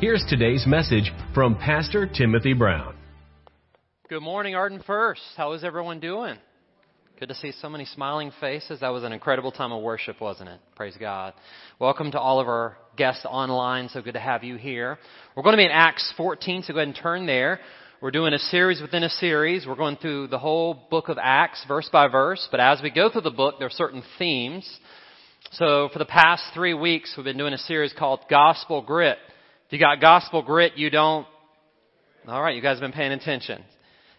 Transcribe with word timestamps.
here's 0.00 0.24
today's 0.30 0.64
message 0.66 1.12
from 1.34 1.54
Pastor 1.54 2.06
Timothy 2.06 2.54
Brown. 2.54 2.94
Good 4.08 4.22
morning, 4.22 4.54
Arden 4.54 4.82
First. 4.86 5.20
How 5.36 5.52
is 5.52 5.62
everyone 5.62 6.00
doing? 6.00 6.38
Good 7.18 7.28
to 7.28 7.34
see 7.34 7.52
so 7.52 7.68
many 7.68 7.84
smiling 7.84 8.32
faces. 8.40 8.80
That 8.80 8.94
was 8.94 9.04
an 9.04 9.12
incredible 9.12 9.52
time 9.52 9.72
of 9.72 9.82
worship, 9.82 10.18
wasn't 10.18 10.48
it? 10.48 10.58
Praise 10.74 10.96
God. 10.98 11.34
Welcome 11.78 12.12
to 12.12 12.18
all 12.18 12.40
of 12.40 12.48
our 12.48 12.78
guests 12.96 13.26
online. 13.28 13.90
So 13.90 14.00
good 14.00 14.14
to 14.14 14.20
have 14.20 14.42
you 14.42 14.56
here. 14.56 14.98
We're 15.36 15.42
going 15.42 15.52
to 15.52 15.58
be 15.58 15.66
in 15.66 15.70
Acts 15.70 16.10
14, 16.16 16.62
so 16.62 16.72
go 16.72 16.78
ahead 16.78 16.88
and 16.88 16.96
turn 16.96 17.26
there. 17.26 17.60
We're 18.00 18.10
doing 18.10 18.32
a 18.32 18.38
series 18.38 18.80
within 18.80 19.02
a 19.02 19.10
series. 19.10 19.66
We're 19.66 19.76
going 19.76 19.98
through 19.98 20.28
the 20.28 20.38
whole 20.38 20.88
book 20.90 21.10
of 21.10 21.18
Acts, 21.20 21.62
verse 21.68 21.90
by 21.92 22.08
verse. 22.08 22.48
But 22.50 22.60
as 22.60 22.80
we 22.82 22.90
go 22.90 23.10
through 23.10 23.20
the 23.20 23.30
book, 23.30 23.56
there 23.58 23.66
are 23.66 23.70
certain 23.70 24.02
themes. 24.18 24.66
So 25.52 25.90
for 25.92 25.98
the 25.98 26.06
past 26.06 26.44
three 26.54 26.72
weeks, 26.72 27.12
we've 27.18 27.24
been 27.24 27.36
doing 27.36 27.52
a 27.52 27.58
series 27.58 27.92
called 27.92 28.20
Gospel 28.30 28.80
Grit. 28.80 29.18
If 29.70 29.74
you 29.74 29.78
got 29.78 30.00
gospel 30.00 30.42
grit, 30.42 30.76
you 30.76 30.90
don't. 30.90 31.28
All 32.26 32.42
right, 32.42 32.56
you 32.56 32.60
guys 32.60 32.78
have 32.78 32.80
been 32.80 32.90
paying 32.90 33.12
attention. 33.12 33.62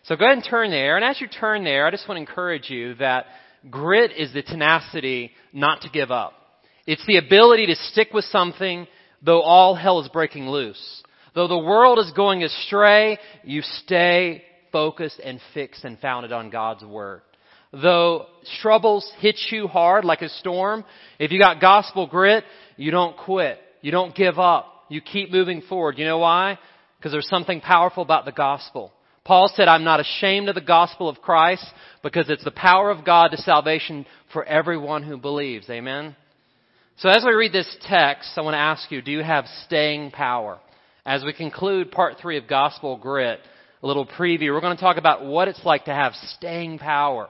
So 0.03 0.15
go 0.15 0.23
ahead 0.23 0.37
and 0.37 0.47
turn 0.49 0.71
there. 0.71 0.95
And 0.95 1.03
as 1.03 1.19
you 1.19 1.27
turn 1.27 1.65
there, 1.65 1.85
I 1.85 1.91
just 1.91 2.07
want 2.07 2.15
to 2.15 2.21
encourage 2.21 2.69
you 2.69 2.95
that 2.95 3.25
grit 3.69 4.11
is 4.17 4.33
the 4.33 4.43
tenacity 4.43 5.31
not 5.51 5.81
to 5.81 5.89
give 5.89 6.09
up. 6.09 6.31
It's 6.87 7.05
the 7.05 7.17
ability 7.17 7.65
to 7.65 7.75
stick 7.75 8.13
with 8.13 8.23
something 8.23 8.87
though 9.21 9.41
all 9.41 9.75
hell 9.75 9.99
is 9.99 10.07
breaking 10.07 10.47
loose. 10.47 11.03
Though 11.35 11.49
the 11.49 11.57
world 11.57 11.99
is 11.99 12.13
going 12.15 12.43
astray, 12.43 13.19
you 13.43 13.61
stay 13.83 14.45
focused 14.71 15.19
and 15.21 15.41
fixed 15.53 15.83
and 15.83 15.99
founded 15.99 16.31
on 16.31 16.49
God's 16.49 16.85
Word. 16.85 17.23
Though 17.73 18.27
troubles 18.61 19.11
hit 19.19 19.35
you 19.51 19.67
hard 19.67 20.05
like 20.05 20.21
a 20.21 20.29
storm, 20.29 20.85
if 21.19 21.29
you 21.29 21.41
got 21.41 21.59
gospel 21.59 22.07
grit, 22.07 22.45
you 22.77 22.91
don't 22.91 23.17
quit. 23.17 23.59
You 23.81 23.91
don't 23.91 24.15
give 24.15 24.39
up. 24.39 24.69
You 24.91 24.99
keep 24.99 25.31
moving 25.31 25.61
forward. 25.61 25.97
You 25.97 26.03
know 26.03 26.17
why? 26.17 26.59
Because 26.97 27.13
there's 27.13 27.29
something 27.29 27.61
powerful 27.61 28.03
about 28.03 28.25
the 28.25 28.33
gospel. 28.33 28.91
Paul 29.23 29.49
said, 29.55 29.69
I'm 29.69 29.85
not 29.85 30.01
ashamed 30.01 30.49
of 30.49 30.55
the 30.55 30.61
gospel 30.61 31.07
of 31.07 31.21
Christ 31.21 31.65
because 32.03 32.29
it's 32.29 32.43
the 32.43 32.51
power 32.51 32.91
of 32.91 33.05
God 33.05 33.29
to 33.29 33.37
salvation 33.37 34.05
for 34.33 34.43
everyone 34.43 35.03
who 35.03 35.17
believes. 35.17 35.69
Amen? 35.69 36.13
So 36.97 37.07
as 37.07 37.23
we 37.25 37.31
read 37.31 37.53
this 37.53 37.73
text, 37.87 38.31
I 38.35 38.41
want 38.41 38.55
to 38.55 38.59
ask 38.59 38.91
you, 38.91 39.01
do 39.01 39.11
you 39.11 39.23
have 39.23 39.45
staying 39.65 40.11
power? 40.11 40.59
As 41.05 41.23
we 41.23 41.31
conclude 41.31 41.91
part 41.91 42.17
three 42.21 42.37
of 42.37 42.49
Gospel 42.49 42.97
Grit, 42.97 43.39
a 43.81 43.87
little 43.87 44.05
preview, 44.05 44.51
we're 44.51 44.59
going 44.59 44.75
to 44.75 44.81
talk 44.83 44.97
about 44.97 45.25
what 45.25 45.47
it's 45.47 45.63
like 45.63 45.85
to 45.85 45.93
have 45.93 46.13
staying 46.35 46.79
power. 46.79 47.29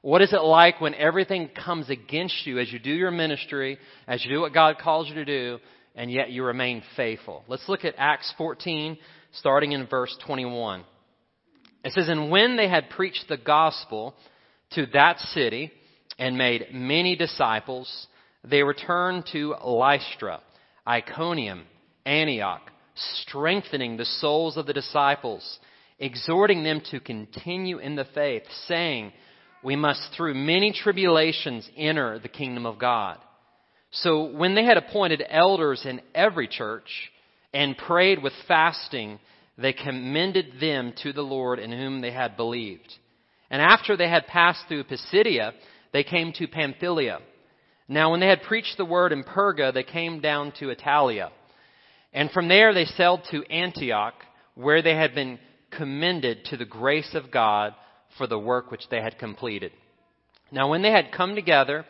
What 0.00 0.22
is 0.22 0.32
it 0.32 0.42
like 0.42 0.80
when 0.80 0.94
everything 0.94 1.48
comes 1.48 1.90
against 1.90 2.46
you 2.46 2.58
as 2.58 2.72
you 2.72 2.78
do 2.78 2.92
your 2.92 3.10
ministry, 3.10 3.78
as 4.08 4.24
you 4.24 4.30
do 4.30 4.40
what 4.40 4.54
God 4.54 4.78
calls 4.78 5.08
you 5.08 5.14
to 5.16 5.24
do, 5.26 5.58
and 5.94 6.10
yet 6.10 6.30
you 6.30 6.44
remain 6.44 6.82
faithful? 6.96 7.44
Let's 7.48 7.68
look 7.68 7.84
at 7.84 7.94
Acts 7.98 8.32
14, 8.36 8.98
starting 9.32 9.72
in 9.72 9.86
verse 9.86 10.16
21. 10.26 10.84
It 11.84 11.92
says, 11.92 12.08
And 12.08 12.30
when 12.30 12.56
they 12.56 12.68
had 12.68 12.90
preached 12.90 13.26
the 13.28 13.36
gospel 13.36 14.14
to 14.72 14.86
that 14.94 15.18
city 15.18 15.70
and 16.18 16.38
made 16.38 16.68
many 16.72 17.16
disciples, 17.16 18.06
they 18.42 18.62
returned 18.62 19.24
to 19.32 19.54
Lystra, 19.64 20.40
Iconium, 20.86 21.64
Antioch, 22.04 22.70
strengthening 22.94 23.96
the 23.96 24.04
souls 24.04 24.56
of 24.56 24.66
the 24.66 24.72
disciples, 24.72 25.58
exhorting 25.98 26.62
them 26.62 26.80
to 26.90 27.00
continue 27.00 27.78
in 27.78 27.96
the 27.96 28.06
faith, 28.14 28.42
saying, 28.66 29.12
We 29.62 29.76
must 29.76 30.10
through 30.16 30.34
many 30.34 30.72
tribulations 30.72 31.68
enter 31.76 32.18
the 32.18 32.28
kingdom 32.28 32.66
of 32.66 32.78
God. 32.78 33.18
So 33.94 34.24
when 34.24 34.54
they 34.54 34.64
had 34.64 34.76
appointed 34.76 35.22
elders 35.28 35.86
in 35.86 36.00
every 36.14 36.48
church 36.48 37.10
and 37.52 37.78
prayed 37.78 38.22
with 38.22 38.32
fasting, 38.48 39.20
they 39.56 39.72
commended 39.72 40.60
them 40.60 40.92
to 41.04 41.12
the 41.12 41.22
Lord 41.22 41.60
in 41.60 41.70
whom 41.70 42.00
they 42.00 42.10
had 42.10 42.36
believed. 42.36 42.92
And 43.50 43.62
after 43.62 43.96
they 43.96 44.08
had 44.08 44.26
passed 44.26 44.66
through 44.66 44.84
Pisidia, 44.84 45.52
they 45.92 46.02
came 46.02 46.32
to 46.34 46.48
Pamphylia. 46.48 47.20
Now 47.86 48.10
when 48.10 48.18
they 48.18 48.26
had 48.26 48.42
preached 48.42 48.76
the 48.78 48.84
word 48.84 49.12
in 49.12 49.22
Perga, 49.22 49.72
they 49.72 49.84
came 49.84 50.20
down 50.20 50.52
to 50.58 50.74
Attalia. 50.74 51.30
And 52.12 52.32
from 52.32 52.48
there 52.48 52.74
they 52.74 52.86
sailed 52.86 53.20
to 53.30 53.44
Antioch, 53.44 54.14
where 54.56 54.82
they 54.82 54.96
had 54.96 55.14
been 55.14 55.38
commended 55.70 56.46
to 56.46 56.56
the 56.56 56.64
grace 56.64 57.14
of 57.14 57.30
God 57.30 57.74
for 58.18 58.26
the 58.26 58.38
work 58.38 58.72
which 58.72 58.88
they 58.90 59.00
had 59.00 59.18
completed. 59.18 59.70
Now 60.50 60.68
when 60.68 60.82
they 60.82 60.90
had 60.90 61.12
come 61.12 61.36
together 61.36 61.84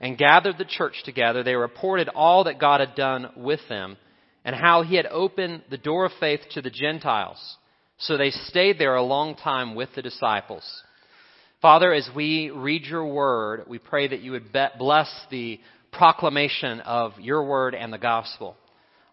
and 0.00 0.18
gathered 0.18 0.58
the 0.58 0.64
church 0.64 1.02
together, 1.04 1.42
they 1.42 1.54
reported 1.54 2.08
all 2.08 2.44
that 2.44 2.60
God 2.60 2.80
had 2.80 2.94
done 2.94 3.30
with 3.36 3.60
them 3.68 3.96
and 4.44 4.54
how 4.54 4.82
he 4.82 4.94
had 4.96 5.06
opened 5.06 5.62
the 5.70 5.78
door 5.78 6.06
of 6.06 6.12
faith 6.20 6.40
to 6.52 6.62
the 6.62 6.70
Gentiles. 6.70 7.56
So 7.98 8.16
they 8.16 8.30
stayed 8.30 8.78
there 8.78 8.94
a 8.94 9.02
long 9.02 9.34
time 9.34 9.74
with 9.74 9.88
the 9.94 10.02
disciples. 10.02 10.64
Father, 11.60 11.92
as 11.92 12.08
we 12.14 12.50
read 12.50 12.84
your 12.84 13.06
word, 13.06 13.64
we 13.68 13.78
pray 13.78 14.06
that 14.06 14.20
you 14.20 14.32
would 14.32 14.52
bless 14.78 15.10
the 15.30 15.58
proclamation 15.90 16.80
of 16.80 17.12
your 17.18 17.44
word 17.44 17.74
and 17.74 17.92
the 17.92 17.98
gospel. 17.98 18.56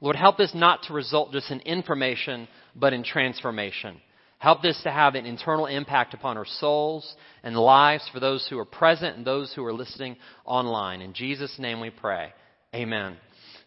Lord, 0.01 0.15
help 0.15 0.37
this 0.37 0.53
not 0.53 0.83
to 0.83 0.93
result 0.93 1.31
just 1.31 1.49
in 1.49 1.61
information, 1.61 2.47
but 2.75 2.93
in 2.93 3.03
transformation. 3.03 3.99
Help 4.45 4.61
this 4.61 4.79
to 4.83 4.91
have 4.91 5.15
an 5.15 5.25
internal 5.25 5.65
impact 5.65 6.13
upon 6.13 6.37
our 6.37 6.45
souls 6.45 7.15
and 7.41 7.57
lives 7.57 8.07
for 8.13 8.19
those 8.19 8.45
who 8.47 8.59
are 8.59 8.63
present 8.63 9.17
and 9.17 9.25
those 9.25 9.51
who 9.55 9.65
are 9.65 9.73
listening 9.73 10.17
online. 10.45 11.01
In 11.01 11.13
Jesus' 11.13 11.57
name 11.57 11.79
we 11.79 11.89
pray. 11.89 12.31
Amen. 12.75 13.17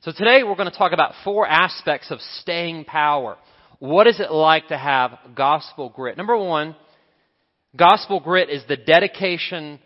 So 0.03 0.12
today 0.12 0.44
we're 0.44 0.55
going 0.55 0.71
to 0.71 0.78
talk 0.78 0.93
about 0.93 1.15
four 1.25 1.49
aspects 1.49 2.12
of 2.12 2.21
staying 2.21 2.84
power. 2.84 3.38
What 3.81 4.06
is 4.06 4.21
it 4.21 4.31
like 4.31 4.69
to 4.69 4.78
have 4.78 5.19
gospel 5.34 5.88
grit? 5.88 6.17
Number 6.17 6.38
one, 6.38 6.77
gospel 7.75 8.21
grit 8.21 8.49
is 8.49 8.62
the 8.69 8.77
dedication 8.77 9.81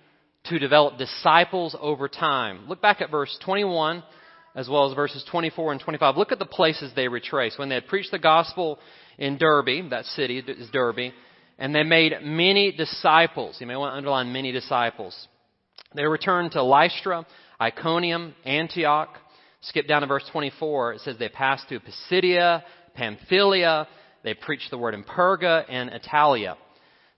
to 0.44 0.58
develop 0.58 0.98
disciples 0.98 1.75
over 1.81 2.06
time. 2.06 2.69
Look 2.69 2.82
back 2.82 3.00
at 3.00 3.10
verse 3.10 3.34
21 3.42 4.02
as 4.54 4.69
well 4.69 4.91
as 4.91 4.94
verses 4.94 5.25
24 5.31 5.72
and 5.72 5.81
25. 5.81 6.19
Look 6.19 6.32
at 6.32 6.38
the 6.38 6.44
places 6.44 6.92
they 6.94 7.08
retrace. 7.08 7.56
When 7.56 7.70
they 7.70 7.76
had 7.76 7.86
preached 7.86 8.10
the 8.10 8.19
gospel 8.19 8.78
in 9.18 9.38
Derbe. 9.38 9.90
that 9.90 10.04
city 10.06 10.38
is 10.38 10.70
Derbe. 10.70 11.12
and 11.58 11.74
they 11.74 11.82
made 11.82 12.14
many 12.22 12.72
disciples. 12.72 13.56
You 13.60 13.66
may 13.66 13.76
want 13.76 13.92
to 13.92 13.96
underline 13.96 14.32
many 14.32 14.52
disciples. 14.52 15.28
They 15.94 16.04
returned 16.04 16.52
to 16.52 16.62
Lystra, 16.62 17.26
Iconium, 17.60 18.34
Antioch, 18.44 19.18
Skip 19.62 19.86
down 19.86 20.00
to 20.00 20.08
verse 20.08 20.24
24. 20.32 20.94
It 20.94 21.00
says 21.02 21.16
they 21.18 21.28
passed 21.28 21.68
through 21.68 21.80
Pisidia, 21.80 22.64
Pamphylia. 22.94 23.86
They 24.24 24.34
preached 24.34 24.70
the 24.70 24.78
word 24.78 24.94
in 24.94 25.04
Perga 25.04 25.64
and 25.68 25.90
Attalia. 25.90 26.56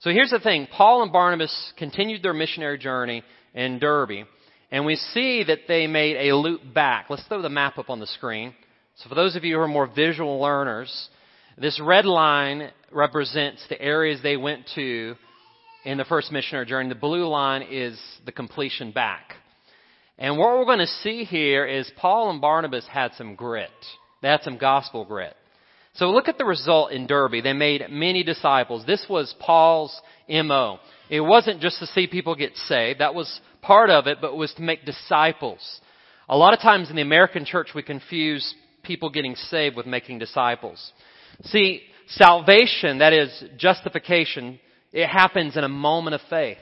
So 0.01 0.11
here's 0.11 0.31
the 0.31 0.41
thing. 0.41 0.69
Paul 0.71 1.03
and 1.03 1.13
Barnabas 1.13 1.73
continued 1.79 2.23
their 2.23 2.35
missionary 2.35 2.77
journey 2.77 3.23
in 3.55 3.79
Derbe. 3.79 4.27
And 4.71 4.85
we 4.85 4.97
see 4.97 5.45
that 5.45 5.61
they 5.69 5.87
made 5.87 6.29
a 6.29 6.37
loop 6.37 6.61
back. 6.75 7.07
Let's 7.09 7.25
throw 7.29 7.41
the 7.41 7.49
map 7.49 7.79
up 7.79 7.89
on 7.89 8.01
the 8.01 8.07
screen. 8.07 8.53
So 8.97 9.09
for 9.09 9.15
those 9.15 9.37
of 9.37 9.45
you 9.45 9.57
who 9.57 9.63
are 9.63 9.69
more 9.69 9.87
visual 9.87 10.39
learners, 10.39 11.09
this 11.59 11.81
red 11.81 12.05
line 12.05 12.71
represents 12.91 13.65
the 13.69 13.81
areas 13.81 14.21
they 14.23 14.37
went 14.37 14.69
to 14.75 15.15
in 15.85 15.99
the 15.99 16.05
first 16.05 16.33
missionary 16.33 16.67
journey. 16.67 16.89
The 16.89 16.95
blue 16.95 17.29
line 17.29 17.63
is 17.71 18.01
the 18.25 18.33
completion 18.33 18.91
back. 18.91 19.35
And 20.19 20.39
what 20.39 20.57
we're 20.57 20.65
going 20.65 20.79
to 20.79 20.87
see 20.87 21.25
here 21.25 21.67
is 21.67 21.91
Paul 21.97 22.31
and 22.31 22.41
Barnabas 22.41 22.87
had 22.87 23.13
some 23.15 23.35
grit. 23.35 23.71
They 24.23 24.29
had 24.29 24.43
some 24.43 24.59
gospel 24.59 25.05
grit. 25.05 25.35
So 25.95 26.11
look 26.11 26.29
at 26.29 26.39
the 26.39 26.45
result 26.45 26.91
in 26.93 27.07
Derbe. 27.07 27.43
They 27.43 27.53
made 27.53 27.83
many 27.89 28.25
disciples. 28.25 28.85
This 28.85 29.07
was 29.09 29.35
Paul's 29.39 30.01
MO. 30.29 30.79
It 31.09 31.21
wasn't 31.21 31.61
just 31.61 31.79
to 31.79 31.87
see 31.87 32.07
people 32.07 32.35
get 32.35 32.57
saved. 32.57 33.01
That 33.01 33.15
was 33.15 33.41
part 33.63 33.91
of 33.91 34.07
it, 34.07 34.19
but 34.21 34.33
it 34.33 34.37
was 34.37 34.53
to 34.55 34.63
make 34.63 34.85
disciples. 34.85 35.81
A 36.29 36.37
lot 36.37 36.55
of 36.55 36.61
times 36.61 36.91
in 36.91 36.97
the 36.97 37.03
American 37.03 37.45
church 37.45 37.69
we 37.75 37.83
confuse 37.83 38.55
people 38.83 39.11
getting 39.11 39.35
saved 39.35 39.77
with 39.77 39.87
making 39.87 40.19
disciples. 40.19 40.93
See, 41.43 41.83
salvation, 42.09 42.99
that 42.99 43.13
is 43.13 43.45
justification, 43.57 44.59
it 44.93 45.09
happens 45.09 45.57
in 45.57 45.65
a 45.65 45.69
moment 45.69 46.15
of 46.15 46.21
faith. 46.31 46.59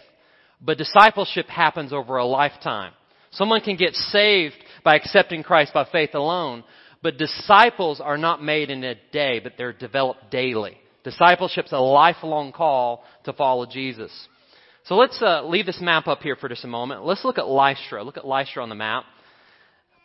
But 0.60 0.78
discipleship 0.78 1.46
happens 1.48 1.92
over 1.92 2.16
a 2.16 2.24
lifetime. 2.24 2.92
Someone 3.32 3.60
can 3.60 3.76
get 3.76 3.94
saved 3.94 4.54
by 4.84 4.96
accepting 4.96 5.42
Christ 5.42 5.72
by 5.74 5.86
faith 5.90 6.10
alone, 6.14 6.64
but 7.02 7.19
disciples 7.19 8.00
are 8.00 8.19
not 8.19 8.42
made 8.42 8.70
in 8.70 8.84
a 8.84 8.94
day, 9.12 9.40
but 9.42 9.54
they're 9.58 9.72
developed 9.72 10.30
daily. 10.30 10.78
Discipleship's 11.02 11.72
a 11.72 11.78
lifelong 11.78 12.52
call 12.52 13.04
to 13.24 13.32
follow 13.32 13.66
Jesus. 13.66 14.12
So 14.84 14.94
let's 14.96 15.20
uh, 15.22 15.44
leave 15.44 15.66
this 15.66 15.80
map 15.80 16.06
up 16.06 16.20
here 16.22 16.36
for 16.36 16.48
just 16.48 16.64
a 16.64 16.69
moment. 16.69 17.04
Let's 17.04 17.24
look 17.24 17.38
at 17.38 17.46
Lystra. 17.46 18.04
Look 18.04 18.16
at 18.16 18.26
Lystra 18.26 18.62
on 18.62 18.69
the 18.69 18.74
map. 18.74 19.04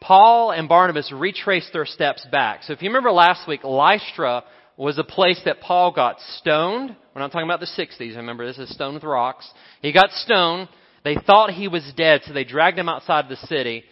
Paul 0.01 0.51
and 0.51 0.69
Barnabas 0.69 1.11
retraced 1.11 1.73
their 1.73 1.85
steps 1.85 2.25
back. 2.31 2.63
So 2.63 2.73
if 2.73 2.81
you 2.81 2.89
remember 2.89 3.11
last 3.11 3.47
week, 3.47 3.63
Lystra 3.63 4.43
was 4.77 4.99
a 4.99 5.03
place 5.03 5.41
that 5.45 5.59
Paul 5.59 5.91
got 5.91 6.17
stoned. 6.37 6.95
We're 7.15 7.21
not 7.21 7.31
talking 7.31 7.47
about 7.47 7.59
the 7.59 7.65
60s. 7.65 8.15
Remember, 8.15 8.45
this 8.45 8.59
is 8.59 8.73
stoned 8.73 8.93
with 8.93 9.03
rocks. 9.03 9.49
He 9.81 9.91
got 9.91 10.11
stoned. 10.11 10.69
They 11.03 11.15
thought 11.15 11.51
he 11.51 11.67
was 11.67 11.91
dead, 11.95 12.21
so 12.25 12.33
they 12.33 12.43
dragged 12.43 12.77
him 12.77 12.89
outside 12.89 13.25
of 13.25 13.29
the 13.29 13.47
city. 13.47 13.83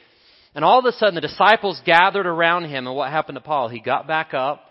And 0.54 0.64
all 0.64 0.80
of 0.80 0.86
a 0.86 0.92
sudden, 0.92 1.16
the 1.16 1.22
disciples 1.22 1.82
gathered 1.86 2.26
around 2.26 2.66
him, 2.66 2.88
and 2.88 2.96
what 2.96 3.12
happened 3.12 3.36
to 3.36 3.42
Paul? 3.42 3.68
He 3.68 3.80
got 3.80 4.08
back 4.08 4.34
up, 4.34 4.62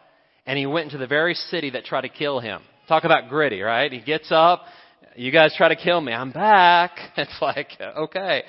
and 0.47 0.59
he 0.59 0.67
went 0.67 0.87
into 0.87 0.99
the 0.99 1.07
very 1.07 1.35
city 1.35 1.71
that 1.71 1.85
tried 1.85 2.03
to 2.03 2.09
kill 2.09 2.41
him. 2.41 2.63
Talk 2.87 3.05
about 3.05 3.29
gritty, 3.29 3.61
right? 3.61 3.91
He 3.93 4.01
gets 4.01 4.31
up, 4.31 4.63
you 5.17 5.33
guys 5.33 5.55
try 5.57 5.69
to 5.69 5.77
kill 5.77 6.01
me, 6.01 6.13
I'm 6.13 6.33
back. 6.33 6.93
It's 7.17 7.41
like, 7.41 7.69
okay. 7.81 8.43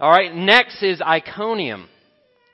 Alright, 0.00 0.34
next 0.34 0.82
is 0.82 1.00
Iconium. 1.00 1.88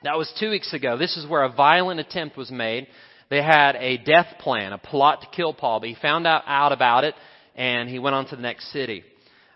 That 0.03 0.17
was 0.17 0.31
two 0.39 0.49
weeks 0.49 0.73
ago. 0.73 0.97
This 0.97 1.17
is 1.17 1.27
where 1.27 1.43
a 1.43 1.51
violent 1.51 1.99
attempt 1.99 2.37
was 2.37 2.51
made. 2.51 2.87
They 3.33 3.41
had 3.41 3.75
a 3.77 3.97
death 3.97 4.27
plan, 4.37 4.73
a 4.73 4.77
plot 4.77 5.21
to 5.21 5.27
kill 5.35 5.55
Paul, 5.55 5.79
but 5.79 5.89
he 5.89 5.95
found 5.99 6.27
out, 6.27 6.43
out 6.45 6.71
about 6.71 7.03
it, 7.03 7.15
and 7.55 7.89
he 7.89 7.97
went 7.97 8.13
on 8.13 8.27
to 8.27 8.35
the 8.35 8.43
next 8.43 8.71
city. 8.71 9.03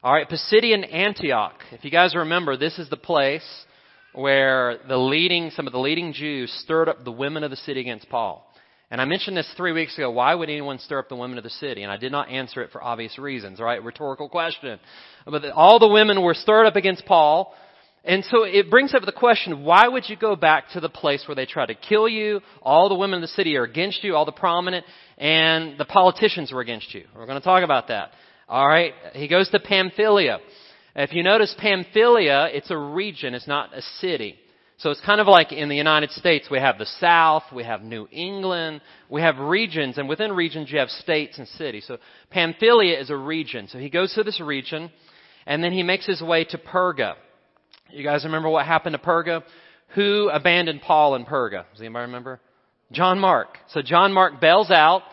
Alright, 0.03 0.27
Pisidian 0.27 0.83
Antioch. 0.91 1.61
If 1.71 1.85
you 1.85 1.91
guys 1.91 2.15
remember, 2.15 2.57
this 2.57 2.79
is 2.79 2.89
the 2.89 2.97
place 2.97 3.47
where 4.13 4.79
the 4.87 4.97
leading, 4.97 5.51
some 5.51 5.67
of 5.67 5.73
the 5.73 5.79
leading 5.79 6.11
Jews 6.11 6.51
stirred 6.63 6.89
up 6.89 7.03
the 7.03 7.11
women 7.11 7.43
of 7.43 7.51
the 7.51 7.55
city 7.55 7.79
against 7.79 8.09
Paul. 8.09 8.51
And 8.89 8.99
I 8.99 9.05
mentioned 9.05 9.37
this 9.37 9.53
three 9.55 9.73
weeks 9.73 9.95
ago. 9.95 10.09
Why 10.09 10.33
would 10.33 10.49
anyone 10.49 10.79
stir 10.79 10.97
up 10.97 11.09
the 11.09 11.15
women 11.15 11.37
of 11.37 11.43
the 11.43 11.51
city? 11.51 11.83
And 11.83 11.91
I 11.91 11.97
did 11.97 12.11
not 12.11 12.29
answer 12.29 12.63
it 12.63 12.71
for 12.71 12.83
obvious 12.83 13.19
reasons, 13.19 13.59
right? 13.59 13.83
Rhetorical 13.83 14.27
question. 14.27 14.79
But 15.23 15.45
all 15.51 15.77
the 15.77 15.87
women 15.87 16.23
were 16.23 16.33
stirred 16.33 16.65
up 16.65 16.77
against 16.77 17.05
Paul. 17.05 17.53
And 18.07 18.23
so 18.23 18.43
it 18.43 18.69
brings 18.69 18.95
up 18.95 19.03
the 19.05 19.11
question, 19.11 19.65
why 19.65 19.85
would 19.85 20.07
you 20.07 20.15
go 20.15 20.37
back 20.37 20.69
to 20.71 20.79
the 20.79 20.87
place 20.87 21.25
where 21.27 21.35
they 21.35 21.45
try 21.45 21.65
to 21.65 21.75
kill 21.75 22.07
you? 22.07 22.39
All 22.61 22.87
the 22.87 22.95
women 22.95 23.15
in 23.15 23.21
the 23.21 23.27
city 23.27 23.57
are 23.57 23.63
against 23.63 24.01
you, 24.01 24.15
all 24.15 24.23
the 24.23 24.31
prominent, 24.31 24.85
and 25.17 25.77
the 25.77 25.83
politicians 25.83 26.53
were 26.53 26.61
against 26.61 26.93
you. 26.93 27.03
We're 27.13 27.25
going 27.25 27.37
to 27.37 27.43
talk 27.43 27.65
about 27.65 27.89
that. 27.89 28.11
Alright? 28.49 28.93
He 29.11 29.27
goes 29.27 29.49
to 29.49 29.59
Pamphylia. 29.59 30.39
If 30.95 31.11
you 31.11 31.21
notice 31.21 31.53
Pamphylia, 31.59 32.47
it's 32.53 32.71
a 32.71 32.77
region, 32.77 33.33
it's 33.33 33.47
not 33.47 33.77
a 33.77 33.81
city. 33.99 34.39
So 34.77 34.91
it's 34.91 35.01
kind 35.01 35.19
of 35.19 35.27
like 35.27 35.51
in 35.51 35.67
the 35.67 35.75
United 35.75 36.11
States, 36.11 36.47
we 36.49 36.59
have 36.59 36.77
the 36.77 36.85
South, 37.01 37.43
we 37.53 37.65
have 37.65 37.81
New 37.81 38.07
England, 38.09 38.79
we 39.09 39.21
have 39.21 39.37
regions, 39.37 39.97
and 39.97 40.07
within 40.07 40.31
regions 40.31 40.71
you 40.71 40.79
have 40.79 40.89
states 40.89 41.39
and 41.39 41.47
cities. 41.49 41.83
So 41.85 41.97
Pamphylia 42.29 42.97
is 43.01 43.09
a 43.09 43.17
region. 43.17 43.67
So 43.67 43.79
he 43.79 43.89
goes 43.89 44.13
to 44.13 44.23
this 44.23 44.39
region, 44.39 44.91
and 45.45 45.61
then 45.61 45.73
he 45.73 45.83
makes 45.83 46.05
his 46.05 46.21
way 46.21 46.45
to 46.45 46.57
Perga. 46.57 47.15
You 47.91 48.03
guys 48.03 48.25
remember 48.25 48.49
what 48.49 48.65
happened 48.65 48.93
to 48.93 48.99
Perga? 48.99 49.43
Who 49.95 50.29
abandoned 50.29 50.81
Paul 50.81 51.15
in 51.15 51.25
Perga? 51.25 51.65
Does 51.71 51.79
anybody 51.79 52.05
remember? 52.05 52.39
John 52.91 53.19
Mark. 53.19 53.57
So 53.69 53.81
John 53.81 54.13
Mark 54.13 54.41
bails 54.41 54.71
out. 54.71 55.03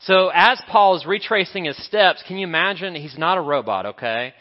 So 0.00 0.30
as 0.34 0.60
Paul 0.68 0.96
is 0.96 1.06
retracing 1.06 1.64
his 1.64 1.82
steps, 1.86 2.22
can 2.26 2.36
you 2.36 2.46
imagine? 2.46 2.94
He's 2.94 3.16
not 3.16 3.38
a 3.38 3.40
robot, 3.40 3.86
okay? 3.86 4.34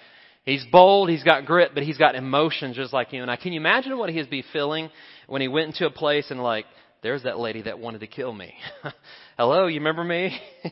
He's 0.43 0.65
bold, 0.71 1.09
he's 1.09 1.23
got 1.23 1.45
grit, 1.45 1.71
but 1.73 1.83
he's 1.83 1.97
got 1.97 2.15
emotions 2.15 2.75
just 2.75 2.91
like 2.91 3.13
you 3.13 3.21
and 3.21 3.31
I. 3.31 3.37
Can 3.37 3.53
you 3.53 3.59
imagine 3.59 3.97
what 3.97 4.09
he'd 4.09 4.29
be 4.29 4.43
feeling 4.51 4.89
when 5.27 5.41
he 5.41 5.47
went 5.47 5.67
into 5.67 5.85
a 5.85 5.91
place 5.91 6.31
and 6.31 6.43
like, 6.43 6.65
there's 7.01 7.23
that 7.23 7.39
lady 7.39 7.61
that 7.63 7.79
wanted 7.79 7.99
to 7.99 8.07
kill 8.07 8.33
me. 8.33 8.53
Hello, 9.37 9.67
you 9.67 9.79
remember 9.79 10.03
me? 10.03 10.37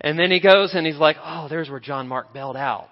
and 0.00 0.18
then 0.18 0.30
he 0.30 0.40
goes 0.40 0.74
and 0.74 0.86
he's 0.86 0.96
like, 0.96 1.16
oh, 1.22 1.48
there's 1.48 1.68
where 1.68 1.80
John 1.80 2.06
Mark 2.06 2.32
bailed 2.32 2.56
out. 2.56 2.90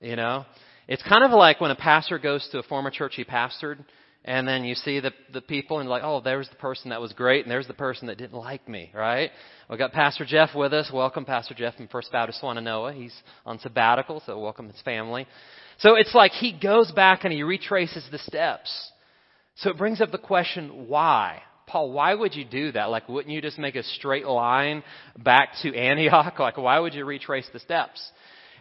You 0.00 0.16
know? 0.16 0.44
It's 0.86 1.02
kind 1.02 1.24
of 1.24 1.30
like 1.30 1.60
when 1.60 1.70
a 1.70 1.76
pastor 1.76 2.18
goes 2.18 2.46
to 2.52 2.58
a 2.58 2.62
former 2.62 2.90
church 2.90 3.14
he 3.16 3.24
pastored 3.24 3.84
and 4.24 4.48
then 4.48 4.64
you 4.64 4.74
see 4.74 5.00
the 5.00 5.12
the 5.32 5.42
people 5.42 5.80
and 5.80 5.88
like, 5.88 6.02
oh, 6.02 6.20
there's 6.20 6.48
the 6.48 6.56
person 6.56 6.90
that 6.90 7.00
was 7.00 7.12
great, 7.12 7.44
and 7.44 7.50
there's 7.50 7.66
the 7.66 7.74
person 7.74 8.06
that 8.06 8.16
didn't 8.16 8.38
like 8.38 8.66
me, 8.68 8.90
right? 8.94 9.30
We've 9.68 9.78
got 9.78 9.92
Pastor 9.92 10.24
Jeff 10.24 10.54
with 10.54 10.72
us. 10.72 10.90
Welcome, 10.92 11.26
Pastor 11.26 11.54
Jeff 11.54 11.76
from 11.76 11.88
First 11.88 12.10
Baptist 12.10 12.42
Swannanoa. 12.42 12.94
He's 12.94 13.14
on 13.44 13.58
sabbatical, 13.58 14.22
so 14.24 14.38
welcome 14.38 14.68
his 14.68 14.80
family. 14.82 15.26
So 15.78 15.96
it's 15.96 16.14
like 16.14 16.32
he 16.32 16.58
goes 16.58 16.90
back 16.92 17.24
and 17.24 17.32
he 17.32 17.42
retraces 17.42 18.06
the 18.10 18.18
steps. 18.18 18.92
So 19.56 19.70
it 19.70 19.76
brings 19.76 20.00
up 20.00 20.10
the 20.10 20.18
question, 20.18 20.88
why? 20.88 21.42
Paul, 21.66 21.92
why 21.92 22.14
would 22.14 22.34
you 22.34 22.44
do 22.44 22.72
that? 22.72 22.90
Like, 22.90 23.08
wouldn't 23.08 23.32
you 23.32 23.42
just 23.42 23.58
make 23.58 23.74
a 23.74 23.82
straight 23.82 24.26
line 24.26 24.82
back 25.18 25.50
to 25.62 25.74
Antioch? 25.74 26.34
Like, 26.38 26.56
why 26.56 26.78
would 26.78 26.94
you 26.94 27.04
retrace 27.04 27.48
the 27.52 27.58
steps? 27.58 28.10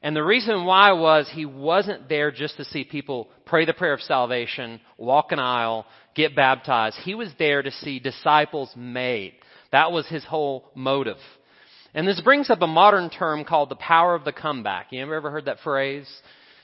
And 0.03 0.13
the 0.13 0.23
reason 0.23 0.65
why 0.65 0.91
was 0.91 1.29
he 1.31 1.45
wasn't 1.45 2.09
there 2.09 2.29
just 2.29 2.57
to 2.57 2.65
see 2.65 2.83
people 2.83 3.29
pray 3.45 3.63
the 3.63 3.73
prayer 3.73 3.93
of 3.93 4.01
salvation, 4.01 4.81
walk 4.97 5.31
an 5.31 5.39
aisle, 5.39 5.85
get 6.13 6.35
baptized. 6.35 6.97
He 6.97 7.15
was 7.15 7.29
there 7.39 7.63
to 7.63 7.71
see 7.71 7.99
disciples 7.99 8.69
made. 8.75 9.33
That 9.71 9.93
was 9.93 10.05
his 10.07 10.25
whole 10.25 10.69
motive. 10.75 11.17
And 11.93 12.05
this 12.05 12.19
brings 12.19 12.49
up 12.49 12.61
a 12.61 12.67
modern 12.67 13.09
term 13.09 13.45
called 13.45 13.69
the 13.69 13.77
power 13.77 14.13
of 14.13 14.25
the 14.25 14.33
comeback. 14.33 14.87
You 14.91 15.01
ever 15.01 15.31
heard 15.31 15.45
that 15.45 15.61
phrase? 15.63 16.09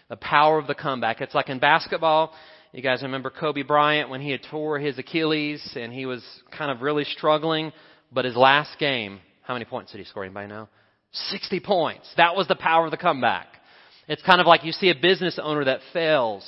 The 0.09 0.17
power 0.17 0.57
of 0.57 0.67
the 0.67 0.75
comeback. 0.75 1.21
It's 1.21 1.35
like 1.35 1.49
in 1.49 1.59
basketball. 1.59 2.33
You 2.73 2.83
guys 2.83 3.03
remember 3.03 3.29
Kobe 3.29 3.63
Bryant 3.63 4.09
when 4.09 4.21
he 4.21 4.31
had 4.31 4.41
tore 4.51 4.79
his 4.79 4.99
Achilles 4.99 5.61
and 5.75 5.93
he 5.93 6.05
was 6.05 6.23
kind 6.51 6.69
of 6.69 6.81
really 6.81 7.05
struggling, 7.05 7.71
but 8.11 8.25
his 8.25 8.35
last 8.35 8.77
game, 8.79 9.19
how 9.43 9.53
many 9.53 9.65
points 9.65 9.93
did 9.93 9.99
he 9.99 10.03
score? 10.03 10.25
Anybody 10.25 10.47
know? 10.47 10.67
60 11.11 11.59
points. 11.59 12.11
That 12.17 12.35
was 12.35 12.47
the 12.47 12.55
power 12.55 12.85
of 12.85 12.91
the 12.91 12.97
comeback. 12.97 13.47
It's 14.07 14.21
kind 14.23 14.41
of 14.41 14.47
like 14.47 14.63
you 14.63 14.71
see 14.71 14.89
a 14.89 14.95
business 14.95 15.39
owner 15.41 15.65
that 15.65 15.81
fails 15.93 16.43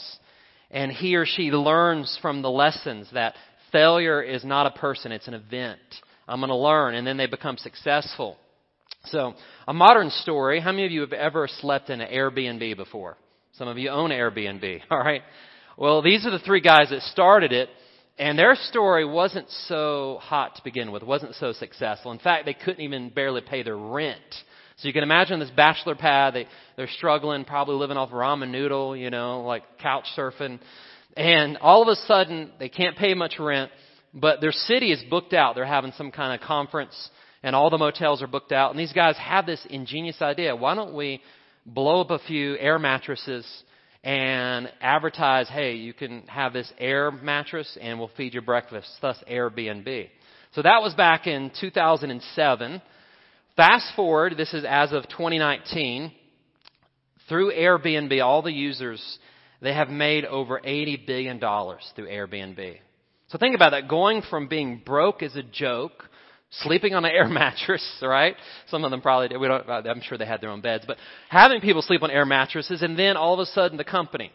and 0.71 0.91
he 0.91 1.15
or 1.15 1.25
she 1.25 1.51
learns 1.51 2.17
from 2.21 2.41
the 2.41 2.49
lessons 2.49 3.07
that 3.13 3.35
failure 3.71 4.21
is 4.21 4.43
not 4.43 4.67
a 4.67 4.79
person, 4.79 5.11
it's 5.11 5.27
an 5.27 5.33
event. 5.33 5.79
I'm 6.27 6.39
going 6.39 6.49
to 6.49 6.55
learn 6.55 6.95
and 6.95 7.05
then 7.05 7.17
they 7.17 7.27
become 7.27 7.57
successful. 7.57 8.37
So, 9.05 9.33
a 9.67 9.73
modern 9.73 10.11
story, 10.11 10.59
how 10.59 10.71
many 10.71 10.85
of 10.85 10.91
you 10.91 11.01
have 11.01 11.13
ever 11.13 11.47
slept 11.47 11.89
in 11.89 12.01
an 12.01 12.11
Airbnb 12.11 12.77
before? 12.77 13.17
Some 13.53 13.67
of 13.67 13.77
you 13.77 13.89
own 13.89 14.11
Airbnb, 14.11 14.81
alright? 14.91 15.23
Well, 15.77 16.01
these 16.01 16.25
are 16.25 16.31
the 16.31 16.39
three 16.39 16.61
guys 16.61 16.89
that 16.91 17.01
started 17.01 17.51
it 17.51 17.69
and 18.17 18.37
their 18.37 18.55
story 18.55 19.03
wasn't 19.03 19.49
so 19.67 20.19
hot 20.21 20.55
to 20.55 20.63
begin 20.63 20.91
with, 20.91 21.01
wasn't 21.01 21.35
so 21.35 21.53
successful. 21.53 22.11
In 22.11 22.19
fact, 22.19 22.45
they 22.45 22.53
couldn't 22.53 22.81
even 22.81 23.09
barely 23.09 23.41
pay 23.41 23.63
their 23.63 23.77
rent. 23.77 24.19
So 24.81 24.87
you 24.87 24.93
can 24.93 25.03
imagine 25.03 25.39
this 25.39 25.51
bachelor 25.51 25.93
pad, 25.93 26.33
they, 26.33 26.47
they're 26.75 26.87
struggling, 26.87 27.45
probably 27.45 27.75
living 27.75 27.97
off 27.97 28.09
ramen 28.09 28.49
noodle, 28.49 28.97
you 28.97 29.11
know, 29.11 29.41
like 29.41 29.77
couch 29.77 30.05
surfing. 30.17 30.59
And 31.15 31.57
all 31.57 31.83
of 31.83 31.87
a 31.87 31.95
sudden, 32.07 32.49
they 32.57 32.67
can't 32.67 32.97
pay 32.97 33.13
much 33.13 33.35
rent, 33.37 33.69
but 34.11 34.41
their 34.41 34.51
city 34.51 34.91
is 34.91 35.03
booked 35.07 35.33
out. 35.33 35.53
They're 35.53 35.65
having 35.67 35.91
some 35.97 36.09
kind 36.09 36.33
of 36.33 36.47
conference, 36.47 36.95
and 37.43 37.55
all 37.55 37.69
the 37.69 37.77
motels 37.77 38.23
are 38.23 38.27
booked 38.27 38.51
out. 38.51 38.71
And 38.71 38.79
these 38.79 38.91
guys 38.91 39.15
have 39.17 39.45
this 39.45 39.63
ingenious 39.69 40.19
idea. 40.19 40.55
Why 40.55 40.73
don't 40.73 40.95
we 40.95 41.21
blow 41.63 42.01
up 42.01 42.09
a 42.09 42.17
few 42.17 42.57
air 42.57 42.79
mattresses 42.79 43.45
and 44.03 44.67
advertise, 44.81 45.47
hey, 45.47 45.75
you 45.75 45.93
can 45.93 46.23
have 46.23 46.53
this 46.53 46.73
air 46.79 47.11
mattress 47.11 47.77
and 47.79 47.99
we'll 47.99 48.09
feed 48.17 48.33
you 48.33 48.41
breakfast, 48.41 48.89
thus 48.99 49.17
Airbnb. 49.29 50.09
So 50.53 50.63
that 50.63 50.81
was 50.81 50.95
back 50.95 51.27
in 51.27 51.51
2007. 51.61 52.81
Fast 53.55 53.95
forward, 53.95 54.35
this 54.37 54.53
is 54.53 54.63
as 54.67 54.93
of 54.93 55.03
2019. 55.09 56.11
Through 57.27 57.51
Airbnb, 57.53 58.23
all 58.23 58.41
the 58.41 58.51
users, 58.51 59.19
they 59.61 59.73
have 59.73 59.89
made 59.89 60.25
over 60.25 60.59
$80 60.59 61.05
billion 61.05 61.39
through 61.39 62.07
Airbnb. 62.07 62.77
So 63.27 63.37
think 63.37 63.55
about 63.55 63.71
that. 63.71 63.87
Going 63.87 64.21
from 64.29 64.47
being 64.47 64.81
broke 64.85 65.23
as 65.23 65.35
a 65.35 65.43
joke, 65.43 66.09
sleeping 66.49 66.93
on 66.93 67.05
an 67.05 67.11
air 67.11 67.27
mattress, 67.29 67.85
right? 68.01 68.35
Some 68.67 68.83
of 68.83 68.91
them 68.91 69.01
probably 69.01 69.29
did. 69.29 69.37
We 69.37 69.47
don't, 69.47 69.67
uh, 69.67 69.81
I'm 69.85 70.01
sure 70.01 70.17
they 70.17 70.25
had 70.25 70.41
their 70.41 70.49
own 70.49 70.61
beds, 70.61 70.83
but 70.87 70.97
having 71.29 71.61
people 71.61 71.81
sleep 71.81 72.03
on 72.03 72.11
air 72.11 72.25
mattresses 72.25 72.81
and 72.81 72.97
then 72.97 73.17
all 73.17 73.33
of 73.33 73.39
a 73.39 73.45
sudden 73.45 73.77
the 73.77 73.83
company. 73.83 74.31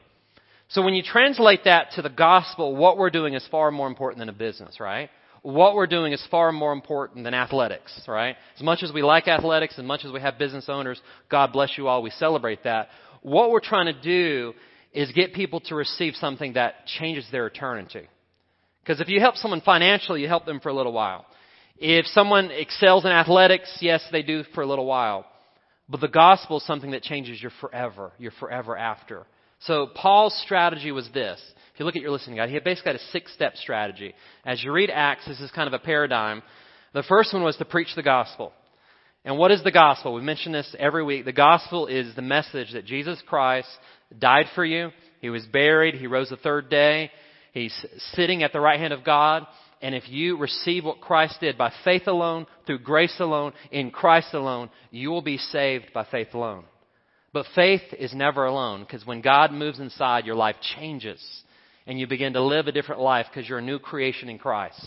So 0.69 0.83
when 0.83 0.95
you 0.95 1.03
translate 1.03 1.65
that 1.65 1.93
to 1.93 2.03
the 2.03 2.11
gospel, 2.11 2.75
what 2.75 2.99
we're 2.99 3.11
doing 3.11 3.35
is 3.35 3.47
far 3.51 3.71
more 3.71 3.87
important 3.87 4.19
than 4.19 4.29
a 4.29 4.33
business, 4.33 4.81
right? 4.81 5.11
What 5.47 5.76
we're 5.76 5.87
doing 5.87 6.12
is 6.12 6.26
far 6.29 6.50
more 6.50 6.73
important 6.73 7.23
than 7.23 7.33
athletics, 7.33 8.03
right? 8.09 8.35
As 8.57 8.62
much 8.65 8.83
as 8.83 8.93
we 8.93 9.03
like 9.03 9.29
athletics, 9.29 9.79
as 9.79 9.85
much 9.85 10.05
as 10.05 10.11
we 10.11 10.21
have 10.21 10.41
business 10.41 10.65
owners, 10.69 11.00
God 11.31 11.53
bless 11.53 11.79
you 11.79 11.87
all, 11.87 12.03
we 12.03 12.11
celebrate 12.11 12.65
that. 12.65 12.88
What 13.23 13.53
we're 13.53 13.61
trying 13.61 13.87
to 13.87 14.03
do 14.03 14.55
is 14.93 15.12
get 15.12 15.35
people 15.35 15.61
to 15.61 15.76
receive 15.76 16.15
something 16.17 16.55
that 16.55 16.87
changes 16.87 17.29
their 17.31 17.47
eternity. 17.47 18.09
Because 18.83 19.00
if 19.00 19.09
you 19.09 19.21
help 19.21 19.37
someone 19.37 19.61
financially, 19.61 20.21
you 20.21 20.26
help 20.26 20.47
them 20.47 20.59
for 20.59 20.71
a 20.71 20.75
little 20.75 20.93
while. 20.93 21.25
If 21.79 22.07
someone 22.07 22.50
excels 22.50 23.05
in 23.05 23.12
athletics, 23.12 23.79
yes, 23.81 24.05
they 24.11 24.23
do 24.23 24.43
for 24.53 24.62
a 24.62 24.67
little 24.67 24.87
while. 24.87 25.26
But 25.88 26.00
the 26.00 26.09
gospel 26.09 26.57
is 26.57 26.67
something 26.67 26.91
that 26.91 27.03
changes 27.03 27.41
your 27.41 27.53
forever, 27.61 28.11
your 28.19 28.33
forever 28.41 28.76
after. 28.76 29.25
So 29.61 29.87
Paul's 29.95 30.37
strategy 30.45 30.91
was 30.91 31.09
this. 31.15 31.41
If 31.76 31.80
you 31.80 31.85
look 31.85 31.97
at 31.97 32.00
your 32.00 32.11
listening 32.11 32.37
guide, 32.37 32.49
he 32.49 32.59
basically 32.59 32.92
had 32.92 33.00
a 33.02 33.12
six 33.12 33.30
step 33.35 33.54
strategy. 33.56 34.14
As 34.47 34.64
you 34.64 34.73
read 34.73 34.88
Acts, 34.88 35.26
this 35.26 35.40
is 35.40 35.50
kind 35.50 35.66
of 35.66 35.75
a 35.75 35.78
paradigm. 35.78 36.42
The 36.95 37.02
first 37.02 37.35
one 37.35 37.42
was 37.42 37.59
to 37.59 37.66
preach 37.66 37.95
the 37.95 38.02
gospel. 38.02 38.54
And 39.26 39.37
what 39.37 39.50
is 39.50 39.62
the 39.62 39.71
gospel? 39.71 40.14
We 40.14 40.23
mention 40.23 40.52
this 40.52 40.75
every 40.78 41.04
week. 41.04 41.26
The 41.26 41.35
gospel 41.35 41.87
is 41.87 42.16
the 42.16 42.23
message 42.23 42.73
that 42.73 42.87
Jesus 42.87 43.23
Christ 43.26 43.68
died 44.18 44.47
for 44.54 44.64
you. 44.64 44.88
He 45.21 45.28
was 45.28 45.45
buried. 45.45 45.97
He 45.97 46.06
rose 46.06 46.30
the 46.30 46.38
third 46.38 46.71
day. 46.71 47.11
He's 47.52 47.78
sitting 48.14 48.42
at 48.42 48.54
the 48.54 48.61
right 48.61 48.80
hand 48.80 48.95
of 48.95 49.04
God. 49.04 49.47
And 49.83 49.95
if 49.95 50.09
you 50.09 50.38
receive 50.38 50.83
what 50.83 51.02
Christ 51.02 51.40
did 51.42 51.59
by 51.59 51.75
faith 51.85 52.06
alone, 52.06 52.47
through 52.66 52.78
grace 52.78 53.16
alone, 53.21 53.52
in 53.71 53.90
Christ 53.90 54.33
alone, 54.33 54.71
you 54.90 55.11
will 55.11 55.21
be 55.21 55.37
saved 55.37 55.92
by 55.92 56.06
faith 56.11 56.28
alone. 56.33 56.64
But 57.35 57.45
faith 57.54 57.83
is 57.99 58.14
never 58.14 58.47
alone 58.47 58.80
because 58.80 59.04
when 59.04 59.21
God 59.21 59.52
moves 59.52 59.78
inside, 59.78 60.25
your 60.25 60.37
life 60.37 60.56
changes 60.78 61.21
and 61.87 61.99
you 61.99 62.07
begin 62.07 62.33
to 62.35 62.43
live 62.43 62.66
a 62.66 62.73
different 62.73 63.00
life 63.00 63.26
because 63.33 63.49
you're 63.49 63.59
a 63.59 63.62
new 63.62 63.78
creation 63.78 64.28
in 64.28 64.38
Christ. 64.38 64.81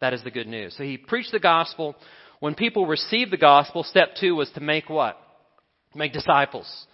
That 0.00 0.14
is 0.14 0.22
the 0.22 0.30
good 0.30 0.46
news. 0.46 0.74
So 0.76 0.84
he 0.84 0.96
preached 0.96 1.32
the 1.32 1.40
gospel. 1.40 1.94
When 2.40 2.54
people 2.54 2.86
received 2.86 3.30
the 3.30 3.36
gospel, 3.36 3.84
step 3.84 4.10
two 4.20 4.34
was 4.34 4.50
to 4.50 4.60
make 4.60 4.88
what? 4.88 5.18
Make 5.94 6.12
disciples. 6.12 6.86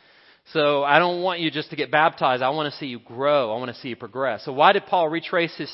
So 0.52 0.82
I 0.82 0.98
don't 0.98 1.22
want 1.22 1.40
you 1.40 1.50
just 1.50 1.70
to 1.70 1.76
get 1.76 1.90
baptized. 1.90 2.42
I 2.42 2.50
want 2.50 2.72
to 2.72 2.78
see 2.78 2.86
you 2.86 2.98
grow. 2.98 3.54
I 3.54 3.58
want 3.58 3.74
to 3.74 3.80
see 3.80 3.88
you 3.88 3.96
progress. 3.96 4.44
So 4.44 4.52
why 4.52 4.72
did 4.72 4.86
Paul 4.86 5.08
retrace 5.08 5.54
his 5.56 5.70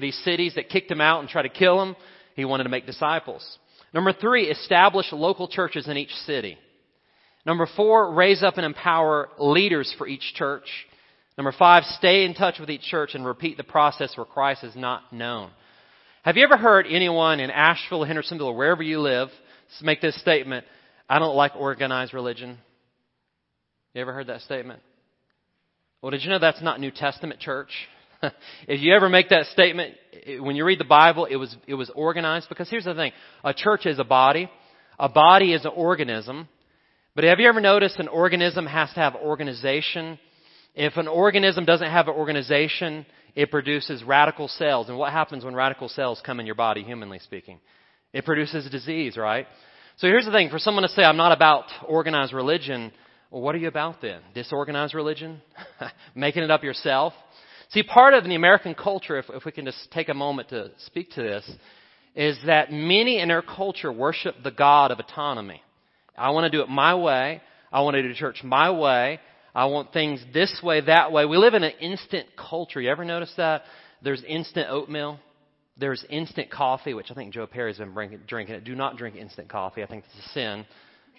these 0.00 0.18
cities 0.24 0.54
that 0.56 0.68
kicked 0.68 0.90
him 0.90 1.00
out 1.00 1.20
and 1.20 1.28
tried 1.28 1.42
to 1.42 1.48
kill 1.48 1.82
him. 1.82 1.96
He 2.36 2.44
wanted 2.44 2.64
to 2.64 2.70
make 2.70 2.86
disciples. 2.86 3.58
Number 3.92 4.12
three, 4.12 4.48
establish 4.48 5.12
local 5.12 5.48
churches 5.48 5.88
in 5.88 5.96
each 5.96 6.12
city. 6.26 6.58
Number 7.46 7.68
four, 7.76 8.12
raise 8.12 8.42
up 8.42 8.56
and 8.56 8.66
empower 8.66 9.28
leaders 9.38 9.94
for 9.96 10.06
each 10.06 10.34
church. 10.34 10.66
Number 11.36 11.52
five, 11.52 11.84
stay 11.84 12.24
in 12.24 12.34
touch 12.34 12.60
with 12.60 12.70
each 12.70 12.82
church 12.82 13.14
and 13.14 13.26
repeat 13.26 13.56
the 13.56 13.64
process 13.64 14.16
where 14.16 14.24
Christ 14.24 14.62
is 14.62 14.76
not 14.76 15.12
known. 15.12 15.50
Have 16.22 16.36
you 16.36 16.44
ever 16.44 16.56
heard 16.56 16.86
anyone 16.88 17.40
in 17.40 17.50
Asheville, 17.50 18.04
Hendersonville, 18.04 18.48
or 18.48 18.56
wherever 18.56 18.82
you 18.82 19.00
live 19.00 19.28
make 19.82 20.00
this 20.00 20.18
statement, 20.20 20.64
I 21.08 21.18
don't 21.18 21.34
like 21.34 21.56
organized 21.56 22.14
religion? 22.14 22.58
You 23.94 24.00
ever 24.00 24.12
heard 24.12 24.28
that 24.28 24.42
statement? 24.42 24.80
Well, 26.00 26.10
did 26.10 26.22
you 26.22 26.30
know 26.30 26.38
that's 26.38 26.62
not 26.62 26.80
New 26.80 26.90
Testament 26.90 27.40
church? 27.40 27.70
if 28.68 28.80
you 28.80 28.94
ever 28.94 29.08
make 29.08 29.30
that 29.30 29.46
statement, 29.46 29.94
when 30.40 30.54
you 30.54 30.64
read 30.64 30.78
the 30.78 30.84
Bible, 30.84 31.24
it 31.24 31.36
was, 31.36 31.54
it 31.66 31.74
was 31.74 31.90
organized 31.94 32.48
because 32.48 32.70
here's 32.70 32.84
the 32.84 32.94
thing. 32.94 33.12
A 33.42 33.52
church 33.52 33.86
is 33.86 33.98
a 33.98 34.04
body. 34.04 34.50
A 34.98 35.08
body 35.08 35.52
is 35.52 35.64
an 35.64 35.72
organism. 35.74 36.48
But 37.14 37.24
have 37.24 37.40
you 37.40 37.48
ever 37.48 37.60
noticed 37.60 37.98
an 37.98 38.08
organism 38.08 38.66
has 38.66 38.88
to 38.94 39.00
have 39.00 39.14
organization? 39.14 40.18
If 40.74 40.96
an 40.96 41.08
organism 41.08 41.64
doesn't 41.64 41.90
have 41.90 42.08
an 42.08 42.14
organization, 42.14 43.06
it 43.34 43.50
produces 43.50 44.02
radical 44.02 44.48
cells. 44.48 44.88
And 44.88 44.98
what 44.98 45.12
happens 45.12 45.44
when 45.44 45.54
radical 45.54 45.88
cells 45.88 46.20
come 46.24 46.40
in 46.40 46.46
your 46.46 46.54
body, 46.54 46.82
humanly 46.82 47.20
speaking? 47.20 47.60
It 48.12 48.24
produces 48.24 48.68
disease, 48.70 49.16
right? 49.16 49.46
So 49.96 50.08
here's 50.08 50.24
the 50.24 50.32
thing. 50.32 50.50
For 50.50 50.58
someone 50.58 50.82
to 50.82 50.88
say, 50.88 51.02
I'm 51.02 51.16
not 51.16 51.32
about 51.32 51.64
organized 51.86 52.32
religion, 52.32 52.92
well, 53.30 53.42
what 53.42 53.54
are 53.54 53.58
you 53.58 53.68
about 53.68 54.02
then? 54.02 54.20
Disorganized 54.34 54.94
religion? 54.94 55.40
Making 56.14 56.44
it 56.44 56.50
up 56.50 56.64
yourself? 56.64 57.12
See, 57.70 57.82
part 57.82 58.14
of 58.14 58.24
the 58.24 58.34
American 58.34 58.74
culture, 58.74 59.18
if, 59.18 59.26
if 59.30 59.44
we 59.44 59.52
can 59.52 59.64
just 59.64 59.90
take 59.92 60.08
a 60.08 60.14
moment 60.14 60.50
to 60.50 60.70
speak 60.86 61.10
to 61.12 61.22
this, 61.22 61.50
is 62.14 62.38
that 62.46 62.70
many 62.70 63.20
in 63.20 63.30
our 63.30 63.42
culture 63.42 63.92
worship 63.92 64.36
the 64.44 64.50
God 64.50 64.90
of 64.90 64.98
autonomy. 64.98 65.62
I 66.16 66.30
want 66.30 66.50
to 66.50 66.56
do 66.56 66.62
it 66.62 66.68
my 66.68 66.94
way. 66.94 67.40
I 67.72 67.80
want 67.80 67.94
to 67.94 68.02
do 68.02 68.14
church 68.14 68.42
my 68.44 68.70
way. 68.70 69.18
I 69.54 69.66
want 69.66 69.92
things 69.92 70.20
this 70.32 70.60
way, 70.62 70.80
that 70.82 71.12
way. 71.12 71.26
We 71.26 71.36
live 71.36 71.54
in 71.54 71.62
an 71.62 71.72
instant 71.80 72.28
culture. 72.36 72.80
You 72.80 72.90
ever 72.90 73.04
notice 73.04 73.32
that? 73.36 73.62
There's 74.02 74.22
instant 74.26 74.68
oatmeal. 74.70 75.20
There's 75.76 76.04
instant 76.08 76.50
coffee, 76.50 76.94
which 76.94 77.10
I 77.10 77.14
think 77.14 77.32
Joe 77.32 77.46
Perry's 77.46 77.78
been 77.78 77.92
drinking 78.26 78.56
it. 78.56 78.64
Do 78.64 78.74
not 78.74 78.96
drink 78.96 79.16
instant 79.16 79.48
coffee. 79.48 79.82
I 79.82 79.86
think 79.86 80.04
it's 80.04 80.26
a 80.26 80.28
sin. 80.30 80.66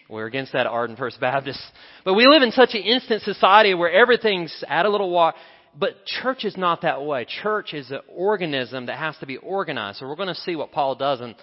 We're 0.10 0.28
against 0.28 0.54
that 0.54 0.62
at 0.62 0.68
Arden 0.68 0.96
First 0.96 1.20
Baptist. 1.20 1.60
But 2.04 2.14
we 2.14 2.28
live 2.28 2.44
in 2.44 2.52
such 2.52 2.74
an 2.74 2.82
instant 2.82 3.24
society 3.24 3.74
where 3.74 3.92
everything's 3.92 4.64
at 4.68 4.86
a 4.86 4.90
little 4.90 5.10
water 5.10 5.38
but 5.78 6.06
church 6.06 6.46
is 6.46 6.56
not 6.56 6.82
that 6.82 7.04
way. 7.04 7.26
Church 7.44 7.74
is 7.74 7.92
an 7.92 8.00
organism 8.10 8.86
that 8.86 8.98
has 8.98 9.18
to 9.18 9.26
be 9.26 9.38
organized. 9.38 10.00
So 10.00 10.08
we're 10.08 10.16
going 10.16 10.30
to 10.30 10.36
see 10.36 10.56
what 10.56 10.72
Paul 10.72 10.96
does 10.96 11.22
in, 11.22 11.36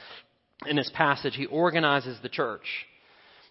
in 0.67 0.77
this 0.77 0.91
passage. 0.95 1.35
He 1.37 1.47
organizes 1.47 2.19
the 2.23 2.29
church. 2.29 2.65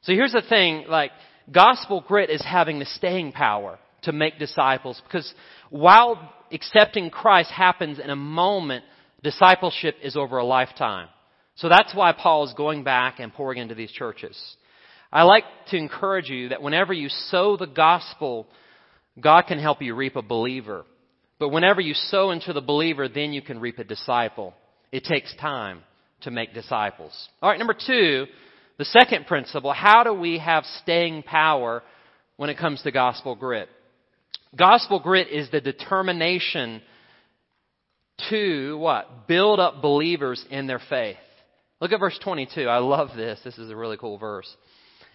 So 0.03 0.13
here's 0.13 0.31
the 0.31 0.41
thing, 0.41 0.85
like, 0.89 1.11
gospel 1.51 2.03
grit 2.05 2.29
is 2.29 2.43
having 2.43 2.79
the 2.79 2.85
staying 2.85 3.31
power 3.31 3.79
to 4.03 4.11
make 4.11 4.39
disciples 4.39 5.01
because 5.05 5.33
while 5.69 6.33
accepting 6.51 7.09
Christ 7.09 7.51
happens 7.51 7.99
in 7.99 8.09
a 8.09 8.15
moment, 8.15 8.83
discipleship 9.23 9.95
is 10.03 10.17
over 10.17 10.37
a 10.37 10.45
lifetime. 10.45 11.07
So 11.55 11.69
that's 11.69 11.93
why 11.93 12.13
Paul 12.13 12.45
is 12.45 12.53
going 12.53 12.83
back 12.83 13.19
and 13.19 13.33
pouring 13.33 13.59
into 13.59 13.75
these 13.75 13.91
churches. 13.91 14.37
I 15.11 15.23
like 15.23 15.43
to 15.67 15.77
encourage 15.77 16.29
you 16.29 16.49
that 16.49 16.61
whenever 16.61 16.93
you 16.93 17.09
sow 17.09 17.57
the 17.57 17.67
gospel 17.67 18.47
God 19.19 19.43
can 19.43 19.59
help 19.59 19.81
you 19.81 19.95
reap 19.95 20.15
a 20.15 20.21
believer. 20.21 20.85
But 21.39 21.49
whenever 21.49 21.81
you 21.81 21.93
sow 21.93 22.31
into 22.31 22.53
the 22.53 22.61
believer, 22.61 23.09
then 23.09 23.33
you 23.33 23.41
can 23.41 23.59
reap 23.59 23.79
a 23.79 23.83
disciple. 23.83 24.53
It 24.91 25.03
takes 25.03 25.35
time 25.35 25.81
to 26.21 26.31
make 26.31 26.53
disciples. 26.53 27.29
All 27.41 27.49
right, 27.49 27.57
number 27.57 27.75
two, 27.75 28.27
the 28.81 28.85
second 28.85 29.27
principle, 29.27 29.71
how 29.71 30.03
do 30.03 30.11
we 30.11 30.39
have 30.39 30.65
staying 30.81 31.21
power 31.21 31.83
when 32.37 32.49
it 32.49 32.57
comes 32.57 32.81
to 32.81 32.91
gospel 32.91 33.35
grit? 33.35 33.69
Gospel 34.57 34.99
grit 34.99 35.27
is 35.27 35.51
the 35.51 35.61
determination 35.61 36.81
to 38.31 38.75
what? 38.79 39.27
Build 39.27 39.59
up 39.59 39.83
believers 39.83 40.43
in 40.49 40.65
their 40.65 40.81
faith. 40.89 41.17
Look 41.79 41.91
at 41.91 41.99
verse 41.99 42.17
22. 42.23 42.63
I 42.63 42.79
love 42.79 43.09
this. 43.15 43.39
This 43.45 43.59
is 43.59 43.69
a 43.69 43.75
really 43.75 43.97
cool 43.97 44.17
verse. 44.17 44.51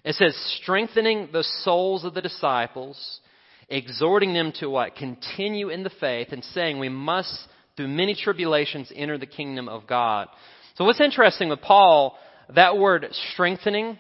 It 0.05 0.15
says, 0.15 0.37
strengthening 0.63 1.31
the 1.33 1.43
souls 1.65 2.05
of 2.05 2.15
the 2.15 2.23
disciples 2.23 3.19
exhorting 3.69 4.33
them 4.33 4.53
to 4.61 4.71
what? 4.71 4.95
Continue 4.95 5.71
in 5.71 5.83
the 5.83 5.91
faith 5.99 6.29
and 6.31 6.45
saying 6.45 6.79
we 6.79 6.89
must, 6.89 7.37
through 7.77 7.89
many 7.89 8.15
tribulations, 8.15 8.93
enter 8.95 9.19
the 9.19 9.27
kingdom 9.27 9.69
of 9.69 9.89
God. 9.89 10.29
So 10.77 10.85
what's 10.85 11.01
interesting 11.01 11.49
with 11.49 11.63
Paul, 11.63 12.17
that 12.55 12.79
word 12.79 13.07
strengthening, 13.33 13.99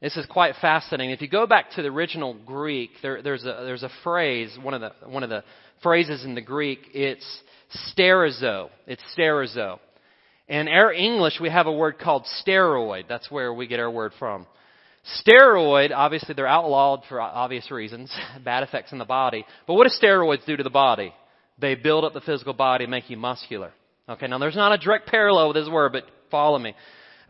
this 0.00 0.16
is 0.16 0.26
quite 0.26 0.54
fascinating. 0.60 1.10
If 1.10 1.20
you 1.20 1.28
go 1.28 1.46
back 1.46 1.72
to 1.72 1.82
the 1.82 1.88
original 1.88 2.34
Greek, 2.34 2.90
there, 3.02 3.22
there's, 3.22 3.44
a, 3.44 3.62
there's 3.64 3.82
a 3.82 3.90
phrase, 4.02 4.56
one 4.60 4.74
of, 4.74 4.80
the, 4.80 5.08
one 5.08 5.22
of 5.22 5.30
the 5.30 5.44
phrases 5.82 6.24
in 6.24 6.34
the 6.34 6.40
Greek, 6.40 6.80
it's 6.92 7.42
sterizo. 7.92 8.70
It's 8.86 9.02
sterizo. 9.16 9.78
In 10.48 10.68
our 10.68 10.92
English, 10.92 11.38
we 11.40 11.48
have 11.50 11.66
a 11.66 11.72
word 11.72 11.98
called 11.98 12.26
steroid. 12.44 13.04
That's 13.08 13.30
where 13.30 13.52
we 13.52 13.66
get 13.66 13.78
our 13.78 13.90
word 13.90 14.12
from. 14.18 14.46
Steroid, 15.24 15.92
obviously 15.94 16.34
they're 16.34 16.46
outlawed 16.46 17.02
for 17.08 17.20
obvious 17.20 17.70
reasons, 17.70 18.12
bad 18.44 18.62
effects 18.62 18.92
in 18.92 18.98
the 18.98 19.04
body. 19.04 19.46
But 19.66 19.74
what 19.74 19.86
do 19.86 20.06
steroids 20.06 20.44
do 20.44 20.56
to 20.56 20.62
the 20.62 20.70
body? 20.70 21.14
They 21.58 21.74
build 21.74 22.04
up 22.04 22.14
the 22.14 22.20
physical 22.20 22.52
body 22.52 22.84
and 22.84 22.90
make 22.90 23.08
you 23.10 23.16
muscular. 23.16 23.72
Okay, 24.08 24.26
now 24.26 24.38
there's 24.38 24.56
not 24.56 24.72
a 24.72 24.78
direct 24.78 25.08
parallel 25.08 25.48
with 25.48 25.56
this 25.56 25.68
word, 25.68 25.92
but 25.92 26.04
follow 26.30 26.58
me. 26.58 26.74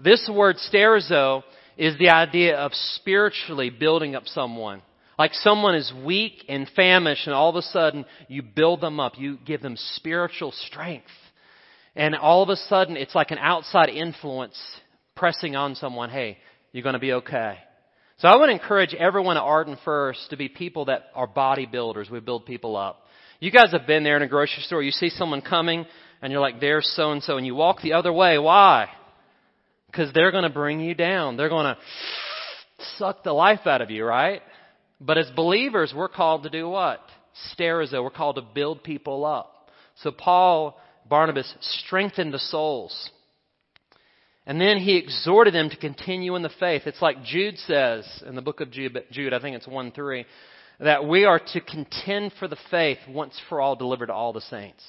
This 0.03 0.31
word 0.33 0.57
sterizo 0.57 1.43
is 1.77 1.99
the 1.99 2.11
idea 2.11 2.57
of 2.57 2.73
spiritually 2.75 3.71
building 3.71 4.15
up 4.15 4.27
someone. 4.27 4.83
Like 5.19 5.35
someone 5.35 5.75
is 5.75 5.93
weak 6.05 6.45
and 6.49 6.69
famished 6.75 7.27
and 7.27 7.35
all 7.35 7.51
of 7.51 7.57
a 7.57 7.63
sudden 7.63 8.07
you 8.29 8.43
build 8.43 8.81
them 8.81 9.01
up. 9.01 9.19
You 9.19 9.39
give 9.45 9.61
them 9.61 9.77
spiritual 9.97 10.53
strength. 10.53 11.11
And 11.95 12.15
all 12.15 12.43
of 12.43 12.49
a 12.49 12.57
sudden 12.57 12.97
it's 12.97 13.15
like 13.15 13.31
an 13.31 13.39
outside 13.39 13.91
influence 13.91 14.59
pressing 15.17 15.57
on 15.57 15.75
someone, 15.75 16.09
hey, 16.09 16.39
you're 16.73 16.83
going 16.83 16.95
to 16.95 16.99
be 16.99 17.13
okay. 17.13 17.59
So 18.19 18.29
I 18.29 18.47
to 18.47 18.53
encourage 18.53 18.95
everyone 18.95 19.37
at 19.37 19.43
Arden 19.43 19.77
First 19.85 20.31
to 20.31 20.37
be 20.37 20.49
people 20.49 20.87
that 20.87 21.05
are 21.15 21.27
bodybuilders. 21.27 22.11
We 22.11 22.21
build 22.21 22.47
people 22.47 22.77
up. 22.77 23.07
You 23.41 23.51
guys 23.51 23.73
have 23.73 23.87
been 23.87 24.05
there 24.05 24.17
in 24.17 24.23
a 24.23 24.29
grocery 24.29 24.63
store. 24.63 24.83
You 24.83 24.91
see 24.91 25.11
someone 25.11 25.41
coming 25.41 25.87
and 26.23 26.31
you're 26.31 26.41
like, 26.41 26.61
there's 26.61 26.91
so 26.95 27.13
and 27.13 27.23
so. 27.23 27.37
And 27.39 27.47
you 27.47 27.55
walk 27.55 27.81
the 27.83 27.95
other 27.95 28.13
way. 28.13 28.39
Why? 28.39 28.89
Because 29.91 30.13
they're 30.13 30.31
going 30.31 30.45
to 30.45 30.51
bring 30.51 30.81
you 30.81 30.95
down. 30.95 31.37
They're 31.37 31.49
going 31.49 31.75
to 31.75 31.79
suck 32.97 33.25
the 33.25 33.33
life 33.33 33.67
out 33.67 33.81
of 33.81 33.91
you, 33.91 34.05
right? 34.05 34.43
But 35.01 35.19
as 35.19 35.31
believers, 35.35 35.93
we're 35.97 36.09
called 36.09 36.45
to 36.45 36.51
do 36.51 36.69
what? 36.69 37.01
Sterizo. 37.53 38.03
We're 38.03 38.11
called 38.11 38.37
to 38.37 38.43
build 38.43 38.85
people 38.85 39.25
up. 39.25 39.71
So 40.03 40.11
Paul, 40.11 40.79
Barnabas 41.09 41.53
strengthened 41.61 42.33
the 42.33 42.39
souls. 42.39 43.11
And 44.47 44.61
then 44.61 44.79
he 44.79 44.97
exhorted 44.97 45.55
them 45.55 45.71
to 45.71 45.77
continue 45.77 46.35
in 46.35 46.43
the 46.43 46.51
faith. 46.61 46.83
It's 46.87 47.03
like 47.03 47.23
Jude 47.23 47.59
says 47.59 48.05
in 48.27 48.35
the 48.35 48.43
book 48.43 48.61
of 48.61 48.71
Jude, 48.71 49.05
Jude 49.11 49.33
I 49.33 49.41
think 49.41 49.57
it's 49.57 49.69
1 49.69 49.93
3, 49.93 50.25
that 50.81 51.07
we 51.07 51.25
are 51.25 51.41
to 51.53 51.61
contend 51.61 52.33
for 52.39 52.49
the 52.49 52.57
faith 52.71 52.99
once 53.09 53.39
for 53.49 53.61
all 53.61 53.77
delivered 53.77 54.07
to 54.07 54.15
all 54.15 54.33
the 54.33 54.41
saints. 54.41 54.83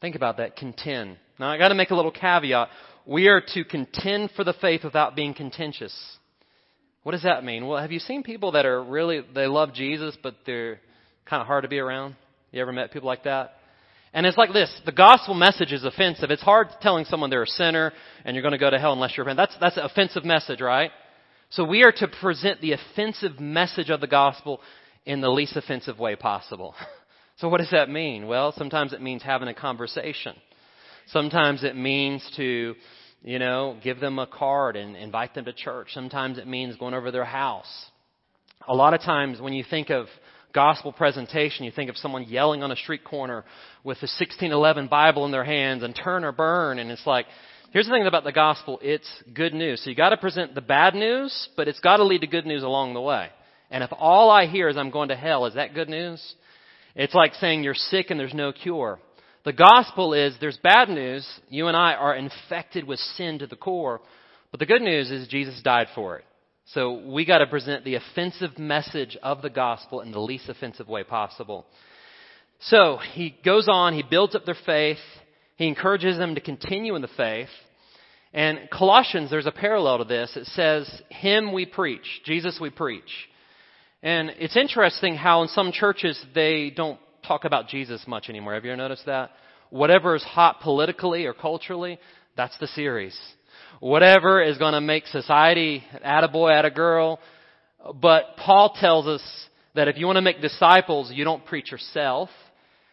Think 0.00 0.16
about 0.16 0.38
that, 0.38 0.56
contend. 0.56 1.16
Now 1.38 1.50
I 1.50 1.58
gotta 1.58 1.76
make 1.76 1.90
a 1.90 1.94
little 1.94 2.10
caveat. 2.10 2.68
We 3.06 3.28
are 3.28 3.42
to 3.54 3.64
contend 3.64 4.30
for 4.36 4.44
the 4.44 4.52
faith 4.52 4.84
without 4.84 5.16
being 5.16 5.34
contentious. 5.34 5.94
What 7.02 7.12
does 7.12 7.24
that 7.24 7.44
mean? 7.44 7.66
Well, 7.66 7.80
have 7.80 7.90
you 7.90 7.98
seen 7.98 8.22
people 8.22 8.52
that 8.52 8.64
are 8.64 8.82
really, 8.82 9.22
they 9.34 9.46
love 9.46 9.74
Jesus, 9.74 10.16
but 10.22 10.36
they're 10.46 10.80
kind 11.26 11.40
of 11.40 11.46
hard 11.46 11.62
to 11.62 11.68
be 11.68 11.78
around? 11.78 12.14
You 12.52 12.62
ever 12.62 12.72
met 12.72 12.92
people 12.92 13.08
like 13.08 13.24
that? 13.24 13.54
And 14.14 14.26
it's 14.26 14.36
like 14.36 14.52
this. 14.52 14.72
The 14.84 14.92
gospel 14.92 15.34
message 15.34 15.72
is 15.72 15.84
offensive. 15.84 16.30
It's 16.30 16.42
hard 16.42 16.68
telling 16.80 17.06
someone 17.06 17.30
they're 17.30 17.42
a 17.42 17.46
sinner 17.46 17.92
and 18.24 18.36
you're 18.36 18.42
going 18.42 18.52
to 18.52 18.58
go 18.58 18.70
to 18.70 18.78
hell 18.78 18.92
unless 18.92 19.16
you're 19.16 19.24
repent. 19.24 19.38
That's, 19.38 19.56
that's 19.60 19.76
an 19.78 19.84
offensive 19.84 20.24
message, 20.24 20.60
right? 20.60 20.90
So 21.50 21.64
we 21.64 21.82
are 21.82 21.92
to 21.92 22.08
present 22.20 22.60
the 22.60 22.72
offensive 22.72 23.40
message 23.40 23.90
of 23.90 24.00
the 24.00 24.06
gospel 24.06 24.60
in 25.04 25.20
the 25.20 25.30
least 25.30 25.56
offensive 25.56 25.98
way 25.98 26.14
possible. 26.16 26.74
So 27.38 27.48
what 27.48 27.58
does 27.58 27.70
that 27.70 27.88
mean? 27.88 28.28
Well, 28.28 28.52
sometimes 28.56 28.92
it 28.92 29.00
means 29.00 29.22
having 29.22 29.48
a 29.48 29.54
conversation. 29.54 30.36
Sometimes 31.08 31.64
it 31.64 31.76
means 31.76 32.22
to, 32.36 32.74
you 33.22 33.38
know, 33.38 33.76
give 33.82 34.00
them 34.00 34.18
a 34.18 34.26
card 34.26 34.76
and 34.76 34.96
invite 34.96 35.34
them 35.34 35.44
to 35.44 35.52
church. 35.52 35.88
Sometimes 35.92 36.38
it 36.38 36.46
means 36.46 36.76
going 36.76 36.94
over 36.94 37.10
their 37.10 37.24
house. 37.24 37.86
A 38.68 38.74
lot 38.74 38.94
of 38.94 39.00
times 39.00 39.40
when 39.40 39.52
you 39.52 39.64
think 39.68 39.90
of 39.90 40.06
gospel 40.52 40.92
presentation, 40.92 41.64
you 41.64 41.72
think 41.72 41.90
of 41.90 41.96
someone 41.96 42.24
yelling 42.24 42.62
on 42.62 42.70
a 42.70 42.76
street 42.76 43.04
corner 43.04 43.44
with 43.84 43.98
the 43.98 44.06
1611 44.06 44.88
Bible 44.88 45.24
in 45.24 45.32
their 45.32 45.44
hands 45.44 45.82
and 45.82 45.94
turn 45.94 46.24
or 46.24 46.32
burn. 46.32 46.78
And 46.78 46.90
it's 46.90 47.06
like, 47.06 47.26
here's 47.72 47.86
the 47.86 47.92
thing 47.92 48.06
about 48.06 48.24
the 48.24 48.32
gospel. 48.32 48.78
It's 48.82 49.08
good 49.34 49.54
news. 49.54 49.82
So 49.82 49.90
you 49.90 49.96
gotta 49.96 50.16
present 50.16 50.54
the 50.54 50.60
bad 50.60 50.94
news, 50.94 51.48
but 51.56 51.68
it's 51.68 51.80
gotta 51.80 52.04
lead 52.04 52.20
to 52.20 52.26
good 52.26 52.46
news 52.46 52.62
along 52.62 52.94
the 52.94 53.00
way. 53.00 53.28
And 53.70 53.82
if 53.82 53.90
all 53.98 54.30
I 54.30 54.46
hear 54.46 54.68
is 54.68 54.76
I'm 54.76 54.90
going 54.90 55.08
to 55.08 55.16
hell, 55.16 55.46
is 55.46 55.54
that 55.54 55.74
good 55.74 55.88
news? 55.88 56.22
It's 56.94 57.14
like 57.14 57.34
saying 57.34 57.64
you're 57.64 57.74
sick 57.74 58.10
and 58.10 58.20
there's 58.20 58.34
no 58.34 58.52
cure. 58.52 58.98
The 59.44 59.52
gospel 59.52 60.14
is 60.14 60.34
there's 60.40 60.58
bad 60.58 60.88
news. 60.88 61.26
You 61.48 61.66
and 61.66 61.76
I 61.76 61.94
are 61.94 62.14
infected 62.14 62.84
with 62.84 63.00
sin 63.00 63.40
to 63.40 63.46
the 63.46 63.56
core. 63.56 64.00
But 64.50 64.60
the 64.60 64.66
good 64.66 64.82
news 64.82 65.10
is 65.10 65.26
Jesus 65.26 65.60
died 65.62 65.88
for 65.94 66.18
it. 66.18 66.24
So 66.66 67.02
we 67.06 67.24
got 67.24 67.38
to 67.38 67.46
present 67.46 67.84
the 67.84 67.96
offensive 67.96 68.56
message 68.56 69.16
of 69.22 69.42
the 69.42 69.50
gospel 69.50 70.00
in 70.00 70.12
the 70.12 70.20
least 70.20 70.48
offensive 70.48 70.88
way 70.88 71.02
possible. 71.02 71.66
So 72.60 72.98
he 73.14 73.36
goes 73.44 73.66
on, 73.68 73.94
he 73.94 74.04
builds 74.08 74.36
up 74.36 74.44
their 74.44 74.56
faith, 74.64 74.98
he 75.56 75.66
encourages 75.66 76.16
them 76.18 76.36
to 76.36 76.40
continue 76.40 76.94
in 76.94 77.02
the 77.02 77.08
faith. 77.16 77.48
And 78.32 78.70
Colossians, 78.70 79.30
there's 79.30 79.46
a 79.46 79.52
parallel 79.52 79.98
to 79.98 80.04
this. 80.04 80.36
It 80.36 80.46
says, 80.46 80.88
Him 81.10 81.52
we 81.52 81.66
preach, 81.66 82.22
Jesus 82.24 82.58
we 82.60 82.70
preach. 82.70 83.02
And 84.02 84.30
it's 84.38 84.56
interesting 84.56 85.16
how 85.16 85.42
in 85.42 85.48
some 85.48 85.72
churches 85.72 86.20
they 86.34 86.70
don't 86.70 86.98
talk 87.26 87.44
about 87.44 87.68
Jesus 87.68 88.02
much 88.06 88.28
anymore. 88.28 88.54
Have 88.54 88.64
you 88.64 88.72
ever 88.72 88.82
noticed 88.82 89.06
that? 89.06 89.30
Whatever 89.70 90.14
is 90.14 90.22
hot 90.22 90.60
politically 90.60 91.26
or 91.26 91.32
culturally, 91.32 91.98
that's 92.36 92.56
the 92.58 92.66
series. 92.68 93.18
Whatever 93.80 94.42
is 94.42 94.58
going 94.58 94.74
to 94.74 94.80
make 94.80 95.06
society 95.06 95.82
add 96.02 96.24
a 96.24 96.28
boy, 96.28 96.50
add 96.50 96.64
a 96.64 96.70
girl. 96.70 97.18
But 97.94 98.36
Paul 98.36 98.76
tells 98.78 99.06
us 99.06 99.22
that 99.74 99.88
if 99.88 99.96
you 99.96 100.06
want 100.06 100.16
to 100.16 100.22
make 100.22 100.40
disciples, 100.40 101.10
you 101.12 101.24
don't 101.24 101.44
preach 101.46 101.72
yourself. 101.72 102.28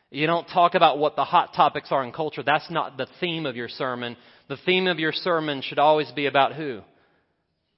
You 0.10 0.26
don't 0.26 0.48
talk 0.48 0.74
about 0.74 0.98
what 0.98 1.16
the 1.16 1.24
hot 1.24 1.54
topics 1.56 1.92
are 1.92 2.04
in 2.04 2.12
culture. 2.12 2.42
That's 2.44 2.72
not 2.72 2.98
the 2.98 3.08
theme 3.20 3.46
of 3.46 3.56
your 3.56 3.70
sermon. 3.70 4.18
The 4.48 4.58
theme 4.66 4.88
of 4.88 4.98
your 4.98 5.12
sermon 5.12 5.62
should 5.62 5.80
always 5.80 6.12
be 6.12 6.26
about 6.26 6.54
who? 6.54 6.82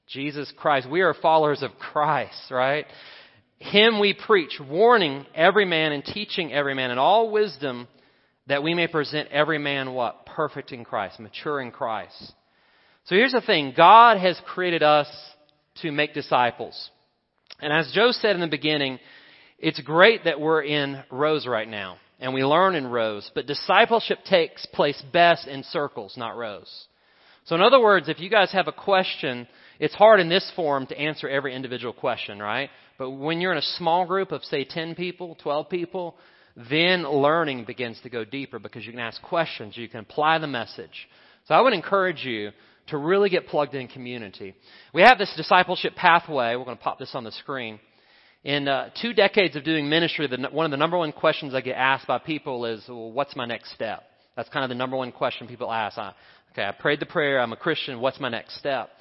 Jesus 0.07 0.51
Christ. 0.57 0.89
We 0.89 1.01
are 1.01 1.13
followers 1.13 1.61
of 1.63 1.71
Christ, 1.79 2.49
right? 2.49 2.85
Him 3.61 3.99
we 3.99 4.13
preach, 4.13 4.59
warning 4.59 5.25
every 5.35 5.65
man 5.65 5.91
and 5.91 6.03
teaching 6.03 6.51
every 6.51 6.73
man 6.73 6.89
in 6.89 6.97
all 6.97 7.29
wisdom 7.29 7.87
that 8.47 8.63
we 8.63 8.73
may 8.73 8.87
present 8.87 9.29
every 9.29 9.59
man 9.59 9.93
what? 9.93 10.25
Perfect 10.25 10.71
in 10.71 10.83
Christ, 10.83 11.19
mature 11.19 11.61
in 11.61 11.71
Christ. 11.71 12.33
So 13.05 13.15
here's 13.15 13.33
the 13.33 13.41
thing. 13.41 13.73
God 13.77 14.17
has 14.17 14.39
created 14.47 14.81
us 14.81 15.07
to 15.83 15.91
make 15.91 16.15
disciples. 16.15 16.89
And 17.59 17.71
as 17.71 17.91
Joe 17.93 18.11
said 18.11 18.35
in 18.35 18.41
the 18.41 18.47
beginning, 18.47 18.99
it's 19.59 19.79
great 19.81 20.23
that 20.23 20.41
we're 20.41 20.63
in 20.63 21.03
rows 21.11 21.45
right 21.45 21.67
now 21.67 21.97
and 22.19 22.33
we 22.33 22.43
learn 22.43 22.73
in 22.73 22.87
rows, 22.87 23.29
but 23.35 23.45
discipleship 23.45 24.19
takes 24.25 24.65
place 24.67 25.01
best 25.13 25.47
in 25.47 25.63
circles, 25.63 26.15
not 26.17 26.35
rows. 26.35 26.87
So 27.45 27.55
in 27.55 27.61
other 27.61 27.79
words, 27.79 28.09
if 28.09 28.19
you 28.19 28.29
guys 28.29 28.51
have 28.53 28.67
a 28.67 28.71
question, 28.71 29.47
it's 29.81 29.95
hard 29.95 30.19
in 30.19 30.29
this 30.29 30.49
forum 30.55 30.85
to 30.85 30.97
answer 30.97 31.27
every 31.27 31.55
individual 31.55 31.91
question, 31.91 32.37
right? 32.37 32.69
But 32.99 33.09
when 33.09 33.41
you're 33.41 33.51
in 33.51 33.57
a 33.57 33.73
small 33.77 34.05
group 34.05 34.31
of, 34.31 34.43
say, 34.43 34.63
10 34.63 34.93
people, 34.93 35.35
12 35.41 35.69
people, 35.69 36.15
then 36.69 37.01
learning 37.01 37.65
begins 37.65 37.99
to 38.03 38.09
go 38.09 38.23
deeper 38.23 38.59
because 38.59 38.85
you 38.85 38.91
can 38.91 38.99
ask 38.99 39.19
questions, 39.23 39.75
you 39.75 39.89
can 39.89 40.01
apply 40.01 40.37
the 40.37 40.45
message. 40.45 41.09
So 41.47 41.55
I 41.55 41.61
would 41.61 41.73
encourage 41.73 42.23
you 42.23 42.51
to 42.89 42.97
really 42.97 43.31
get 43.31 43.47
plugged 43.47 43.73
in 43.73 43.87
community. 43.87 44.53
We 44.93 45.01
have 45.01 45.17
this 45.17 45.33
discipleship 45.35 45.95
pathway. 45.95 46.55
We're 46.55 46.65
going 46.65 46.77
to 46.77 46.83
pop 46.83 46.99
this 46.99 47.15
on 47.15 47.23
the 47.23 47.31
screen. 47.31 47.79
In 48.43 48.67
uh, 48.67 48.91
two 49.01 49.13
decades 49.13 49.55
of 49.55 49.63
doing 49.63 49.89
ministry, 49.89 50.27
the, 50.27 50.47
one 50.51 50.65
of 50.65 50.71
the 50.71 50.77
number 50.77 50.97
one 50.99 51.11
questions 51.11 51.55
I 51.55 51.61
get 51.61 51.75
asked 51.75 52.05
by 52.05 52.19
people 52.19 52.65
is, 52.65 52.83
well, 52.87 53.11
what's 53.11 53.35
my 53.35 53.47
next 53.47 53.73
step? 53.73 54.03
That's 54.35 54.49
kind 54.49 54.63
of 54.63 54.69
the 54.69 54.75
number 54.75 54.95
one 54.95 55.11
question 55.11 55.47
people 55.47 55.71
ask. 55.71 55.97
I, 55.97 56.13
okay, 56.51 56.65
I 56.65 56.71
prayed 56.71 56.99
the 56.99 57.07
prayer. 57.07 57.39
I'm 57.39 57.51
a 57.51 57.57
Christian. 57.57 57.99
What's 57.99 58.19
my 58.19 58.29
next 58.29 58.59
step? 58.59 58.91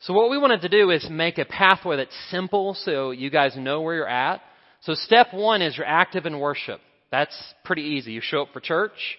So 0.00 0.14
what 0.14 0.30
we 0.30 0.38
wanted 0.38 0.62
to 0.62 0.70
do 0.70 0.90
is 0.90 1.06
make 1.10 1.36
a 1.36 1.44
pathway 1.44 1.98
that's 1.98 2.30
simple 2.30 2.74
so 2.74 3.10
you 3.10 3.28
guys 3.28 3.54
know 3.56 3.82
where 3.82 3.94
you're 3.94 4.08
at. 4.08 4.40
So 4.82 4.94
step 4.94 5.34
one 5.34 5.60
is 5.60 5.76
you're 5.76 5.86
active 5.86 6.24
in 6.24 6.40
worship. 6.40 6.80
That's 7.10 7.36
pretty 7.64 7.82
easy. 7.82 8.12
You 8.12 8.22
show 8.22 8.42
up 8.42 8.48
for 8.54 8.60
church, 8.60 9.18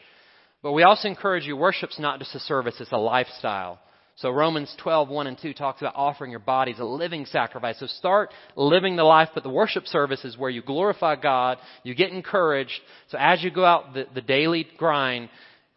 but 0.63 0.71
we 0.71 0.81
also 0.81 1.07
encourage 1.07 1.45
you, 1.45 1.55
worship's 1.55 1.99
not 1.99 2.17
just 2.17 2.33
a 2.33 2.39
service, 2.39 2.75
it's 2.79 2.91
a 2.91 2.97
lifestyle. 2.97 3.79
So 4.15 4.31
Romans 4.31 4.75
12, 4.81 5.09
1 5.09 5.27
and 5.27 5.37
2 5.39 5.53
talks 5.53 5.81
about 5.81 5.95
offering 5.95 6.31
your 6.31 6.39
bodies 6.39 6.79
a 6.79 6.83
living 6.83 7.25
sacrifice. 7.25 7.79
So 7.79 7.87
start 7.87 8.31
living 8.55 8.95
the 8.95 9.03
life, 9.03 9.29
but 9.33 9.43
the 9.43 9.49
worship 9.49 9.85
service 9.85 10.25
is 10.25 10.37
where 10.37 10.49
you 10.49 10.63
glorify 10.63 11.15
God, 11.15 11.59
you 11.83 11.93
get 11.93 12.11
encouraged. 12.11 12.79
So 13.09 13.17
as 13.19 13.43
you 13.43 13.51
go 13.51 13.65
out 13.65 13.93
the, 13.93 14.07
the 14.13 14.21
daily 14.21 14.67
grind, 14.77 15.29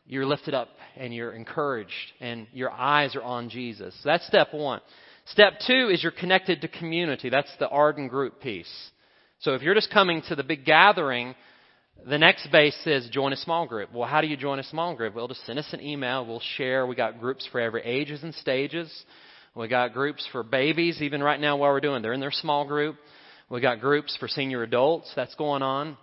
you're 0.07 0.27
lifted 0.27 0.55
up 0.55 0.69
and 0.97 1.15
you're 1.15 1.33
encouraged 1.33 2.13
and 2.21 2.47
your 2.53 2.71
eyes 2.71 3.15
are 3.17 3.23
on 3.23 3.49
Jesus. 3.49 3.95
So 4.03 4.09
that's 4.09 4.27
step 4.27 4.49
one. 4.53 4.81
Step 5.27 5.55
two 5.67 5.89
is 5.91 6.03
you're 6.03 6.13
connected 6.13 6.61
to 6.61 6.69
community. 6.69 7.31
That's 7.31 7.51
the 7.59 7.69
Arden 7.69 8.09
group 8.09 8.41
piece. 8.41 8.71
So 9.41 9.55
if 9.55 9.63
you're 9.63 9.75
just 9.75 9.91
coming 9.91 10.23
to 10.29 10.37
the 10.37 10.43
big 10.43 10.65
gathering, 10.65 11.35
the 12.09 12.19
next 12.19 12.51
base 12.51 12.79
is 12.87 13.09
join 13.09 13.33
a 13.33 13.37
small 13.37 13.67
group. 13.67 13.93
Well, 13.93 14.09
how 14.09 14.21
do 14.21 14.27
you 14.27 14.37
join 14.37 14.59
a 14.59 14.65
small 14.65 14.95
group? 14.95 15.15
Well, 15.15 15.29
just 15.29 15.45
send 15.47 15.59
us 15.59 15.69
an 15.73 15.81
email. 15.81 16.27
We'll 16.27 16.43
share. 16.57 16.87
We 16.87 16.95
got 16.95 17.21
groups 17.21 17.49
for 17.51 17.61
every 17.61 17.83
ages 17.83 18.23
and 18.23 18.35
stages. 18.35 18.93
We 19.55 19.69
got 19.69 19.93
groups 19.93 20.27
for 20.33 20.43
babies, 20.43 21.01
even 21.01 21.23
right 21.23 21.41
now 21.41 21.57
while 21.57 21.71
we're 21.71 21.81
doing. 21.81 22.03
They're 22.03 22.13
in 22.13 22.21
their 22.21 22.33
small 22.33 22.67
group. 22.67 22.97
We 23.49 23.61
got 23.61 23.81
groups 23.81 24.17
for 24.19 24.29
senior 24.29 24.63
adults. 24.63 25.11
That's 25.15 25.35
going 25.37 25.63
on 25.63 25.97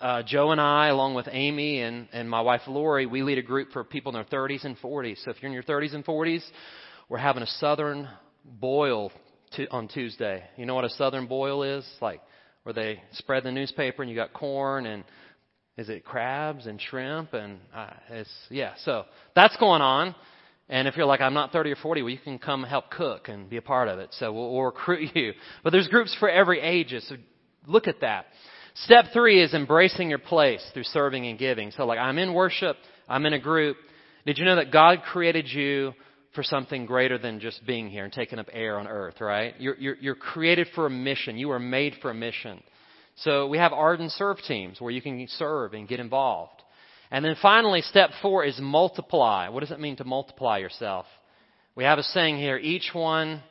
uh, 0.00 0.22
Joe 0.22 0.50
and 0.52 0.60
I, 0.60 0.88
along 0.88 1.14
with 1.14 1.28
Amy 1.30 1.80
and, 1.80 2.08
and 2.12 2.28
my 2.28 2.40
wife 2.40 2.62
Lori, 2.66 3.06
we 3.06 3.22
lead 3.22 3.38
a 3.38 3.42
group 3.42 3.72
for 3.72 3.84
people 3.84 4.10
in 4.10 4.14
their 4.14 4.40
30s 4.40 4.64
and 4.64 4.78
40s. 4.78 5.24
So 5.24 5.30
if 5.30 5.42
you're 5.42 5.48
in 5.48 5.54
your 5.54 5.62
30s 5.62 5.94
and 5.94 6.04
40s, 6.04 6.42
we're 7.08 7.18
having 7.18 7.42
a 7.42 7.46
Southern 7.46 8.08
boil 8.44 9.10
to, 9.56 9.68
on 9.70 9.88
Tuesday. 9.88 10.44
You 10.56 10.66
know 10.66 10.74
what 10.74 10.84
a 10.84 10.90
Southern 10.90 11.26
boil 11.26 11.62
is? 11.62 11.86
Like 12.00 12.20
where 12.62 12.72
they 12.72 13.02
spread 13.12 13.44
the 13.44 13.52
newspaper 13.52 14.02
and 14.02 14.10
you 14.10 14.16
got 14.16 14.32
corn 14.32 14.86
and 14.86 15.04
is 15.76 15.88
it 15.88 16.04
crabs 16.04 16.66
and 16.66 16.80
shrimp 16.80 17.34
and 17.34 17.58
uh, 17.74 17.90
it's 18.10 18.30
yeah. 18.50 18.74
So 18.84 19.04
that's 19.34 19.56
going 19.56 19.82
on. 19.82 20.14
And 20.68 20.86
if 20.86 20.96
you're 20.96 21.06
like, 21.06 21.22
I'm 21.22 21.32
not 21.32 21.50
30 21.50 21.72
or 21.72 21.76
40, 21.76 22.02
well, 22.02 22.10
you 22.10 22.18
can 22.18 22.38
come 22.38 22.62
help 22.62 22.90
cook 22.90 23.28
and 23.28 23.48
be 23.48 23.56
a 23.56 23.62
part 23.62 23.88
of 23.88 23.98
it. 23.98 24.10
So 24.12 24.32
we'll, 24.32 24.52
we'll 24.52 24.64
recruit 24.64 25.10
you. 25.14 25.32
But 25.64 25.70
there's 25.70 25.88
groups 25.88 26.14
for 26.20 26.28
every 26.28 26.60
ages. 26.60 27.06
So 27.08 27.16
look 27.66 27.88
at 27.88 28.02
that. 28.02 28.26
Step 28.84 29.06
three 29.12 29.42
is 29.42 29.54
embracing 29.54 30.08
your 30.08 30.20
place 30.20 30.64
through 30.72 30.84
serving 30.84 31.26
and 31.26 31.38
giving. 31.38 31.72
So 31.72 31.84
like 31.84 31.98
I'm 31.98 32.18
in 32.18 32.32
worship, 32.32 32.76
I'm 33.08 33.26
in 33.26 33.32
a 33.32 33.38
group. 33.38 33.76
Did 34.24 34.38
you 34.38 34.44
know 34.44 34.56
that 34.56 34.70
God 34.70 35.02
created 35.02 35.48
you 35.50 35.94
for 36.34 36.44
something 36.44 36.86
greater 36.86 37.18
than 37.18 37.40
just 37.40 37.66
being 37.66 37.88
here 37.90 38.04
and 38.04 38.12
taking 38.12 38.38
up 38.38 38.46
air 38.52 38.78
on 38.78 38.86
earth, 38.86 39.20
right? 39.20 39.54
You're, 39.58 39.76
you're, 39.78 39.96
you're 39.96 40.14
created 40.14 40.68
for 40.74 40.86
a 40.86 40.90
mission. 40.90 41.36
You 41.38 41.50
are 41.50 41.58
made 41.58 41.94
for 42.00 42.10
a 42.10 42.14
mission. 42.14 42.62
So 43.16 43.48
we 43.48 43.58
have 43.58 43.72
Arden 43.72 44.10
serve 44.10 44.36
teams 44.46 44.80
where 44.80 44.92
you 44.92 45.02
can 45.02 45.26
serve 45.28 45.72
and 45.72 45.88
get 45.88 45.98
involved. 45.98 46.62
And 47.10 47.24
then 47.24 47.34
finally, 47.42 47.80
step 47.80 48.10
four 48.22 48.44
is 48.44 48.60
multiply. 48.60 49.48
What 49.48 49.60
does 49.60 49.72
it 49.72 49.80
mean 49.80 49.96
to 49.96 50.04
multiply 50.04 50.58
yourself? 50.58 51.06
We 51.74 51.82
have 51.82 51.98
a 51.98 52.04
saying 52.04 52.36
here, 52.36 52.58
each 52.58 52.90
one 52.92 53.42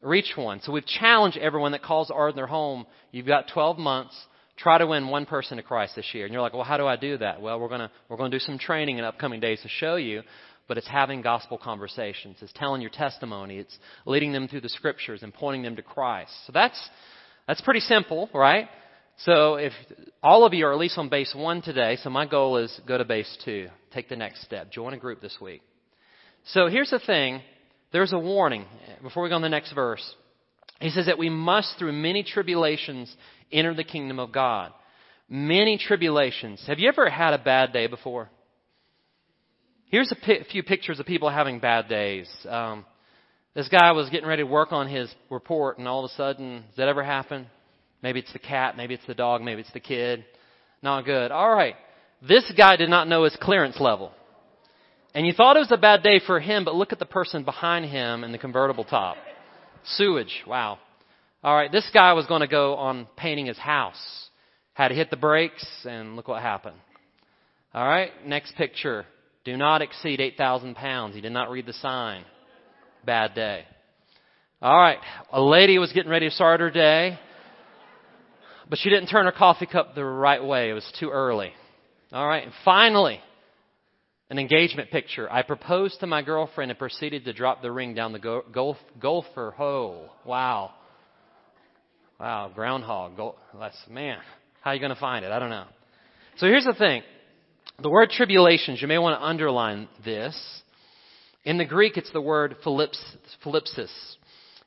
reach 0.00 0.32
one. 0.36 0.60
So 0.62 0.72
we've 0.72 0.86
challenged 0.86 1.36
everyone 1.36 1.72
that 1.72 1.82
calls 1.82 2.10
Arden 2.10 2.36
their 2.36 2.46
home. 2.46 2.86
You've 3.10 3.26
got 3.26 3.48
12 3.52 3.78
months 3.78 4.14
try 4.58 4.78
to 4.78 4.86
win 4.86 5.08
one 5.08 5.24
person 5.24 5.56
to 5.56 5.62
Christ 5.62 5.96
this 5.96 6.12
year. 6.12 6.24
And 6.24 6.32
you're 6.32 6.42
like, 6.42 6.52
well, 6.52 6.64
how 6.64 6.76
do 6.76 6.86
I 6.86 6.96
do 6.96 7.16
that? 7.18 7.40
Well, 7.40 7.58
we're 7.58 7.68
to, 7.68 7.90
we're 8.08 8.16
to 8.16 8.28
do 8.28 8.38
some 8.38 8.58
training 8.58 8.98
in 8.98 9.04
upcoming 9.04 9.40
days 9.40 9.60
to 9.62 9.68
show 9.68 9.96
you. 9.96 10.22
But 10.66 10.76
it's 10.76 10.88
having 10.88 11.22
gospel 11.22 11.56
conversations. 11.56 12.36
It's 12.42 12.52
telling 12.52 12.82
your 12.82 12.90
testimony. 12.90 13.56
It's 13.56 13.78
leading 14.04 14.32
them 14.32 14.48
through 14.48 14.60
the 14.60 14.68
scriptures 14.68 15.22
and 15.22 15.32
pointing 15.32 15.62
them 15.62 15.76
to 15.76 15.82
Christ. 15.82 16.32
So 16.46 16.52
that's, 16.52 16.78
that's 17.46 17.62
pretty 17.62 17.80
simple, 17.80 18.28
right? 18.34 18.68
So 19.24 19.54
if 19.54 19.72
all 20.22 20.44
of 20.44 20.52
you 20.52 20.66
are 20.66 20.72
at 20.72 20.78
least 20.78 20.98
on 20.98 21.08
base 21.08 21.34
one 21.34 21.62
today, 21.62 21.96
so 22.02 22.10
my 22.10 22.26
goal 22.26 22.58
is 22.58 22.80
go 22.86 22.98
to 22.98 23.04
base 23.04 23.34
two. 23.44 23.68
Take 23.92 24.10
the 24.10 24.16
next 24.16 24.42
step. 24.42 24.70
Join 24.70 24.92
a 24.92 24.98
group 24.98 25.22
this 25.22 25.36
week. 25.40 25.62
So 26.48 26.68
here's 26.68 26.90
the 26.90 27.00
thing. 27.00 27.40
There's 27.90 28.12
a 28.12 28.18
warning 28.18 28.66
before 29.02 29.22
we 29.22 29.30
go 29.30 29.36
on 29.36 29.42
the 29.42 29.48
next 29.48 29.72
verse. 29.72 30.14
He 30.80 30.90
says 30.90 31.06
that 31.06 31.18
we 31.18 31.28
must, 31.28 31.76
through 31.78 31.92
many 31.92 32.22
tribulations, 32.22 33.14
enter 33.50 33.74
the 33.74 33.84
kingdom 33.84 34.18
of 34.18 34.32
God. 34.32 34.72
many 35.28 35.78
tribulations. 35.78 36.62
Have 36.66 36.78
you 36.78 36.88
ever 36.88 37.08
had 37.10 37.34
a 37.34 37.38
bad 37.38 37.72
day 37.72 37.86
before? 37.86 38.30
Here's 39.86 40.12
a 40.12 40.44
few 40.50 40.62
pictures 40.62 41.00
of 41.00 41.06
people 41.06 41.30
having 41.30 41.60
bad 41.60 41.88
days. 41.88 42.28
Um, 42.48 42.84
this 43.54 43.68
guy 43.68 43.92
was 43.92 44.08
getting 44.10 44.28
ready 44.28 44.42
to 44.42 44.48
work 44.48 44.72
on 44.72 44.88
his 44.88 45.12
report, 45.30 45.78
and 45.78 45.88
all 45.88 46.04
of 46.04 46.10
a 46.10 46.14
sudden, 46.14 46.64
does 46.68 46.76
that 46.76 46.88
ever 46.88 47.02
happen? 47.02 47.46
Maybe 48.02 48.20
it's 48.20 48.32
the 48.32 48.38
cat, 48.38 48.76
maybe 48.76 48.94
it's 48.94 49.06
the 49.06 49.14
dog, 49.14 49.42
maybe 49.42 49.62
it's 49.62 49.72
the 49.72 49.80
kid. 49.80 50.24
Not 50.82 51.04
good. 51.04 51.32
All 51.32 51.52
right. 51.52 51.74
This 52.26 52.50
guy 52.56 52.76
did 52.76 52.90
not 52.90 53.08
know 53.08 53.24
his 53.24 53.36
clearance 53.40 53.80
level. 53.80 54.12
And 55.14 55.26
you 55.26 55.32
thought 55.32 55.56
it 55.56 55.60
was 55.60 55.72
a 55.72 55.78
bad 55.78 56.02
day 56.02 56.20
for 56.24 56.38
him, 56.38 56.64
but 56.64 56.74
look 56.74 56.92
at 56.92 56.98
the 56.98 57.06
person 57.06 57.42
behind 57.44 57.86
him 57.86 58.22
in 58.24 58.30
the 58.30 58.38
convertible 58.38 58.84
top. 58.84 59.16
Sewage. 59.84 60.42
Wow. 60.46 60.78
All 61.42 61.54
right. 61.54 61.70
This 61.70 61.88
guy 61.92 62.12
was 62.12 62.26
going 62.26 62.40
to 62.40 62.46
go 62.48 62.76
on 62.76 63.06
painting 63.16 63.46
his 63.46 63.58
house. 63.58 64.28
Had 64.74 64.88
to 64.88 64.94
hit 64.94 65.10
the 65.10 65.16
brakes, 65.16 65.66
and 65.84 66.14
look 66.14 66.28
what 66.28 66.40
happened. 66.42 66.76
All 67.74 67.86
right. 67.86 68.10
Next 68.26 68.54
picture. 68.56 69.06
Do 69.44 69.56
not 69.56 69.82
exceed 69.82 70.20
8,000 70.20 70.74
pounds. 70.74 71.14
He 71.14 71.20
did 71.20 71.32
not 71.32 71.50
read 71.50 71.66
the 71.66 71.72
sign. 71.72 72.24
Bad 73.04 73.34
day. 73.34 73.64
All 74.60 74.76
right. 74.76 74.98
A 75.32 75.40
lady 75.40 75.78
was 75.78 75.92
getting 75.92 76.10
ready 76.10 76.28
to 76.28 76.34
start 76.34 76.60
her 76.60 76.70
day, 76.70 77.18
but 78.68 78.78
she 78.78 78.90
didn't 78.90 79.08
turn 79.08 79.26
her 79.26 79.32
coffee 79.32 79.66
cup 79.66 79.94
the 79.94 80.04
right 80.04 80.44
way. 80.44 80.70
It 80.70 80.74
was 80.74 80.92
too 80.98 81.10
early. 81.10 81.52
All 82.12 82.26
right. 82.26 82.42
And 82.42 82.52
finally, 82.64 83.20
an 84.30 84.38
engagement 84.38 84.90
picture. 84.90 85.30
I 85.30 85.42
proposed 85.42 86.00
to 86.00 86.06
my 86.06 86.22
girlfriend 86.22 86.70
and 86.70 86.78
proceeded 86.78 87.24
to 87.24 87.32
drop 87.32 87.62
the 87.62 87.72
ring 87.72 87.94
down 87.94 88.12
the 88.12 88.42
golf, 88.52 88.76
golfer 89.00 89.52
hole. 89.52 90.08
Wow. 90.24 90.72
Wow, 92.20 92.50
groundhog. 92.54 93.18
That's, 93.58 93.78
man, 93.88 94.18
how 94.60 94.72
are 94.72 94.74
you 94.74 94.80
going 94.80 94.94
to 94.94 95.00
find 95.00 95.24
it? 95.24 95.30
I 95.30 95.38
don't 95.38 95.50
know. 95.50 95.66
So 96.36 96.46
here's 96.46 96.64
the 96.64 96.74
thing. 96.74 97.02
The 97.80 97.90
word 97.90 98.10
tribulations, 98.10 98.82
you 98.82 98.88
may 98.88 98.98
want 98.98 99.20
to 99.20 99.24
underline 99.24 99.88
this. 100.04 100.36
In 101.44 101.58
the 101.58 101.64
Greek, 101.64 101.96
it's 101.96 102.12
the 102.12 102.20
word 102.20 102.56
philips, 102.64 103.00
thlipsis. 103.44 103.90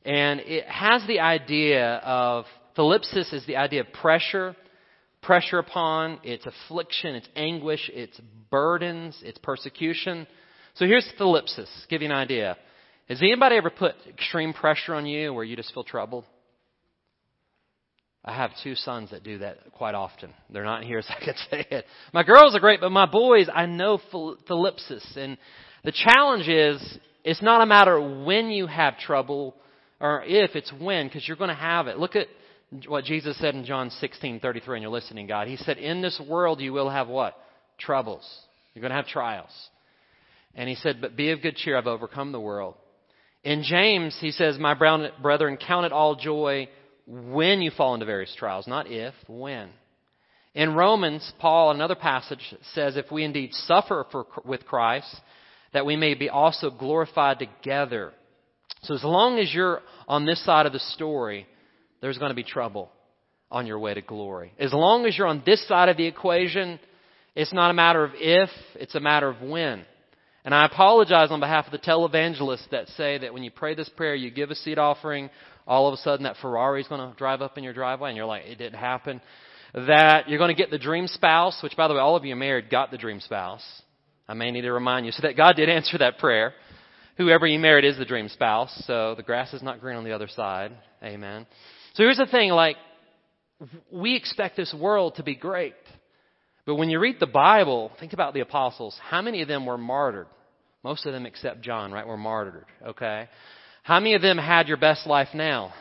And 0.06 0.40
it 0.40 0.66
has 0.66 1.06
the 1.08 1.20
idea 1.20 1.98
of, 1.98 2.46
thlipsis 2.76 3.34
is 3.34 3.46
the 3.46 3.58
idea 3.58 3.82
of 3.82 3.92
pressure, 3.94 4.56
pressure 5.22 5.60
upon, 5.60 6.20
it's 6.24 6.46
affliction, 6.46 7.16
it's 7.16 7.28
anguish, 7.36 7.90
it's 7.94 8.20
burdens, 8.50 9.20
it's 9.24 9.38
persecution. 9.40 10.28
So 10.76 10.86
here's 10.86 11.08
thlipsis, 11.20 11.70
give 11.90 12.02
you 12.02 12.08
an 12.08 12.14
idea. 12.14 12.58
Has 13.08 13.22
anybody 13.22 13.58
ever 13.58 13.70
put 13.70 13.96
extreme 14.08 14.54
pressure 14.54 14.94
on 14.94 15.06
you 15.06 15.34
where 15.34 15.44
you 15.44 15.56
just 15.56 15.74
feel 15.74 15.84
troubled? 15.84 16.26
I 18.24 18.36
have 18.36 18.52
two 18.64 18.76
sons 18.76 19.10
that 19.12 19.24
do 19.24 19.40
that 19.40 19.74
quite 19.74 19.96
often. 19.96 20.32
They're 20.50 20.64
not 20.64 20.84
here, 20.84 21.02
so 21.08 21.14
I 21.20 21.26
can 21.26 21.36
say 21.50 21.66
it. 21.70 21.86
My 22.14 22.24
girls 22.24 22.56
are 22.56 22.60
great, 22.60 22.80
but 22.80 22.92
my 22.92 23.06
boys, 23.06 23.48
I 23.54 23.66
know 23.66 24.00
thlipsis. 24.14 25.18
And 25.18 25.38
the 25.84 25.92
challenge 25.92 26.48
is, 26.48 27.00
it's 27.24 27.42
not 27.42 27.62
a 27.62 27.66
matter 27.66 28.24
when 28.24 28.50
you 28.50 28.68
have 28.68 28.98
trouble, 28.98 29.56
or 30.00 30.24
if, 30.26 30.56
it's 30.56 30.72
when, 30.80 31.08
because 31.08 31.28
you're 31.28 31.38
going 31.38 31.50
to 31.50 31.56
have 31.56 31.88
it. 31.88 31.98
Look 31.98 32.16
at 32.16 32.28
what 32.88 33.04
Jesus 33.04 33.38
said 33.38 33.56
in 33.56 33.66
John 33.66 33.90
16:33, 33.90 34.76
and 34.76 34.82
you're 34.82 34.92
listening, 34.92 35.28
God. 35.28 35.48
He 35.48 35.58
said, 35.58 35.78
"In 35.78 36.02
this 36.02 36.20
world 36.20 36.62
you 36.62 36.74
will 36.74 36.90
have 36.90 37.08
what? 37.08 37.38
Troubles. 37.78 38.26
You're 38.74 38.82
going 38.82 38.92
to 38.92 38.96
have 38.96 39.08
trials." 39.08 39.70
And 40.56 40.70
he 40.70 40.76
said, 40.76 41.02
"But 41.02 41.16
be 41.16 41.32
of 41.32 41.42
good 41.42 41.58
cheer. 41.58 41.78
I've 41.78 41.88
overcome 41.88 42.32
the 42.32 42.40
world." 42.40 42.76
In 43.44 43.64
James, 43.64 44.18
he 44.20 44.32
says, 44.32 44.58
"My 44.58 44.74
brethren, 44.74 45.58
count 45.58 45.86
it 45.86 45.92
all 45.92 46.16
joy 46.16 46.70
when 47.08 47.62
you 47.62 47.72
fall 47.72 47.94
into 47.94 48.06
various 48.06 48.34
trials, 48.36 48.68
not 48.68 48.88
if, 48.88 49.14
when." 49.28 49.70
In 50.54 50.76
Romans, 50.76 51.34
Paul, 51.40 51.72
another 51.72 51.96
passage 51.96 52.56
says, 52.74 52.96
"If 52.96 53.12
we 53.12 53.24
indeed 53.24 53.54
suffer 53.54 54.06
for, 54.12 54.28
with 54.46 54.66
Christ, 54.66 55.14
that 55.74 55.86
we 55.86 55.96
may 55.96 56.14
be 56.14 56.30
also 56.30 56.70
glorified 56.70 57.40
together." 57.40 58.14
So 58.84 58.94
as 58.94 59.04
long 59.04 59.40
as 59.40 59.54
you're 59.54 59.82
on 60.08 60.26
this 60.26 60.44
side 60.44 60.66
of 60.66 60.74
the 60.74 60.80
story, 60.80 61.48
there's 62.02 62.18
going 62.18 62.30
to 62.30 62.36
be 62.36 62.44
trouble 62.44 62.92
on 63.50 63.68
your 63.68 63.80
way 63.80 63.94
to 63.94 64.02
glory. 64.02 64.54
As 64.60 64.74
long 64.74 65.06
as 65.06 65.18
you're 65.18 65.28
on 65.28 65.44
this 65.46 65.66
side 65.68 65.90
of 65.90 65.98
the 65.98 66.06
equation, 66.06 66.80
it's 67.36 67.54
not 67.54 67.72
a 67.72 67.74
matter 67.74 68.04
of 68.04 68.12
if, 68.16 68.50
it's 68.76 68.96
a 68.96 69.00
matter 69.00 69.30
of 69.30 69.42
when. 69.42 69.86
And 70.44 70.56
I 70.56 70.66
apologize 70.66 71.30
on 71.30 71.40
behalf 71.40 71.66
of 71.66 71.72
the 71.72 71.78
televangelists 71.78 72.70
that 72.72 72.88
say 72.90 73.20
that 73.20 73.34
when 73.34 73.44
you 73.44 73.52
pray 73.52 73.76
this 73.76 73.90
prayer, 73.90 74.16
you 74.16 74.32
give 74.32 74.50
a 74.50 74.56
seed 74.56 74.80
offering, 74.80 75.30
all 75.68 75.88
of 75.88 75.94
a 75.94 75.98
sudden 75.98 76.24
that 76.24 76.38
Ferrari 76.42 76.82
is 76.82 76.88
going 76.88 77.08
to 77.08 77.16
drive 77.18 77.42
up 77.42 77.58
in 77.58 77.64
your 77.64 77.74
driveway, 77.74 78.10
and 78.10 78.18
you're 78.18 78.26
like, 78.26 78.46
it 78.46 78.58
didn't 78.58 78.80
happen. 78.80 79.22
That 79.74 80.28
you're 80.28 80.40
going 80.40 80.54
to 80.54 80.60
get 80.60 80.72
the 80.72 80.80
dream 80.80 81.08
spouse, 81.08 81.60
which 81.62 81.78
by 81.78 81.88
the 81.88 81.94
way, 81.94 82.00
all 82.00 82.16
of 82.16 82.26
you 82.26 82.36
married 82.36 82.70
got 82.70 82.90
the 82.90 82.98
dream 82.98 83.20
spouse. 83.20 83.64
I 84.28 84.34
may 84.34 84.50
need 84.52 84.62
to 84.62 84.72
remind 84.72 85.06
you. 85.06 85.12
So 85.12 85.22
that 85.24 85.38
God 85.38 85.56
did 85.56 85.70
answer 85.70 85.98
that 86.00 86.18
prayer. 86.18 86.54
Whoever 87.18 87.46
you 87.46 87.60
married 87.60 87.86
is 87.86 87.98
the 87.98 88.06
dream 88.06 88.28
spouse, 88.30 88.84
so 88.88 89.14
the 89.16 89.24
grass 89.24 89.54
is 89.54 89.62
not 89.62 89.80
green 89.80 89.98
on 89.98 90.04
the 90.04 90.14
other 90.14 90.28
side. 90.28 90.72
Amen. 91.04 91.46
So 91.94 92.04
here's 92.04 92.18
the 92.18 92.26
thing, 92.26 92.52
like, 92.52 92.78
we 93.92 94.16
expect 94.16 94.56
this 94.56 94.74
world 94.74 95.16
to 95.16 95.24
be 95.24 95.36
great. 95.36 95.76
But 96.66 96.76
when 96.76 96.90
you 96.90 97.00
read 97.00 97.18
the 97.20 97.28
Bible, 97.28 97.92
think 98.00 98.14
about 98.14 98.34
the 98.34 98.40
apostles. 98.40 98.98
How 99.10 99.22
many 99.22 99.42
of 99.42 99.48
them 99.48 99.66
were 99.66 99.78
martyred? 99.78 100.28
Most 100.84 101.06
of 101.06 101.14
them 101.14 101.26
except 101.26 101.62
John, 101.62 101.92
right, 101.92 102.08
were 102.08 102.18
martyred, 102.18 102.66
okay? 102.88 103.28
How 103.84 104.00
many 104.00 104.16
of 104.16 104.22
them 104.22 104.38
had 104.38 104.68
your 104.68 104.78
best 104.78 105.06
life 105.06 105.30
now? 105.34 105.74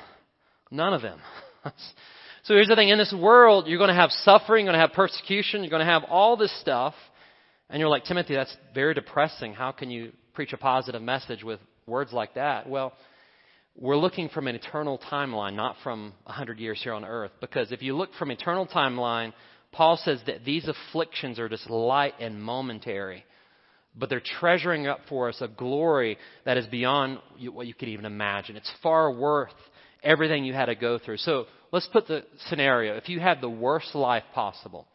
None 0.71 0.93
of 0.93 1.03
them. 1.03 1.21
so 1.65 2.55
here's 2.55 2.69
the 2.69 2.77
thing, 2.77 2.89
in 2.89 2.99
this 2.99 3.15
world, 3.17 3.67
you're 3.67 3.79
going 3.79 3.89
to 3.89 3.95
have 3.95 4.11
suffering, 4.11 4.65
you're 4.65 4.73
going 4.73 4.83
to 4.83 4.87
have 4.87 4.95
persecution, 4.95 5.63
you're 5.63 5.71
going 5.71 5.87
to 5.87 5.93
have 5.93 6.05
all 6.05 6.37
this 6.37 6.53
stuff. 6.61 6.95
And 7.69 7.79
you're 7.79 7.89
like, 7.89 8.05
Timothy, 8.05 8.35
that's 8.35 8.55
very 8.75 8.95
depressing. 8.95 9.55
How 9.55 9.71
can 9.71 9.91
you 9.91 10.13
preach 10.35 10.53
a 10.53 10.57
positive 10.57 11.01
message 11.01 11.45
with 11.45 11.61
words 11.87 12.13
like 12.13 12.35
that? 12.35 12.69
Well, 12.69 12.93
we're 13.81 13.97
looking 13.97 14.29
from 14.29 14.47
an 14.47 14.55
eternal 14.55 15.01
timeline, 15.11 15.55
not 15.55 15.77
from 15.83 16.13
hundred 16.27 16.59
years 16.59 16.81
here 16.83 16.93
on 16.93 17.05
earth. 17.05 17.33
Because 17.41 17.73
if 17.73 17.81
you 17.81 17.97
look 17.97 18.11
from 18.19 18.31
eternal 18.31 18.67
timeline, 18.67 19.33
Paul 19.73 19.99
says 20.05 20.21
that 20.27 20.45
these 20.45 20.69
afflictions 20.69 21.39
are 21.39 21.49
just 21.49 21.69
light 21.71 22.15
and 22.21 22.43
momentary, 22.43 23.25
but 23.97 24.11
they're 24.11 24.23
treasuring 24.41 24.87
up 24.87 25.01
for 25.09 25.31
us 25.31 25.41
a 25.41 25.49
glory 25.49 26.19
that 26.45 26.59
is 26.59 26.67
beyond 26.67 27.21
what 27.53 27.67
you 27.67 27.75
could 27.75 27.89
even 27.89 28.05
imagine. 28.05 28.57
It's 28.57 28.71
far 28.83 29.11
worth 29.11 29.55
everything 30.03 30.45
you 30.45 30.53
had 30.53 30.67
to 30.67 30.75
go 30.75 30.99
through. 30.99 31.17
So 31.19 31.47
let's 31.73 31.87
put 31.87 32.07
the 32.07 32.25
scenario. 32.49 32.97
If 32.97 33.09
you 33.09 33.19
had 33.19 33.41
the 33.41 33.49
worst 33.49 33.95
life 33.95 34.25
possible, 34.35 34.87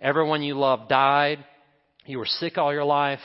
everyone 0.00 0.42
you 0.42 0.54
loved 0.54 0.88
died, 0.88 1.44
you 2.06 2.18
were 2.18 2.26
sick 2.26 2.56
all 2.56 2.72
your 2.72 2.84
life, 2.84 3.20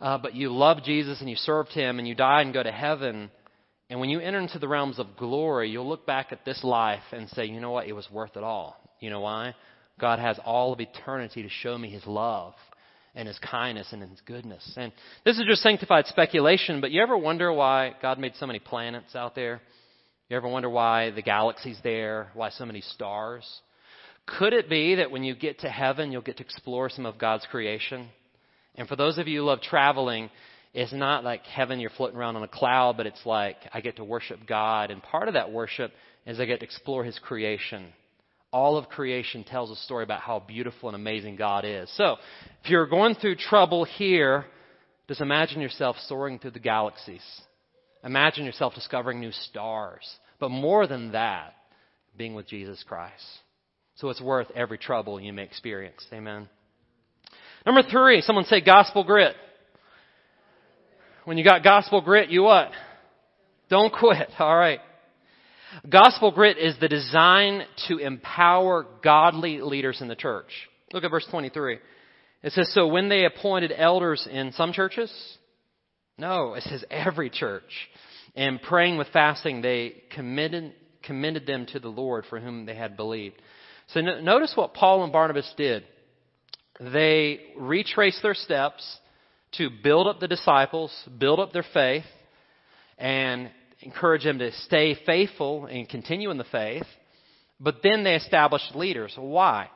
uh, 0.00 0.16
but 0.18 0.34
you 0.34 0.50
loved 0.50 0.84
Jesus 0.84 1.20
and 1.20 1.28
you 1.28 1.36
served 1.36 1.70
Him 1.72 1.98
and 1.98 2.08
you 2.08 2.14
died 2.14 2.46
and 2.46 2.54
go 2.54 2.62
to 2.62 2.72
heaven 2.72 3.30
and 3.92 4.00
when 4.00 4.08
you 4.08 4.20
enter 4.20 4.38
into 4.38 4.58
the 4.58 4.68
realms 4.68 4.98
of 4.98 5.18
glory, 5.18 5.68
you'll 5.68 5.86
look 5.86 6.06
back 6.06 6.32
at 6.32 6.46
this 6.46 6.64
life 6.64 7.02
and 7.12 7.28
say, 7.28 7.44
you 7.44 7.60
know 7.60 7.72
what? 7.72 7.86
It 7.86 7.92
was 7.92 8.10
worth 8.10 8.38
it 8.38 8.42
all. 8.42 8.74
You 9.00 9.10
know 9.10 9.20
why? 9.20 9.54
God 10.00 10.18
has 10.18 10.40
all 10.46 10.72
of 10.72 10.80
eternity 10.80 11.42
to 11.42 11.50
show 11.50 11.76
me 11.76 11.90
His 11.90 12.06
love 12.06 12.54
and 13.14 13.28
His 13.28 13.38
kindness 13.40 13.92
and 13.92 14.00
His 14.00 14.18
goodness. 14.24 14.66
And 14.78 14.92
this 15.26 15.36
is 15.36 15.44
just 15.46 15.60
sanctified 15.60 16.06
speculation, 16.06 16.80
but 16.80 16.90
you 16.90 17.02
ever 17.02 17.18
wonder 17.18 17.52
why 17.52 17.92
God 18.00 18.18
made 18.18 18.34
so 18.36 18.46
many 18.46 18.60
planets 18.60 19.14
out 19.14 19.34
there? 19.34 19.60
You 20.30 20.38
ever 20.38 20.48
wonder 20.48 20.70
why 20.70 21.10
the 21.10 21.20
galaxy's 21.20 21.78
there? 21.84 22.30
Why 22.32 22.48
so 22.48 22.64
many 22.64 22.80
stars? 22.80 23.44
Could 24.24 24.54
it 24.54 24.70
be 24.70 24.94
that 24.94 25.10
when 25.10 25.22
you 25.22 25.34
get 25.34 25.58
to 25.58 25.68
heaven, 25.68 26.12
you'll 26.12 26.22
get 26.22 26.38
to 26.38 26.44
explore 26.44 26.88
some 26.88 27.04
of 27.04 27.18
God's 27.18 27.44
creation? 27.50 28.08
And 28.74 28.88
for 28.88 28.96
those 28.96 29.18
of 29.18 29.28
you 29.28 29.40
who 29.40 29.46
love 29.48 29.60
traveling, 29.60 30.30
it's 30.74 30.92
not 30.92 31.22
like 31.22 31.44
heaven, 31.44 31.80
you're 31.80 31.90
floating 31.90 32.16
around 32.16 32.36
on 32.36 32.42
a 32.42 32.48
cloud, 32.48 32.96
but 32.96 33.06
it's 33.06 33.24
like 33.26 33.56
I 33.72 33.80
get 33.80 33.96
to 33.96 34.04
worship 34.04 34.40
God. 34.46 34.90
And 34.90 35.02
part 35.02 35.28
of 35.28 35.34
that 35.34 35.52
worship 35.52 35.92
is 36.26 36.40
I 36.40 36.46
get 36.46 36.60
to 36.60 36.64
explore 36.64 37.04
His 37.04 37.18
creation. 37.18 37.92
All 38.52 38.76
of 38.76 38.88
creation 38.88 39.44
tells 39.44 39.70
a 39.70 39.76
story 39.76 40.04
about 40.04 40.20
how 40.20 40.40
beautiful 40.40 40.88
and 40.88 40.96
amazing 40.96 41.36
God 41.36 41.64
is. 41.64 41.90
So, 41.96 42.16
if 42.62 42.70
you're 42.70 42.86
going 42.86 43.14
through 43.14 43.36
trouble 43.36 43.84
here, 43.84 44.44
just 45.08 45.20
imagine 45.20 45.60
yourself 45.60 45.96
soaring 46.06 46.38
through 46.38 46.52
the 46.52 46.58
galaxies. 46.58 47.22
Imagine 48.04 48.44
yourself 48.44 48.74
discovering 48.74 49.20
new 49.20 49.32
stars. 49.32 50.06
But 50.38 50.50
more 50.50 50.86
than 50.86 51.12
that, 51.12 51.54
being 52.16 52.34
with 52.34 52.46
Jesus 52.46 52.82
Christ. 52.86 53.24
So 53.96 54.08
it's 54.08 54.20
worth 54.20 54.48
every 54.54 54.78
trouble 54.78 55.20
you 55.20 55.32
may 55.32 55.44
experience. 55.44 56.04
Amen. 56.12 56.48
Number 57.64 57.82
three, 57.88 58.20
someone 58.22 58.44
say 58.46 58.60
gospel 58.60 59.04
grit. 59.04 59.36
When 61.24 61.38
you 61.38 61.44
got 61.44 61.62
gospel 61.62 62.00
grit, 62.00 62.30
you 62.30 62.42
what? 62.42 62.70
Don't 63.68 63.92
quit. 63.98 64.28
All 64.38 64.56
right. 64.56 64.80
Gospel 65.88 66.32
grit 66.32 66.58
is 66.58 66.76
the 66.80 66.88
design 66.88 67.62
to 67.88 67.98
empower 67.98 68.86
godly 69.02 69.60
leaders 69.60 70.00
in 70.00 70.08
the 70.08 70.16
church. 70.16 70.50
Look 70.92 71.04
at 71.04 71.10
verse 71.10 71.26
23. 71.30 71.78
It 72.42 72.52
says, 72.52 72.70
So 72.74 72.88
when 72.88 73.08
they 73.08 73.24
appointed 73.24 73.72
elders 73.74 74.28
in 74.30 74.52
some 74.52 74.72
churches? 74.72 75.12
No, 76.18 76.54
it 76.54 76.64
says 76.64 76.84
every 76.90 77.30
church. 77.30 77.88
And 78.34 78.60
praying 78.60 78.98
with 78.98 79.08
fasting, 79.12 79.62
they 79.62 80.02
committed, 80.14 80.74
commended 81.02 81.46
them 81.46 81.66
to 81.66 81.80
the 81.80 81.88
Lord 81.88 82.26
for 82.28 82.40
whom 82.40 82.66
they 82.66 82.74
had 82.74 82.96
believed. 82.96 83.40
So 83.88 84.00
no, 84.00 84.20
notice 84.20 84.52
what 84.54 84.74
Paul 84.74 85.04
and 85.04 85.12
Barnabas 85.12 85.50
did. 85.56 85.84
They 86.80 87.40
retraced 87.56 88.22
their 88.22 88.34
steps 88.34 88.98
to 89.58 89.70
build 89.82 90.06
up 90.06 90.20
the 90.20 90.28
disciples, 90.28 90.92
build 91.18 91.40
up 91.40 91.52
their 91.52 91.64
faith, 91.74 92.04
and 92.98 93.50
encourage 93.80 94.24
them 94.24 94.38
to 94.38 94.52
stay 94.52 94.96
faithful 95.06 95.66
and 95.66 95.88
continue 95.88 96.30
in 96.30 96.38
the 96.38 96.44
faith. 96.44 96.86
But 97.60 97.76
then 97.82 98.04
they 98.04 98.14
established 98.14 98.74
leaders. 98.74 99.14
Why? 99.16 99.68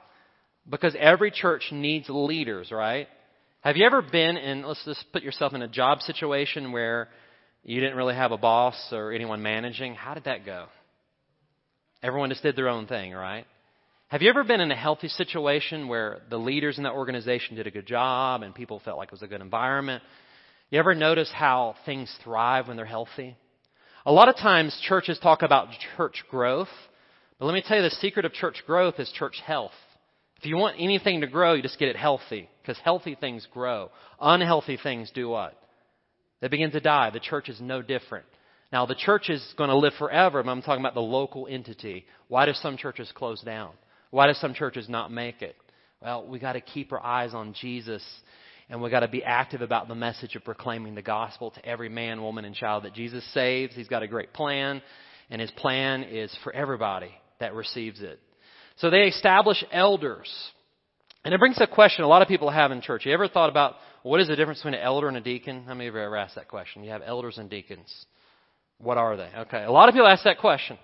Because 0.68 0.96
every 0.98 1.30
church 1.30 1.68
needs 1.70 2.06
leaders, 2.08 2.70
right? 2.72 3.08
Have 3.60 3.76
you 3.76 3.84
ever 3.84 4.02
been 4.02 4.36
in, 4.36 4.62
let's 4.64 4.84
just 4.84 5.04
put 5.12 5.22
yourself 5.22 5.52
in 5.54 5.62
a 5.62 5.68
job 5.68 6.00
situation 6.00 6.72
where 6.72 7.08
you 7.64 7.80
didn't 7.80 7.96
really 7.96 8.14
have 8.14 8.32
a 8.32 8.38
boss 8.38 8.76
or 8.92 9.12
anyone 9.12 9.42
managing? 9.42 9.94
How 9.94 10.14
did 10.14 10.24
that 10.24 10.46
go? 10.46 10.66
Everyone 12.02 12.30
just 12.30 12.42
did 12.42 12.56
their 12.56 12.68
own 12.68 12.86
thing, 12.86 13.12
right? 13.12 13.46
Have 14.08 14.22
you 14.22 14.28
ever 14.28 14.44
been 14.44 14.60
in 14.60 14.70
a 14.70 14.76
healthy 14.76 15.08
situation 15.08 15.88
where 15.88 16.20
the 16.30 16.36
leaders 16.36 16.78
in 16.78 16.84
that 16.84 16.92
organization 16.92 17.56
did 17.56 17.66
a 17.66 17.72
good 17.72 17.86
job 17.86 18.42
and 18.42 18.54
people 18.54 18.78
felt 18.84 18.98
like 18.98 19.08
it 19.08 19.12
was 19.12 19.22
a 19.22 19.26
good 19.26 19.40
environment? 19.40 20.00
You 20.70 20.78
ever 20.78 20.94
notice 20.94 21.28
how 21.34 21.74
things 21.84 22.14
thrive 22.22 22.68
when 22.68 22.76
they're 22.76 22.86
healthy? 22.86 23.36
A 24.04 24.12
lot 24.12 24.28
of 24.28 24.36
times 24.36 24.80
churches 24.86 25.18
talk 25.18 25.42
about 25.42 25.70
church 25.96 26.22
growth, 26.30 26.68
but 27.40 27.46
let 27.46 27.54
me 27.54 27.64
tell 27.66 27.78
you 27.78 27.82
the 27.82 27.90
secret 27.90 28.24
of 28.24 28.32
church 28.32 28.62
growth 28.64 28.94
is 29.00 29.10
church 29.10 29.40
health. 29.44 29.72
If 30.38 30.46
you 30.46 30.56
want 30.56 30.76
anything 30.78 31.22
to 31.22 31.26
grow, 31.26 31.54
you 31.54 31.62
just 31.62 31.80
get 31.80 31.88
it 31.88 31.96
healthy, 31.96 32.48
because 32.62 32.78
healthy 32.84 33.16
things 33.16 33.48
grow. 33.52 33.90
Unhealthy 34.20 34.78
things 34.80 35.10
do 35.12 35.28
what? 35.28 35.60
They 36.40 36.46
begin 36.46 36.70
to 36.70 36.80
die. 36.80 37.10
The 37.10 37.18
church 37.18 37.48
is 37.48 37.60
no 37.60 37.82
different. 37.82 38.26
Now, 38.72 38.86
the 38.86 38.94
church 38.94 39.30
is 39.30 39.44
going 39.58 39.70
to 39.70 39.76
live 39.76 39.94
forever, 39.98 40.44
but 40.44 40.50
I'm 40.50 40.62
talking 40.62 40.82
about 40.82 40.94
the 40.94 41.00
local 41.00 41.48
entity. 41.50 42.04
Why 42.28 42.46
do 42.46 42.52
some 42.52 42.76
churches 42.76 43.10
close 43.12 43.40
down? 43.42 43.72
Why 44.16 44.28
do 44.28 44.32
some 44.32 44.54
churches 44.54 44.88
not 44.88 45.12
make 45.12 45.42
it? 45.42 45.56
Well, 46.00 46.26
we 46.26 46.38
got 46.38 46.54
to 46.54 46.62
keep 46.62 46.90
our 46.90 47.04
eyes 47.04 47.34
on 47.34 47.52
Jesus 47.52 48.02
and 48.70 48.80
we 48.80 48.88
got 48.88 49.00
to 49.00 49.08
be 49.08 49.22
active 49.22 49.60
about 49.60 49.88
the 49.88 49.94
message 49.94 50.34
of 50.36 50.42
proclaiming 50.42 50.94
the 50.94 51.02
gospel 51.02 51.50
to 51.50 51.66
every 51.66 51.90
man, 51.90 52.22
woman, 52.22 52.46
and 52.46 52.54
child 52.54 52.84
that 52.84 52.94
Jesus 52.94 53.22
saves. 53.34 53.74
He's 53.74 53.88
got 53.88 54.02
a 54.02 54.08
great 54.08 54.32
plan, 54.32 54.80
and 55.28 55.38
his 55.38 55.50
plan 55.50 56.02
is 56.02 56.34
for 56.42 56.50
everybody 56.54 57.10
that 57.40 57.54
receives 57.54 58.00
it. 58.00 58.18
So 58.76 58.88
they 58.88 59.02
establish 59.02 59.62
elders. 59.70 60.32
And 61.22 61.34
it 61.34 61.38
brings 61.38 61.60
a 61.60 61.66
question 61.66 62.02
a 62.02 62.08
lot 62.08 62.22
of 62.22 62.28
people 62.28 62.48
have 62.48 62.72
in 62.72 62.80
church. 62.80 63.04
You 63.04 63.12
ever 63.12 63.28
thought 63.28 63.50
about 63.50 63.74
what 64.02 64.22
is 64.22 64.28
the 64.28 64.36
difference 64.36 64.60
between 64.60 64.74
an 64.74 64.80
elder 64.80 65.08
and 65.08 65.18
a 65.18 65.20
deacon? 65.20 65.64
How 65.64 65.74
many 65.74 65.88
of 65.88 65.94
you 65.94 66.00
ever 66.00 66.16
asked 66.16 66.36
that 66.36 66.48
question? 66.48 66.82
You 66.82 66.90
have 66.90 67.02
elders 67.04 67.36
and 67.36 67.50
deacons. 67.50 68.06
What 68.78 68.96
are 68.96 69.18
they? 69.18 69.28
Okay. 69.40 69.62
A 69.62 69.70
lot 69.70 69.90
of 69.90 69.92
people 69.92 70.08
ask 70.08 70.24
that 70.24 70.38
question. 70.38 70.78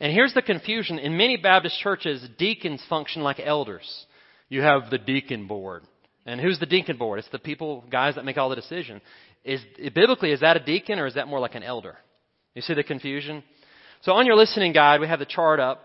And 0.00 0.12
here's 0.12 0.34
the 0.34 0.42
confusion. 0.42 0.98
In 0.98 1.16
many 1.16 1.36
Baptist 1.36 1.78
churches, 1.80 2.26
deacons 2.38 2.82
function 2.88 3.22
like 3.22 3.40
elders. 3.42 4.06
You 4.48 4.62
have 4.62 4.90
the 4.90 4.98
deacon 4.98 5.46
board. 5.46 5.84
And 6.26 6.40
who's 6.40 6.58
the 6.58 6.66
deacon 6.66 6.96
board? 6.96 7.18
It's 7.18 7.28
the 7.30 7.38
people, 7.38 7.84
guys 7.90 8.16
that 8.16 8.24
make 8.24 8.38
all 8.38 8.48
the 8.48 8.56
decision. 8.56 9.00
Is 9.44 9.60
biblically 9.94 10.32
is 10.32 10.40
that 10.40 10.56
a 10.56 10.60
deacon 10.60 10.98
or 10.98 11.06
is 11.06 11.14
that 11.14 11.28
more 11.28 11.38
like 11.38 11.54
an 11.54 11.62
elder? 11.62 11.96
You 12.54 12.62
see 12.62 12.74
the 12.74 12.82
confusion. 12.82 13.42
So 14.02 14.12
on 14.12 14.26
your 14.26 14.36
listening 14.36 14.72
guide, 14.72 15.00
we 15.00 15.08
have 15.08 15.18
the 15.18 15.26
chart 15.26 15.60
up. 15.60 15.82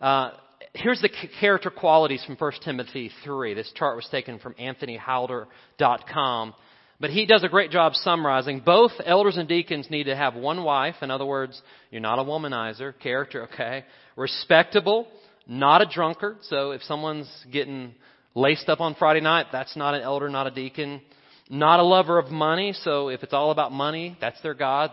Uh, 0.00 0.30
here's 0.74 1.00
the 1.00 1.10
character 1.40 1.70
qualities 1.70 2.24
from 2.24 2.36
1 2.36 2.52
Timothy 2.64 3.10
3. 3.24 3.54
This 3.54 3.70
chart 3.74 3.96
was 3.96 4.08
taken 4.10 4.38
from 4.38 4.54
AnthonyHowder.com. 4.54 6.54
But 7.02 7.10
he 7.10 7.26
does 7.26 7.42
a 7.42 7.48
great 7.48 7.72
job 7.72 7.96
summarizing. 7.96 8.60
Both 8.64 8.92
elders 9.04 9.36
and 9.36 9.48
deacons 9.48 9.90
need 9.90 10.04
to 10.04 10.14
have 10.14 10.36
one 10.36 10.62
wife. 10.62 10.94
In 11.02 11.10
other 11.10 11.26
words, 11.26 11.60
you're 11.90 12.00
not 12.00 12.20
a 12.20 12.22
womanizer. 12.22 12.94
Character, 13.00 13.48
okay. 13.52 13.84
Respectable, 14.14 15.08
not 15.48 15.82
a 15.82 15.86
drunkard. 15.92 16.36
So 16.42 16.70
if 16.70 16.80
someone's 16.82 17.28
getting 17.50 17.96
laced 18.36 18.68
up 18.68 18.80
on 18.80 18.94
Friday 18.94 19.20
night, 19.20 19.46
that's 19.50 19.76
not 19.76 19.96
an 19.96 20.02
elder, 20.02 20.28
not 20.28 20.46
a 20.46 20.52
deacon. 20.52 21.02
Not 21.50 21.80
a 21.80 21.82
lover 21.82 22.20
of 22.20 22.30
money. 22.30 22.72
So 22.72 23.08
if 23.08 23.24
it's 23.24 23.32
all 23.32 23.50
about 23.50 23.72
money, 23.72 24.16
that's 24.20 24.40
their 24.42 24.54
God. 24.54 24.92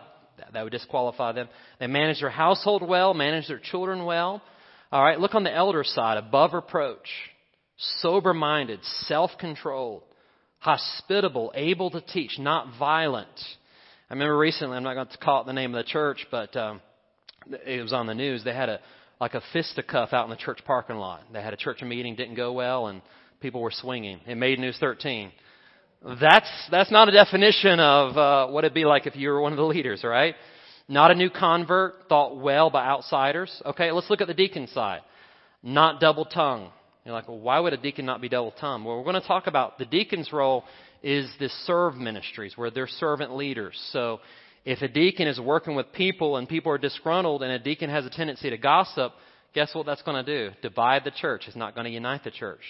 That 0.52 0.64
would 0.64 0.72
disqualify 0.72 1.34
them. 1.34 1.48
They 1.80 1.86
manage 1.86 2.22
their 2.22 2.32
household 2.32 2.82
well, 2.82 3.14
manage 3.14 3.48
their 3.48 3.60
children 3.60 4.04
well. 4.04 4.42
All 4.92 5.04
right, 5.04 5.20
look 5.20 5.36
on 5.36 5.44
the 5.44 5.54
elder 5.54 5.84
side. 5.84 6.18
Above 6.18 6.54
reproach, 6.54 7.08
sober 7.78 8.34
minded, 8.34 8.80
self 9.06 9.30
controlled 9.40 10.02
hospitable, 10.60 11.52
able 11.56 11.90
to 11.92 12.02
teach, 12.02 12.38
not 12.38 12.78
violent. 12.78 13.28
I 14.10 14.14
remember 14.14 14.38
recently, 14.38 14.78
I'm 14.78 14.84
not 14.84 14.94
going 14.94 15.08
to 15.08 15.18
call 15.18 15.42
it 15.42 15.46
the 15.46 15.54
name 15.54 15.74
of 15.74 15.84
the 15.84 15.90
church, 15.90 16.26
but 16.32 16.56
um, 16.56 16.82
it 17.66 17.82
was 17.82 17.94
on 17.94 18.08
the 18.08 18.16
news. 18.16 18.44
They 18.44 18.54
had 18.54 18.70
a 18.70 18.80
like 19.20 19.34
a 19.34 19.42
fisticuff 19.52 20.14
out 20.14 20.24
in 20.24 20.30
the 20.30 20.38
church 20.38 20.60
parking 20.66 20.96
lot. 20.96 21.22
They 21.34 21.42
had 21.42 21.54
a 21.54 21.58
church 21.58 21.82
meeting, 21.82 22.16
didn't 22.16 22.36
go 22.36 22.54
well, 22.54 22.88
and 22.88 23.02
people 23.42 23.62
were 23.62 23.72
swinging. 23.72 24.22
It 24.26 24.36
made 24.36 24.60
News 24.60 24.78
13. 24.80 25.32
That's 26.22 26.50
that's 26.72 26.90
not 26.92 27.10
a 27.10 27.12
definition 27.12 27.80
of 27.80 28.18
uh, 28.18 28.48
what 28.48 28.64
it'd 28.64 28.74
be 28.74 28.86
like 28.86 29.06
if 29.08 29.18
you 29.18 29.30
were 29.30 29.42
one 29.42 29.52
of 29.52 29.58
the 29.58 29.66
leaders, 29.66 30.04
right? 30.04 30.36
Not 30.88 31.12
a 31.12 31.16
new 31.16 31.30
convert, 31.30 32.08
thought 32.08 32.38
well 32.38 32.70
by 32.70 32.86
outsiders. 32.86 33.62
Okay, 33.66 33.92
let's 33.92 34.10
look 34.10 34.22
at 34.22 34.28
the 34.28 34.34
deacon 34.34 34.68
side. 34.68 35.02
Not 35.62 36.00
double 36.00 36.26
tongue, 36.26 36.72
you're 37.06 37.14
like, 37.14 37.28
well, 37.28 37.40
why 37.40 37.60
would 37.60 37.74
a 37.74 37.78
deacon 37.78 38.06
not 38.06 38.22
be 38.22 38.30
double 38.30 38.52
tongued? 38.52 38.86
Well, 38.86 38.98
we're 38.98 39.04
going 39.04 39.22
to 39.22 39.28
talk 39.28 39.48
about 39.48 39.78
the 39.78 39.86
deacon's 39.86 40.32
role 40.32 40.64
is 41.02 41.30
the 41.40 41.50
serve 41.66 41.96
ministries 41.96 42.58
where 42.58 42.72
they're 42.72 42.88
servant 42.88 43.36
leaders. 43.36 43.80
So 43.92 44.20
if 44.66 44.82
a 44.82 44.88
deacon 44.88 45.28
is 45.28 45.40
working 45.40 45.76
with 45.76 45.92
people 45.94 46.38
and 46.38 46.48
people 46.48 46.72
are 46.72 46.78
disgruntled 46.78 47.42
and 47.42 47.52
a 47.52 47.60
deacon 47.60 47.90
has 47.90 48.06
a 48.06 48.10
tendency 48.10 48.50
to 48.50 48.58
gossip, 48.58 49.14
guess 49.54 49.74
what 49.74 49.86
that's 49.86 50.02
going 50.02 50.24
to 50.24 50.50
do? 50.50 50.56
Divide 50.62 51.04
the 51.06 51.12
church. 51.12 51.44
It's 51.48 51.56
not 51.56 51.74
going 51.74 51.86
to 51.86 51.92
unite 51.92 52.24
the 52.24 52.32
church. 52.32 52.64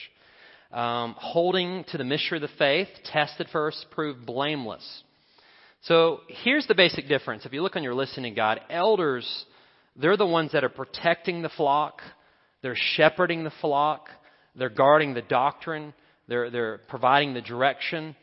Um, 0.72 1.16
holding 1.18 1.84
to 1.86 1.98
the 1.98 2.04
mystery 2.04 2.38
of 2.38 2.44
the 2.44 2.56
faith, 2.60 2.88
tested 3.06 3.48
first, 3.52 3.88
proved 3.92 4.26
blameless. 4.26 5.04
So 5.84 6.22
here's 6.44 6.68
the 6.68 6.76
basic 6.76 7.08
difference. 7.08 7.46
If 7.46 7.54
you 7.54 7.64
look 7.64 7.76
on 7.76 7.84
your 7.84 7.96
listening 7.96 8.36
guide, 8.36 8.62
elders, 8.70 9.46
they're 9.96 10.18
the 10.18 10.26
ones 10.26 10.52
that 10.52 10.64
are 10.64 10.70
protecting 10.70 11.42
the 11.42 11.50
flock. 11.50 12.02
They're 12.62 12.78
shepherding 12.96 13.44
the 13.44 13.54
flock. 13.62 14.10
They're 14.60 14.70
guarding 14.70 15.14
the 15.14 15.22
doctrine. 15.22 15.94
They're, 16.28 16.50
they're 16.50 16.78
providing 16.90 17.34
the 17.34 17.42
direction. 17.42 18.16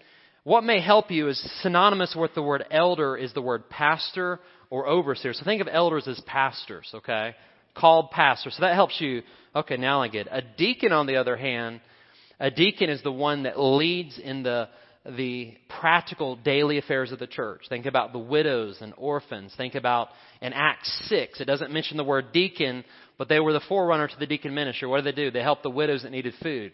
What 0.44 0.62
may 0.62 0.80
help 0.80 1.10
you 1.10 1.28
is 1.28 1.50
synonymous 1.62 2.14
with 2.16 2.34
the 2.34 2.42
word 2.42 2.64
elder 2.70 3.16
is 3.16 3.32
the 3.34 3.42
word 3.42 3.68
pastor 3.68 4.38
or 4.70 4.86
overseer. 4.86 5.32
So 5.32 5.44
think 5.44 5.60
of 5.60 5.68
elders 5.70 6.06
as 6.06 6.20
pastors, 6.20 6.88
okay? 6.94 7.34
Called 7.74 8.10
pastors. 8.12 8.54
So 8.54 8.62
that 8.62 8.74
helps 8.74 9.00
you. 9.00 9.22
Okay, 9.54 9.76
now 9.76 10.02
I 10.02 10.08
get 10.08 10.28
it. 10.28 10.32
A 10.32 10.42
deacon, 10.56 10.92
on 10.92 11.06
the 11.06 11.16
other 11.16 11.36
hand, 11.36 11.80
a 12.38 12.50
deacon 12.50 12.90
is 12.90 13.02
the 13.02 13.10
one 13.10 13.42
that 13.42 13.58
leads 13.58 14.18
in 14.18 14.42
the 14.42 14.68
the 15.16 15.54
practical 15.80 16.36
daily 16.36 16.78
affairs 16.78 17.12
of 17.12 17.18
the 17.18 17.26
church. 17.26 17.62
Think 17.68 17.86
about 17.86 18.12
the 18.12 18.18
widows 18.18 18.78
and 18.80 18.92
orphans. 18.96 19.54
Think 19.56 19.74
about 19.74 20.08
in 20.42 20.52
Acts 20.52 20.90
6, 21.08 21.40
it 21.40 21.44
doesn't 21.44 21.72
mention 21.72 21.96
the 21.96 22.04
word 22.04 22.32
deacon, 22.32 22.84
but 23.18 23.28
they 23.28 23.40
were 23.40 23.52
the 23.52 23.60
forerunner 23.68 24.08
to 24.08 24.18
the 24.18 24.26
deacon 24.26 24.54
ministry. 24.54 24.88
What 24.88 24.98
do 24.98 25.04
they 25.04 25.16
do? 25.16 25.30
They 25.30 25.42
helped 25.42 25.62
the 25.62 25.70
widows 25.70 26.02
that 26.02 26.12
needed 26.12 26.34
food. 26.42 26.72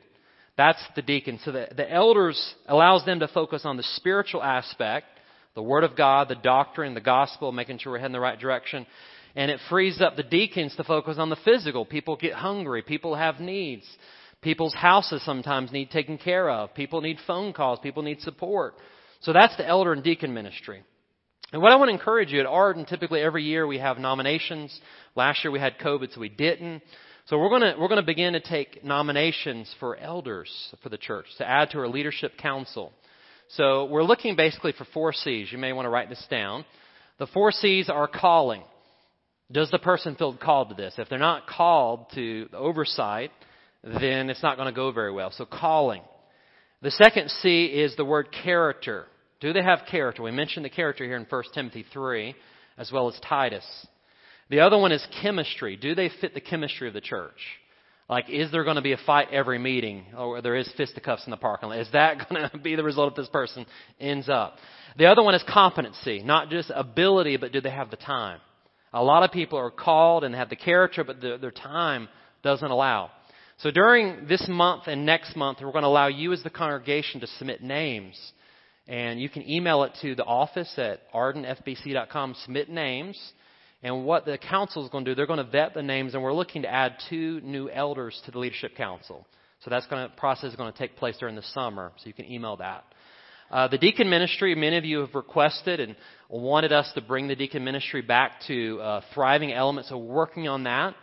That's 0.56 0.82
the 0.96 1.02
deacon. 1.02 1.40
So 1.44 1.52
the, 1.52 1.68
the 1.74 1.90
elders 1.90 2.54
allows 2.66 3.04
them 3.04 3.20
to 3.20 3.28
focus 3.28 3.62
on 3.64 3.76
the 3.76 3.82
spiritual 3.96 4.42
aspect, 4.42 5.06
the 5.54 5.62
Word 5.62 5.84
of 5.84 5.96
God, 5.96 6.28
the 6.28 6.34
doctrine, 6.34 6.94
the 6.94 7.00
gospel, 7.00 7.52
making 7.52 7.78
sure 7.78 7.92
we're 7.92 7.98
heading 7.98 8.12
the 8.12 8.20
right 8.20 8.38
direction. 8.38 8.86
And 9.34 9.50
it 9.50 9.60
frees 9.70 10.00
up 10.02 10.16
the 10.16 10.22
deacons 10.22 10.76
to 10.76 10.84
focus 10.84 11.16
on 11.18 11.30
the 11.30 11.36
physical. 11.36 11.86
People 11.86 12.16
get 12.16 12.34
hungry. 12.34 12.82
People 12.82 13.14
have 13.14 13.40
needs. 13.40 13.84
People's 14.42 14.74
houses 14.74 15.24
sometimes 15.24 15.72
need 15.72 15.90
taken 15.90 16.18
care 16.18 16.50
of. 16.50 16.74
People 16.74 17.00
need 17.00 17.16
phone 17.26 17.52
calls. 17.52 17.78
People 17.82 18.02
need 18.02 18.20
support. 18.20 18.74
So 19.20 19.32
that's 19.32 19.56
the 19.56 19.66
elder 19.66 19.92
and 19.92 20.02
deacon 20.02 20.34
ministry. 20.34 20.82
And 21.52 21.60
what 21.60 21.70
I 21.70 21.76
want 21.76 21.90
to 21.90 21.92
encourage 21.92 22.32
you 22.32 22.40
at 22.40 22.46
Arden, 22.46 22.86
typically 22.86 23.20
every 23.20 23.44
year 23.44 23.66
we 23.66 23.78
have 23.78 23.98
nominations. 23.98 24.80
Last 25.14 25.44
year 25.44 25.50
we 25.50 25.60
had 25.60 25.78
COVID, 25.78 26.14
so 26.14 26.20
we 26.20 26.30
didn't. 26.30 26.82
So 27.26 27.38
we're 27.38 27.50
going 27.50 27.60
to, 27.60 27.74
we're 27.78 27.88
going 27.88 28.00
to 28.00 28.06
begin 28.06 28.32
to 28.32 28.40
take 28.40 28.82
nominations 28.82 29.72
for 29.78 29.94
elders 29.98 30.50
for 30.82 30.88
the 30.88 30.96
church 30.96 31.26
to 31.36 31.48
add 31.48 31.68
to 31.70 31.78
our 31.78 31.88
leadership 31.88 32.38
council. 32.38 32.90
So 33.50 33.84
we're 33.84 34.02
looking 34.02 34.34
basically 34.34 34.72
for 34.72 34.86
four 34.94 35.12
C's. 35.12 35.52
You 35.52 35.58
may 35.58 35.74
want 35.74 35.84
to 35.84 35.90
write 35.90 36.08
this 36.08 36.26
down. 36.30 36.64
The 37.18 37.26
four 37.26 37.52
C's 37.52 37.90
are 37.90 38.08
calling. 38.08 38.62
Does 39.52 39.70
the 39.70 39.78
person 39.78 40.16
feel 40.16 40.34
called 40.34 40.70
to 40.70 40.74
this? 40.74 40.94
If 40.96 41.10
they're 41.10 41.18
not 41.18 41.46
called 41.46 42.06
to 42.14 42.48
oversight, 42.54 43.30
then 43.84 44.30
it's 44.30 44.42
not 44.42 44.56
going 44.56 44.68
to 44.68 44.74
go 44.74 44.90
very 44.90 45.12
well. 45.12 45.30
So 45.30 45.44
calling. 45.44 46.00
The 46.80 46.90
second 46.92 47.28
C 47.28 47.66
is 47.66 47.94
the 47.96 48.06
word 48.06 48.28
character. 48.42 49.06
Do 49.42 49.52
they 49.52 49.62
have 49.62 49.80
character? 49.90 50.22
We 50.22 50.30
mentioned 50.30 50.64
the 50.64 50.70
character 50.70 51.04
here 51.04 51.16
in 51.16 51.26
1 51.28 51.42
Timothy 51.52 51.84
3, 51.92 52.34
as 52.78 52.92
well 52.92 53.08
as 53.08 53.20
Titus. 53.28 53.64
The 54.50 54.60
other 54.60 54.78
one 54.78 54.92
is 54.92 55.04
chemistry. 55.20 55.76
Do 55.76 55.96
they 55.96 56.10
fit 56.20 56.32
the 56.32 56.40
chemistry 56.40 56.86
of 56.86 56.94
the 56.94 57.00
church? 57.00 57.38
Like, 58.08 58.30
is 58.30 58.52
there 58.52 58.62
going 58.62 58.76
to 58.76 58.82
be 58.82 58.92
a 58.92 58.98
fight 59.04 59.28
every 59.32 59.58
meeting, 59.58 60.04
oh, 60.16 60.28
or 60.28 60.42
there 60.42 60.54
is 60.54 60.70
fisticuffs 60.76 61.24
in 61.26 61.32
the 61.32 61.36
parking 61.36 61.70
lot? 61.70 61.80
Is 61.80 61.88
that 61.92 62.28
going 62.30 62.48
to 62.50 62.58
be 62.58 62.76
the 62.76 62.84
result 62.84 63.12
if 63.12 63.16
this 63.16 63.28
person 63.30 63.66
ends 63.98 64.28
up? 64.28 64.58
The 64.96 65.06
other 65.06 65.24
one 65.24 65.34
is 65.34 65.42
competency, 65.48 66.22
not 66.22 66.48
just 66.48 66.70
ability, 66.72 67.36
but 67.36 67.50
do 67.50 67.60
they 67.60 67.70
have 67.70 67.90
the 67.90 67.96
time? 67.96 68.38
A 68.92 69.02
lot 69.02 69.24
of 69.24 69.32
people 69.32 69.58
are 69.58 69.72
called 69.72 70.22
and 70.22 70.36
have 70.36 70.50
the 70.50 70.56
character, 70.56 71.02
but 71.02 71.20
the, 71.20 71.36
their 71.40 71.50
time 71.50 72.08
doesn't 72.44 72.70
allow. 72.70 73.10
So 73.58 73.72
during 73.72 74.28
this 74.28 74.46
month 74.48 74.84
and 74.86 75.04
next 75.04 75.34
month, 75.34 75.58
we're 75.60 75.72
going 75.72 75.82
to 75.82 75.88
allow 75.88 76.06
you 76.06 76.32
as 76.32 76.44
the 76.44 76.50
congregation 76.50 77.20
to 77.22 77.26
submit 77.26 77.60
names. 77.60 78.16
And 78.88 79.20
you 79.20 79.28
can 79.28 79.48
email 79.48 79.84
it 79.84 79.92
to 80.02 80.14
the 80.14 80.24
office 80.24 80.72
at 80.76 81.00
ardenfbc.com, 81.12 82.34
submit 82.42 82.68
names. 82.68 83.18
And 83.82 84.04
what 84.04 84.24
the 84.24 84.38
council 84.38 84.84
is 84.84 84.90
going 84.90 85.04
to 85.04 85.10
do, 85.10 85.14
they're 85.14 85.26
going 85.26 85.44
to 85.44 85.50
vet 85.50 85.74
the 85.74 85.82
names, 85.82 86.14
and 86.14 86.22
we're 86.22 86.32
looking 86.32 86.62
to 86.62 86.68
add 86.68 86.96
two 87.08 87.40
new 87.42 87.68
elders 87.68 88.20
to 88.26 88.30
the 88.30 88.38
leadership 88.38 88.76
council. 88.76 89.26
So 89.64 89.70
that's 89.70 89.86
going 89.86 90.08
to 90.08 90.16
process 90.16 90.50
is 90.50 90.56
going 90.56 90.72
to 90.72 90.78
take 90.78 90.96
place 90.96 91.16
during 91.18 91.36
the 91.36 91.42
summer. 91.42 91.92
So 91.98 92.06
you 92.06 92.12
can 92.12 92.30
email 92.30 92.56
that. 92.56 92.84
Uh, 93.50 93.68
the 93.68 93.78
deacon 93.78 94.08
ministry, 94.08 94.54
many 94.54 94.78
of 94.78 94.84
you 94.84 95.00
have 95.00 95.14
requested 95.14 95.78
and 95.78 95.94
wanted 96.28 96.72
us 96.72 96.90
to 96.94 97.00
bring 97.00 97.28
the 97.28 97.36
deacon 97.36 97.62
ministry 97.62 98.02
back 98.02 98.32
to 98.46 98.80
uh, 98.80 99.00
thriving 99.14 99.52
elements. 99.52 99.90
So 99.90 99.98
we're 99.98 100.14
working 100.14 100.48
on 100.48 100.64
that. 100.64 100.94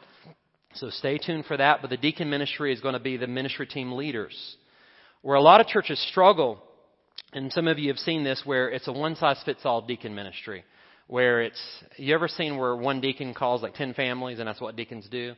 So 0.73 0.89
stay 0.89 1.19
tuned 1.19 1.45
for 1.45 1.57
that. 1.57 1.81
But 1.81 1.89
the 1.89 1.97
deacon 1.97 2.29
ministry 2.29 2.73
is 2.73 2.81
going 2.81 2.93
to 2.93 2.99
be 2.99 3.17
the 3.17 3.27
ministry 3.27 3.67
team 3.67 3.91
leaders. 3.91 4.35
Where 5.21 5.35
a 5.35 5.41
lot 5.41 5.61
of 5.61 5.67
churches 5.67 6.03
struggle, 6.09 6.61
and 7.33 7.51
some 7.53 7.67
of 7.67 7.77
you 7.77 7.89
have 7.89 7.97
seen 7.97 8.23
this, 8.23 8.41
where 8.45 8.69
it's 8.69 8.87
a 8.87 8.91
one 8.93 9.15
size 9.15 9.41
fits 9.45 9.61
all 9.63 9.81
deacon 9.81 10.15
ministry. 10.15 10.63
Where 11.07 11.41
it's, 11.41 11.61
you 11.97 12.13
ever 12.13 12.27
seen 12.27 12.57
where 12.57 12.75
one 12.75 13.01
deacon 13.01 13.33
calls 13.33 13.63
like 13.63 13.73
10 13.73 13.93
families 13.93 14.39
and 14.39 14.47
that's 14.47 14.61
what 14.61 14.75
deacons 14.75 15.07
do? 15.09 15.33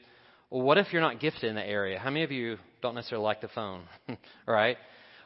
Well, 0.50 0.64
what 0.64 0.78
if 0.78 0.92
you're 0.92 1.02
not 1.02 1.22
gifted 1.22 1.46
in 1.46 1.56
the 1.56 1.66
area? 1.66 1.98
How 1.98 2.10
many 2.10 2.24
of 2.24 2.32
you 2.32 2.58
don't 2.82 2.96
necessarily 2.96 3.24
like 3.24 3.40
the 3.40 3.48
phone? 3.50 3.84
right? 4.46 4.78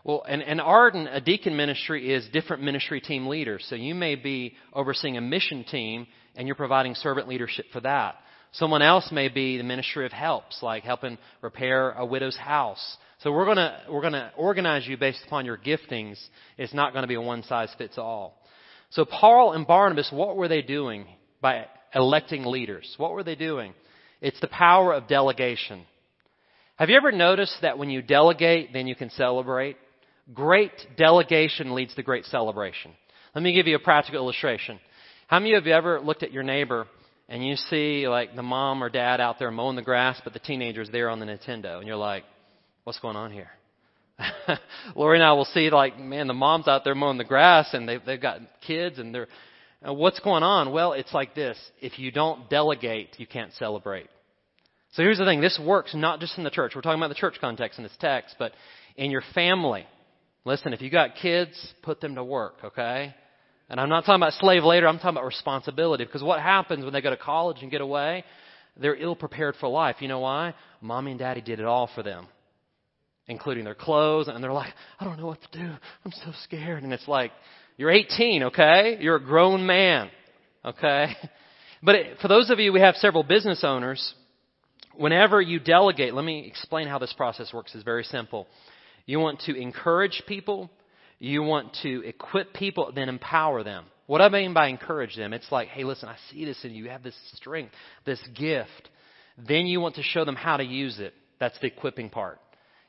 Well, 0.04 0.24
and, 0.28 0.44
and 0.44 0.62
Arden, 0.62 1.08
a 1.08 1.20
deacon 1.20 1.58
ministry 1.58 2.14
is 2.14 2.28
different 2.32 2.62
ministry 2.62 3.02
team 3.02 3.26
leaders. 3.26 3.66
So 3.70 3.76
you 3.76 3.96
may 3.96 4.14
be 4.14 4.54
overseeing 4.72 5.18
a 5.18 5.22
mission 5.22 5.64
team 5.64 6.06
and 6.36 6.48
you're 6.48 6.56
providing 6.56 6.94
servant 6.94 7.28
leadership 7.28 7.66
for 7.74 7.80
that. 7.82 8.16
Someone 8.52 8.84
else 8.84 9.12
may 9.12 9.28
be 9.28 9.58
the 9.58 9.64
ministry 9.64 10.06
of 10.06 10.12
helps, 10.12 10.62
like 10.62 10.84
helping 10.84 11.18
repair 11.42 11.92
a 11.92 12.06
widow's 12.06 12.38
house. 12.38 12.98
So 13.20 13.32
we're 13.32 13.46
gonna, 13.46 13.82
we're 13.90 14.02
gonna 14.02 14.32
organize 14.38 14.88
you 14.88 14.98
based 14.98 15.24
upon 15.26 15.46
your 15.46 15.58
giftings. 15.58 16.20
It's 16.58 16.74
not 16.74 16.94
gonna 16.94 17.08
be 17.08 17.16
a 17.16 17.22
one 17.22 17.44
size 17.44 17.70
fits 17.78 17.98
all. 17.98 18.38
So 18.92 19.06
Paul 19.06 19.54
and 19.54 19.66
Barnabas, 19.66 20.10
what 20.12 20.36
were 20.36 20.48
they 20.48 20.62
doing 20.62 21.06
by 21.42 21.66
electing 21.94 22.46
leaders? 22.46 22.94
What 22.98 23.12
were 23.12 23.24
they 23.24 23.36
doing? 23.36 23.74
It's 24.22 24.40
the 24.40 24.48
power 24.48 24.94
of 24.94 25.08
delegation. 25.08 25.86
Have 26.78 26.90
you 26.90 26.98
ever 26.98 27.12
noticed 27.12 27.58
that 27.62 27.78
when 27.78 27.90
you 27.90 28.02
delegate, 28.02 28.74
then 28.74 28.88
you 28.88 28.96
can 28.96 29.10
celebrate? 29.12 29.78
Great 30.34 30.74
delegation 30.98 31.74
leads 31.74 31.96
to 31.96 32.04
great 32.04 32.26
celebration. 32.26 32.92
Let 33.34 33.44
me 33.44 33.54
give 33.54 33.68
you 33.68 33.76
a 33.76 33.80
practical 33.80 34.22
illustration. 34.22 34.80
How 35.28 35.40
many 35.40 35.54
of 35.54 35.66
you 35.66 35.74
ever 35.74 36.00
looked 36.02 36.24
at 36.24 36.32
your 36.32 36.44
neighbor 36.44 36.88
and 37.30 37.46
you 37.46 37.56
see 37.56 38.08
like 38.08 38.36
the 38.36 38.44
mom 38.44 38.84
or 38.84 38.90
dad 38.90 39.22
out 39.22 39.40
there 39.40 39.52
mowing 39.52 39.76
the 39.76 39.82
grass, 39.82 40.20
but 40.24 40.34
the 40.34 40.40
teenager's 40.40 40.90
there 40.90 41.10
on 41.10 41.20
the 41.20 41.26
Nintendo, 41.26 41.78
and 41.78 41.88
you're 41.88 41.96
like, 41.96 42.24
what's 42.86 43.00
going 43.00 43.18
on 43.18 43.32
here? 43.32 43.50
Lori 44.96 45.18
and 45.18 45.26
I 45.26 45.34
will 45.34 45.46
see 45.46 45.70
like, 45.70 46.00
man, 46.00 46.28
the 46.28 46.34
mom's 46.34 46.68
out 46.68 46.84
there 46.86 46.96
mowing 46.96 47.18
the 47.18 47.26
grass 47.26 47.74
and 47.74 47.90
they've, 47.90 48.02
they've 48.06 48.22
got 48.22 48.40
kids 48.66 48.98
and 48.98 49.14
they're, 49.14 49.28
uh, 49.86 49.94
what's 49.94 50.20
going 50.20 50.44
on? 50.44 50.72
Well, 50.72 50.94
it's 50.94 51.14
like 51.14 51.36
this. 51.36 51.58
If 51.82 52.00
you 52.00 52.12
don't 52.12 52.50
delegate, 52.50 53.10
you 53.18 53.28
can't 53.28 53.52
celebrate. 53.54 54.08
So 54.94 55.04
here's 55.04 55.18
the 55.18 55.26
thing. 55.26 55.42
This 55.42 55.60
works 55.62 55.94
not 55.94 56.22
just 56.22 56.38
in 56.38 56.46
the 56.46 56.50
church. 56.50 56.74
We're 56.76 56.82
talking 56.82 57.00
about 57.00 57.10
the 57.10 57.16
church 57.16 57.36
context 57.42 57.78
in 57.78 57.84
this 57.84 57.98
text, 58.00 58.36
but 58.40 58.54
in 58.96 59.12
your 59.12 59.24
family. 59.34 59.86
Listen, 60.46 60.72
if 60.72 60.82
you 60.82 60.90
got 60.90 61.16
kids, 61.16 61.74
put 61.82 62.00
them 62.00 62.16
to 62.16 62.24
work, 62.24 62.56
okay? 62.64 63.14
And 63.68 63.80
I'm 63.80 63.90
not 63.90 64.02
talking 64.02 64.22
about 64.22 64.34
slave 64.34 64.64
labor, 64.64 64.88
I'm 64.88 64.98
talking 64.98 65.10
about 65.18 65.26
responsibility. 65.26 66.06
Because 66.06 66.24
what 66.24 66.40
happens 66.40 66.84
when 66.84 66.94
they 66.94 67.02
go 67.02 67.10
to 67.10 67.18
college 67.18 67.58
and 67.62 67.72
get 67.72 67.82
away? 67.82 68.24
They're 68.78 68.96
ill 68.96 69.16
prepared 69.16 69.56
for 69.60 69.68
life. 69.68 69.98
You 70.00 70.08
know 70.08 70.20
why? 70.20 70.54
Mommy 70.82 71.12
and 71.12 71.20
daddy 71.20 71.42
did 71.42 71.60
it 71.60 71.66
all 71.66 71.90
for 71.96 72.04
them, 72.04 72.28
including 73.28 73.64
their 73.64 73.76
clothes, 73.76 74.28
and 74.28 74.44
they're 74.44 74.54
like, 74.54 74.74
I 75.00 75.06
don't 75.06 75.20
know 75.20 75.28
what 75.28 75.42
to 75.42 75.60
do. 75.60 75.72
I'm 76.06 76.12
so 76.12 76.32
scared. 76.44 76.84
And 76.84 76.94
it's 76.94 77.08
like, 77.08 77.32
you're 77.78 77.92
18, 77.92 78.44
okay? 78.44 78.98
You're 79.00 79.18
a 79.18 79.24
grown 79.24 79.66
man, 79.66 80.10
okay? 80.64 81.16
But 81.84 81.98
for 82.20 82.28
those 82.30 82.50
of 82.50 82.60
you, 82.60 82.74
we 82.74 82.80
have 82.80 82.96
several 82.96 83.22
business 83.22 83.64
owners. 83.64 84.16
Whenever 84.96 85.40
you 85.40 85.60
delegate, 85.60 86.16
let 86.16 86.26
me 86.26 86.48
explain 86.48 86.88
how 86.88 86.98
this 86.98 87.14
process 87.14 87.54
works. 87.54 87.76
It's 87.76 87.84
very 87.84 88.06
simple. 88.06 88.48
You 89.06 89.20
want 89.20 89.42
to 89.42 89.56
encourage 89.56 90.24
people. 90.28 90.72
You 91.20 91.44
want 91.44 91.78
to 91.84 92.02
equip 92.08 92.54
people, 92.54 92.92
then 92.96 93.08
empower 93.08 93.64
them. 93.64 93.86
What 94.08 94.22
I 94.22 94.30
mean 94.30 94.54
by 94.54 94.68
encourage 94.68 95.16
them, 95.16 95.34
it's 95.34 95.52
like, 95.52 95.68
hey, 95.68 95.84
listen, 95.84 96.10
I 96.10 96.16
see 96.32 96.46
this 96.46 96.64
in 96.64 96.72
you. 96.72 96.86
You 96.86 96.90
have 96.90 97.04
this 97.04 97.16
strength, 97.34 97.74
this 98.06 98.22
gift. 98.36 98.90
Then 99.48 99.66
you 99.68 99.80
want 99.80 99.96
to 99.96 100.04
show 100.04 100.26
them 100.26 100.36
how 100.36 100.58
to 100.58 100.64
use 100.64 101.00
it. 101.00 101.14
That's 101.40 101.58
the 101.60 101.68
equipping 101.68 102.10
part. 102.10 102.40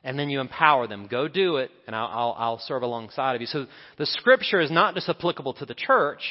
And 0.07 0.17
then 0.17 0.29
you 0.29 0.39
empower 0.39 0.87
them. 0.87 1.07
Go 1.07 1.27
do 1.27 1.57
it, 1.57 1.69
and 1.85 1.93
I'll, 1.93 2.07
I'll, 2.07 2.35
I'll 2.37 2.59
serve 2.59 2.81
alongside 2.81 3.35
of 3.35 3.41
you. 3.41 3.47
So 3.47 3.65
the 3.97 4.05
scripture 4.05 4.61
is 4.61 4.71
not 4.71 4.95
just 4.95 5.09
applicable 5.09 5.55
to 5.55 5.65
the 5.65 5.73
church 5.73 6.21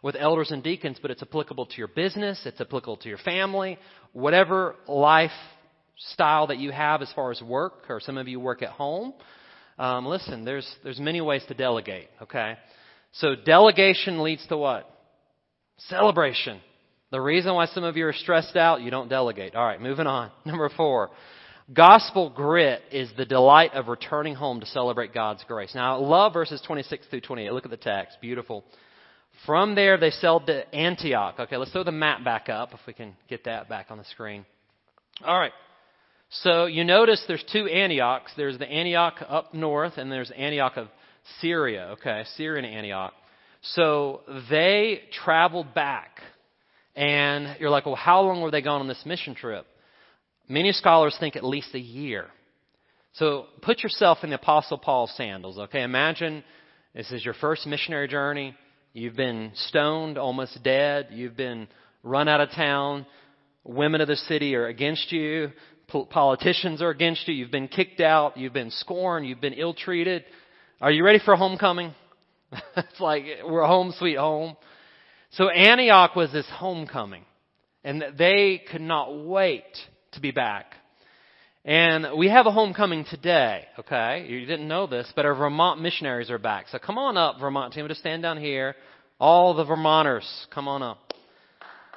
with 0.00 0.16
elders 0.18 0.52
and 0.52 0.62
deacons, 0.62 0.96
but 1.02 1.10
it's 1.10 1.20
applicable 1.20 1.66
to 1.66 1.76
your 1.76 1.88
business, 1.88 2.40
it's 2.46 2.62
applicable 2.62 2.96
to 2.96 3.10
your 3.10 3.18
family, 3.18 3.78
whatever 4.14 4.74
lifestyle 4.88 6.46
that 6.46 6.56
you 6.56 6.72
have 6.72 7.02
as 7.02 7.12
far 7.12 7.30
as 7.30 7.42
work, 7.42 7.84
or 7.90 8.00
some 8.00 8.16
of 8.16 8.26
you 8.26 8.40
work 8.40 8.62
at 8.62 8.70
home. 8.70 9.12
Um, 9.78 10.06
listen, 10.06 10.46
there's, 10.46 10.66
there's 10.82 10.98
many 10.98 11.20
ways 11.20 11.44
to 11.48 11.54
delegate, 11.54 12.08
okay? 12.22 12.56
So 13.12 13.34
delegation 13.34 14.22
leads 14.22 14.46
to 14.46 14.56
what? 14.56 14.90
Celebration. 15.76 16.62
The 17.10 17.20
reason 17.20 17.52
why 17.52 17.66
some 17.66 17.84
of 17.84 17.98
you 17.98 18.06
are 18.06 18.14
stressed 18.14 18.56
out, 18.56 18.80
you 18.80 18.90
don't 18.90 19.10
delegate. 19.10 19.54
All 19.54 19.66
right, 19.66 19.78
moving 19.78 20.06
on. 20.06 20.30
Number 20.46 20.70
four. 20.74 21.10
Gospel 21.72 22.30
grit 22.30 22.80
is 22.92 23.10
the 23.16 23.24
delight 23.24 23.74
of 23.74 23.88
returning 23.88 24.36
home 24.36 24.60
to 24.60 24.66
celebrate 24.66 25.12
God's 25.12 25.42
grace. 25.48 25.74
Now, 25.74 25.98
love 25.98 26.32
verses 26.32 26.62
26 26.64 27.06
through 27.08 27.22
28. 27.22 27.52
Look 27.52 27.64
at 27.64 27.72
the 27.72 27.76
text. 27.76 28.18
Beautiful. 28.20 28.64
From 29.44 29.74
there, 29.74 29.98
they 29.98 30.10
sailed 30.10 30.46
to 30.46 30.72
Antioch. 30.72 31.34
Okay, 31.40 31.56
let's 31.56 31.72
throw 31.72 31.82
the 31.82 31.90
map 31.90 32.22
back 32.24 32.48
up 32.48 32.72
if 32.72 32.80
we 32.86 32.92
can 32.92 33.14
get 33.28 33.44
that 33.44 33.68
back 33.68 33.86
on 33.90 33.98
the 33.98 34.04
screen. 34.04 34.46
All 35.24 35.38
right. 35.38 35.52
So 36.30 36.66
you 36.66 36.84
notice 36.84 37.22
there's 37.26 37.44
two 37.52 37.66
Antiochs. 37.66 38.32
There's 38.36 38.58
the 38.58 38.70
Antioch 38.70 39.14
up 39.28 39.52
north, 39.52 39.94
and 39.96 40.10
there's 40.10 40.30
Antioch 40.30 40.76
of 40.76 40.88
Syria. 41.40 41.96
Okay, 41.98 42.22
Syrian 42.36 42.64
Antioch. 42.64 43.12
So 43.74 44.20
they 44.50 45.02
traveled 45.24 45.74
back. 45.74 46.20
And 46.94 47.56
you're 47.58 47.70
like, 47.70 47.86
well, 47.86 47.96
how 47.96 48.22
long 48.22 48.40
were 48.40 48.52
they 48.52 48.62
gone 48.62 48.80
on 48.80 48.88
this 48.88 49.02
mission 49.04 49.34
trip? 49.34 49.66
Many 50.48 50.72
scholars 50.72 51.16
think 51.18 51.36
at 51.36 51.44
least 51.44 51.74
a 51.74 51.80
year. 51.80 52.26
So 53.14 53.46
put 53.62 53.82
yourself 53.82 54.18
in 54.22 54.30
the 54.30 54.36
Apostle 54.36 54.78
Paul's 54.78 55.14
sandals, 55.16 55.58
okay? 55.58 55.82
Imagine 55.82 56.44
this 56.94 57.10
is 57.10 57.24
your 57.24 57.34
first 57.34 57.66
missionary 57.66 58.08
journey. 58.08 58.54
You've 58.92 59.16
been 59.16 59.52
stoned, 59.54 60.18
almost 60.18 60.62
dead. 60.62 61.08
You've 61.10 61.36
been 61.36 61.68
run 62.02 62.28
out 62.28 62.40
of 62.40 62.50
town. 62.50 63.06
Women 63.64 64.00
of 64.00 64.08
the 64.08 64.16
city 64.16 64.54
are 64.54 64.66
against 64.66 65.10
you 65.12 65.50
politicians 65.88 66.82
are 66.82 66.90
against 66.90 67.26
you. 67.28 67.34
You've 67.34 67.50
been 67.50 67.68
kicked 67.68 68.00
out. 68.00 68.36
You've 68.36 68.52
been 68.52 68.70
scorned. 68.70 69.26
You've 69.26 69.40
been 69.40 69.54
ill 69.54 69.74
treated. 69.74 70.24
Are 70.80 70.90
you 70.90 71.04
ready 71.04 71.20
for 71.24 71.36
homecoming? 71.36 71.94
it's 72.76 73.00
like 73.00 73.24
we're 73.44 73.66
home 73.66 73.94
sweet 73.98 74.16
home. 74.16 74.56
So 75.30 75.48
Antioch 75.48 76.14
was 76.16 76.32
this 76.32 76.46
homecoming. 76.50 77.24
And 77.84 78.02
they 78.18 78.62
could 78.70 78.80
not 78.80 79.16
wait 79.16 79.64
to 80.12 80.20
be 80.20 80.30
back. 80.30 80.74
And 81.64 82.16
we 82.16 82.28
have 82.28 82.46
a 82.46 82.52
homecoming 82.52 83.04
today, 83.10 83.64
okay? 83.78 84.26
You 84.28 84.46
didn't 84.46 84.68
know 84.68 84.86
this, 84.86 85.12
but 85.16 85.24
our 85.24 85.34
Vermont 85.34 85.82
missionaries 85.82 86.30
are 86.30 86.38
back. 86.38 86.66
So 86.70 86.78
come 86.78 86.96
on 86.96 87.16
up, 87.16 87.40
Vermont 87.40 87.72
team. 87.72 87.88
Just 87.88 88.00
stand 88.00 88.22
down 88.22 88.38
here. 88.38 88.76
All 89.18 89.52
the 89.54 89.64
Vermonters, 89.64 90.46
come 90.54 90.68
on 90.68 90.84
up. 90.84 91.12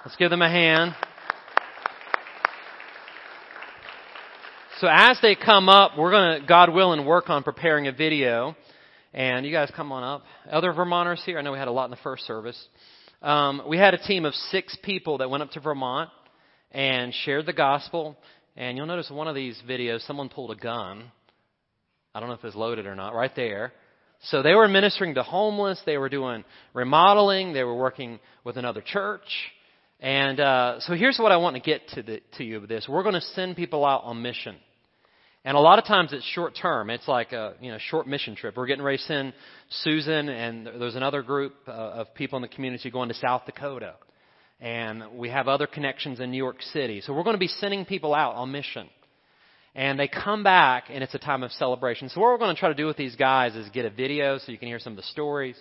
Let's 0.04 0.16
give 0.16 0.32
them 0.32 0.42
a 0.42 0.50
hand. 0.50 0.96
So 4.80 4.88
as 4.90 5.20
they 5.22 5.36
come 5.36 5.70
up, 5.70 5.98
we're 5.98 6.12
to, 6.12 6.46
God 6.48 6.74
willing, 6.74 7.06
work 7.06 7.30
on 7.30 7.44
preparing 7.44 7.88
a 7.88 7.92
video. 7.92 8.56
And 9.14 9.46
you 9.46 9.52
guys 9.52 9.70
come 9.76 9.92
on 9.92 10.04
up. 10.04 10.24
Other 10.50 10.72
Vermonters 10.72 11.22
here? 11.26 11.38
I 11.38 11.42
know 11.42 11.52
we 11.52 11.60
had 11.60 11.68
a 11.68 11.72
lot 11.72 11.86
in 11.86 11.92
the 11.92 11.98
first 11.98 12.26
service. 12.26 12.60
Um, 13.22 13.64
we 13.68 13.78
had 13.78 13.94
a 13.94 13.98
team 13.98 14.26
of 14.26 14.34
six 14.34 14.76
people 14.82 15.18
that 15.18 15.30
went 15.30 15.44
up 15.44 15.52
to 15.52 15.60
Vermont 15.60 16.10
and 16.72 17.14
shared 17.26 17.46
the 17.46 17.54
gospel. 17.54 18.18
And 18.56 18.78
you'll 18.78 18.88
notice 18.88 19.10
one 19.10 19.28
of 19.28 19.36
these 19.36 19.62
videos, 19.68 20.06
someone 20.06 20.30
pulled 20.30 20.52
a 20.52 20.56
gun. 20.56 21.12
I 22.14 22.20
don't 22.20 22.30
know 22.30 22.36
if 22.36 22.44
it's 22.44 22.56
loaded 22.56 22.86
or 22.86 22.96
not, 22.96 23.14
right 23.14 23.32
there. 23.36 23.72
So 24.24 24.42
they 24.42 24.54
were 24.54 24.68
ministering 24.68 25.16
to 25.16 25.24
homeless. 25.24 25.82
They 25.86 25.98
were 25.98 26.10
doing 26.10 26.44
remodeling. 26.74 27.54
They 27.54 27.64
were 27.64 27.76
working 27.76 28.20
with 28.44 28.58
another 28.58 28.82
church. 28.82 29.22
And 30.02 30.40
uh, 30.40 30.80
so 30.82 30.94
here's 30.94 31.18
what 31.18 31.32
I 31.32 31.38
want 31.38 31.56
to 31.56 31.62
get 31.62 31.88
to, 31.90 32.04
the, 32.04 32.22
to 32.38 32.44
you 32.44 32.62
with 32.62 32.70
this. 32.70 32.88
We're 32.90 33.04
going 33.04 33.16
to 33.16 33.22
send 33.22 33.56
people 33.56 33.86
out 33.86 34.04
on 34.04 34.22
mission. 34.22 34.56
And 35.46 35.56
a 35.56 35.60
lot 35.60 35.80
of 35.80 35.86
times 35.86 36.12
it's 36.12 36.26
short 36.26 36.58
term. 36.62 36.90
It's 36.90 37.08
like 37.08 37.32
a 37.32 37.54
you 37.62 37.72
know 37.72 37.78
short 37.80 38.08
mission 38.08 38.36
trip. 38.36 38.58
We're 38.58 38.68
getting 38.68 38.84
ready 38.84 38.98
to 38.98 39.04
send 39.04 39.34
Susan, 39.70 40.28
and 40.28 40.68
there's 40.68 40.96
another 40.96 41.22
group 41.22 41.56
uh, 41.66 41.72
of 41.72 42.14
people 42.14 42.36
in 42.38 42.42
the 42.42 42.50
community 42.50 42.92
going 42.92 43.08
to 43.08 43.16
South 43.16 43.46
Dakota, 43.46 43.96
and 44.60 45.04
we 45.14 45.30
have 45.30 45.48
other 45.48 45.68
connections 45.68 46.20
in 46.20 46.32
New 46.32 46.38
York 46.38 46.62
City. 46.62 47.02
So 47.02 47.14
we're 47.14 47.24
going 47.24 47.36
to 47.36 47.40
be 47.40 47.48
sending 47.48 47.86
people 47.86 48.14
out 48.14 48.36
on 48.36 48.52
mission. 48.52 48.90
And 49.76 50.00
they 50.00 50.08
come 50.08 50.44
back 50.44 50.86
and 50.90 51.04
it's 51.04 51.14
a 51.14 51.20
time 51.20 51.44
of 51.44 51.52
celebration. 51.52 52.10
So 52.10 52.20
what 52.20 52.28
we're 52.28 52.38
going 52.40 52.56
to 52.56 52.60
try 52.60 52.70
to 52.70 52.76
do 52.76 52.86
with 52.86 52.98
these 52.98 53.16
guys 53.16 53.56
is 53.56 53.70
get 53.70 53.86
a 53.86 53.90
video 53.90 54.38
so 54.38 54.52
you 54.52 54.58
can 54.58 54.68
hear 54.68 54.80
some 54.80 54.94
of 54.94 54.98
the 54.98 55.04
stories. 55.04 55.56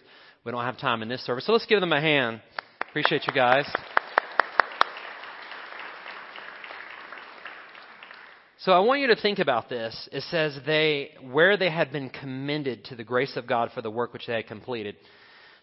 We 0.44 0.50
don't 0.50 0.64
have 0.64 0.78
time 0.78 1.02
in 1.02 1.08
this 1.08 1.24
service. 1.24 1.46
So 1.46 1.52
let's 1.52 1.66
give 1.66 1.80
them 1.80 1.92
a 1.92 2.00
hand. 2.00 2.40
Appreciate 2.88 3.26
you 3.26 3.32
guys. 3.32 3.70
So 8.60 8.72
I 8.72 8.80
want 8.80 9.00
you 9.00 9.06
to 9.08 9.16
think 9.16 9.38
about 9.38 9.68
this. 9.68 10.08
It 10.10 10.24
says 10.24 10.58
they, 10.66 11.12
where 11.30 11.56
they 11.56 11.70
had 11.70 11.92
been 11.92 12.10
commended 12.10 12.86
to 12.86 12.96
the 12.96 13.04
grace 13.04 13.36
of 13.36 13.46
God 13.46 13.70
for 13.72 13.82
the 13.82 13.90
work 13.90 14.12
which 14.12 14.26
they 14.26 14.34
had 14.34 14.48
completed. 14.48 14.96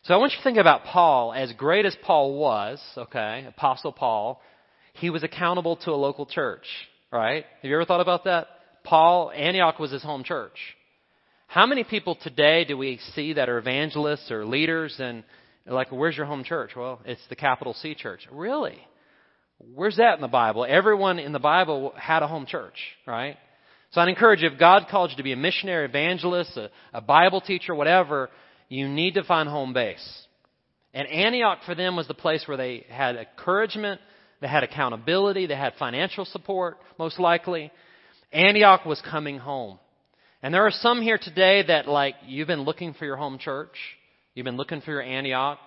So 0.05 0.13
I 0.13 0.17
want 0.17 0.33
you 0.33 0.37
to 0.37 0.43
think 0.43 0.59
about 0.59 0.83
Paul. 0.83 1.33
As 1.33 1.51
great 1.53 1.83
as 1.87 1.97
Paul 2.03 2.35
was, 2.35 2.79
okay, 2.95 3.43
Apostle 3.47 3.91
Paul, 3.91 4.39
he 4.93 5.09
was 5.09 5.23
accountable 5.23 5.77
to 5.77 5.91
a 5.91 5.95
local 5.95 6.27
church, 6.27 6.67
right? 7.11 7.43
Have 7.43 7.69
you 7.69 7.75
ever 7.75 7.85
thought 7.85 8.01
about 8.01 8.25
that? 8.25 8.45
Paul, 8.83 9.31
Antioch 9.31 9.79
was 9.79 9.91
his 9.91 10.03
home 10.03 10.23
church. 10.23 10.59
How 11.47 11.65
many 11.65 11.83
people 11.83 12.15
today 12.21 12.65
do 12.65 12.77
we 12.77 12.99
see 13.15 13.33
that 13.33 13.49
are 13.49 13.57
evangelists 13.57 14.29
or 14.29 14.45
leaders 14.45 14.95
and 14.99 15.23
like, 15.65 15.91
where's 15.91 16.15
your 16.15 16.27
home 16.27 16.43
church? 16.43 16.73
Well, 16.77 17.01
it's 17.03 17.25
the 17.29 17.35
capital 17.35 17.73
C 17.73 17.95
church. 17.95 18.27
Really? 18.31 18.77
Where's 19.57 19.97
that 19.97 20.13
in 20.13 20.21
the 20.21 20.27
Bible? 20.27 20.67
Everyone 20.69 21.17
in 21.17 21.31
the 21.31 21.39
Bible 21.39 21.93
had 21.97 22.21
a 22.21 22.27
home 22.27 22.45
church, 22.45 22.75
right? 23.07 23.37
So 23.89 24.01
I'd 24.01 24.09
encourage 24.09 24.43
you, 24.43 24.49
if 24.49 24.59
God 24.59 24.85
called 24.91 25.09
you 25.09 25.17
to 25.17 25.23
be 25.23 25.31
a 25.31 25.35
missionary, 25.35 25.85
evangelist, 25.85 26.55
a, 26.57 26.69
a 26.93 27.01
Bible 27.01 27.41
teacher, 27.41 27.73
whatever, 27.73 28.29
you 28.69 28.87
need 28.87 29.15
to 29.15 29.23
find 29.23 29.47
home 29.49 29.73
base. 29.73 30.25
And 30.93 31.07
Antioch 31.07 31.59
for 31.65 31.75
them 31.75 31.95
was 31.95 32.07
the 32.07 32.13
place 32.13 32.47
where 32.47 32.57
they 32.57 32.85
had 32.89 33.15
encouragement, 33.15 33.99
they 34.41 34.47
had 34.47 34.63
accountability, 34.63 35.45
they 35.45 35.55
had 35.55 35.73
financial 35.77 36.25
support, 36.25 36.77
most 36.97 37.19
likely. 37.19 37.71
Antioch 38.31 38.85
was 38.85 39.01
coming 39.01 39.37
home. 39.37 39.79
And 40.41 40.53
there 40.53 40.65
are 40.65 40.71
some 40.71 41.01
here 41.01 41.17
today 41.17 41.63
that 41.67 41.87
like, 41.87 42.15
you've 42.25 42.47
been 42.47 42.63
looking 42.63 42.93
for 42.93 43.05
your 43.05 43.17
home 43.17 43.39
church. 43.39 43.75
You've 44.33 44.45
been 44.45 44.57
looking 44.57 44.81
for 44.81 44.91
your 44.91 45.01
Antioch. 45.01 45.59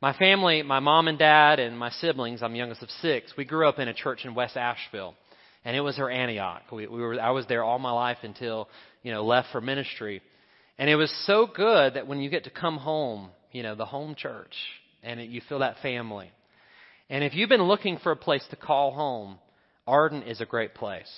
My 0.00 0.12
family, 0.12 0.62
my 0.62 0.80
mom 0.80 1.08
and 1.08 1.18
dad 1.18 1.58
and 1.58 1.78
my 1.78 1.90
siblings, 1.90 2.42
I'm 2.42 2.54
youngest 2.54 2.82
of 2.82 2.90
six, 3.02 3.32
we 3.36 3.44
grew 3.44 3.68
up 3.68 3.78
in 3.78 3.88
a 3.88 3.94
church 3.94 4.24
in 4.24 4.34
West 4.34 4.56
Asheville. 4.56 5.14
And 5.64 5.76
it 5.76 5.80
was 5.80 5.96
her 5.96 6.10
Antioch. 6.10 6.62
We, 6.70 6.86
we 6.86 7.00
were, 7.00 7.20
I 7.20 7.30
was 7.30 7.46
there 7.46 7.64
all 7.64 7.78
my 7.78 7.90
life 7.90 8.18
until, 8.22 8.68
you 9.02 9.12
know, 9.12 9.24
left 9.24 9.48
for 9.50 9.60
ministry. 9.60 10.22
And 10.78 10.88
it 10.88 10.96
was 10.96 11.12
so 11.26 11.46
good 11.46 11.94
that 11.94 12.06
when 12.06 12.20
you 12.20 12.30
get 12.30 12.44
to 12.44 12.50
come 12.50 12.76
home, 12.76 13.30
you 13.52 13.62
know, 13.62 13.74
the 13.74 13.84
home 13.84 14.14
church, 14.14 14.54
and 15.02 15.18
it, 15.20 15.28
you 15.28 15.40
feel 15.48 15.58
that 15.60 15.76
family. 15.82 16.30
And 17.10 17.24
if 17.24 17.34
you've 17.34 17.48
been 17.48 17.62
looking 17.62 17.98
for 17.98 18.12
a 18.12 18.16
place 18.16 18.44
to 18.50 18.56
call 18.56 18.92
home, 18.92 19.38
Arden 19.86 20.22
is 20.22 20.40
a 20.40 20.46
great 20.46 20.74
place. 20.74 21.10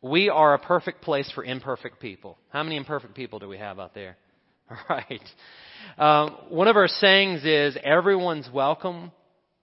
We 0.00 0.28
are 0.28 0.54
a 0.54 0.58
perfect 0.58 1.02
place 1.02 1.30
for 1.34 1.44
imperfect 1.44 2.00
people. 2.00 2.38
How 2.50 2.62
many 2.62 2.76
imperfect 2.76 3.14
people 3.14 3.38
do 3.38 3.48
we 3.48 3.58
have 3.58 3.78
out 3.78 3.94
there? 3.94 4.16
All 4.70 4.76
right. 4.88 5.22
Um, 5.98 6.36
one 6.48 6.68
of 6.68 6.76
our 6.76 6.88
sayings 6.88 7.44
is 7.44 7.76
everyone's 7.82 8.48
welcome 8.52 9.12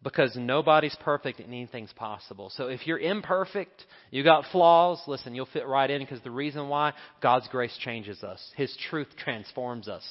because 0.04 0.36
nobody's 0.36 0.96
perfect 1.02 1.40
and 1.40 1.50
anything's 1.50 1.94
possible. 1.94 2.52
So 2.56 2.68
if 2.68 2.88
you're 2.88 3.00
imperfect, 3.00 3.86
you 4.10 4.24
got 4.24 4.46
flaws, 4.52 5.00
listen, 5.06 5.36
you'll 5.36 5.48
fit 5.54 5.68
right 5.68 5.90
in 5.90 6.02
because 6.02 6.22
the 6.22 6.32
reason 6.32 6.70
why 6.70 6.94
God's 7.22 7.48
grace 7.50 7.78
changes 7.84 8.24
us. 8.24 8.42
His 8.56 8.76
truth 8.90 9.10
transforms 9.18 9.88
us. 9.88 10.04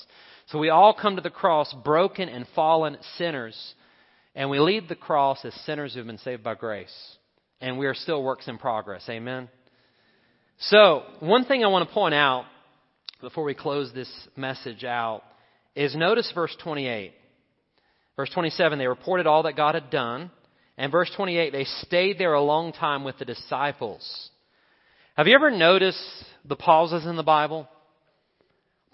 So 0.46 0.58
we 0.58 0.70
all 0.70 0.94
come 0.94 1.16
to 1.16 1.22
the 1.22 1.30
cross 1.30 1.74
broken 1.84 2.28
and 2.28 2.46
fallen 2.54 2.98
sinners, 3.18 3.74
and 4.34 4.48
we 4.48 4.60
leave 4.60 4.88
the 4.88 4.94
cross 4.94 5.44
as 5.44 5.54
sinners 5.66 5.94
who've 5.94 6.06
been 6.06 6.18
saved 6.18 6.44
by 6.44 6.54
grace. 6.54 6.94
And 7.60 7.78
we 7.78 7.86
are 7.86 7.94
still 7.94 8.22
works 8.22 8.48
in 8.48 8.58
progress. 8.58 9.04
Amen. 9.08 9.48
So, 10.58 11.02
one 11.20 11.44
thing 11.44 11.64
I 11.64 11.68
want 11.68 11.88
to 11.88 11.94
point 11.94 12.14
out 12.14 12.44
before 13.20 13.44
we 13.44 13.54
close 13.54 13.92
this 13.92 14.10
message 14.36 14.84
out 14.84 15.22
is 15.74 15.94
notice 15.94 16.30
verse 16.34 16.56
28. 16.62 17.12
Verse 18.16 18.30
27, 18.30 18.78
they 18.78 18.86
reported 18.86 19.26
all 19.26 19.44
that 19.44 19.56
God 19.56 19.74
had 19.74 19.90
done. 19.90 20.30
And 20.76 20.90
verse 20.90 21.10
28, 21.16 21.52
they 21.52 21.64
stayed 21.64 22.18
there 22.18 22.34
a 22.34 22.42
long 22.42 22.72
time 22.72 23.04
with 23.04 23.18
the 23.18 23.24
disciples. 23.24 24.30
Have 25.16 25.26
you 25.26 25.34
ever 25.34 25.50
noticed 25.50 26.02
the 26.44 26.56
pauses 26.56 27.06
in 27.06 27.16
the 27.16 27.22
Bible? 27.22 27.68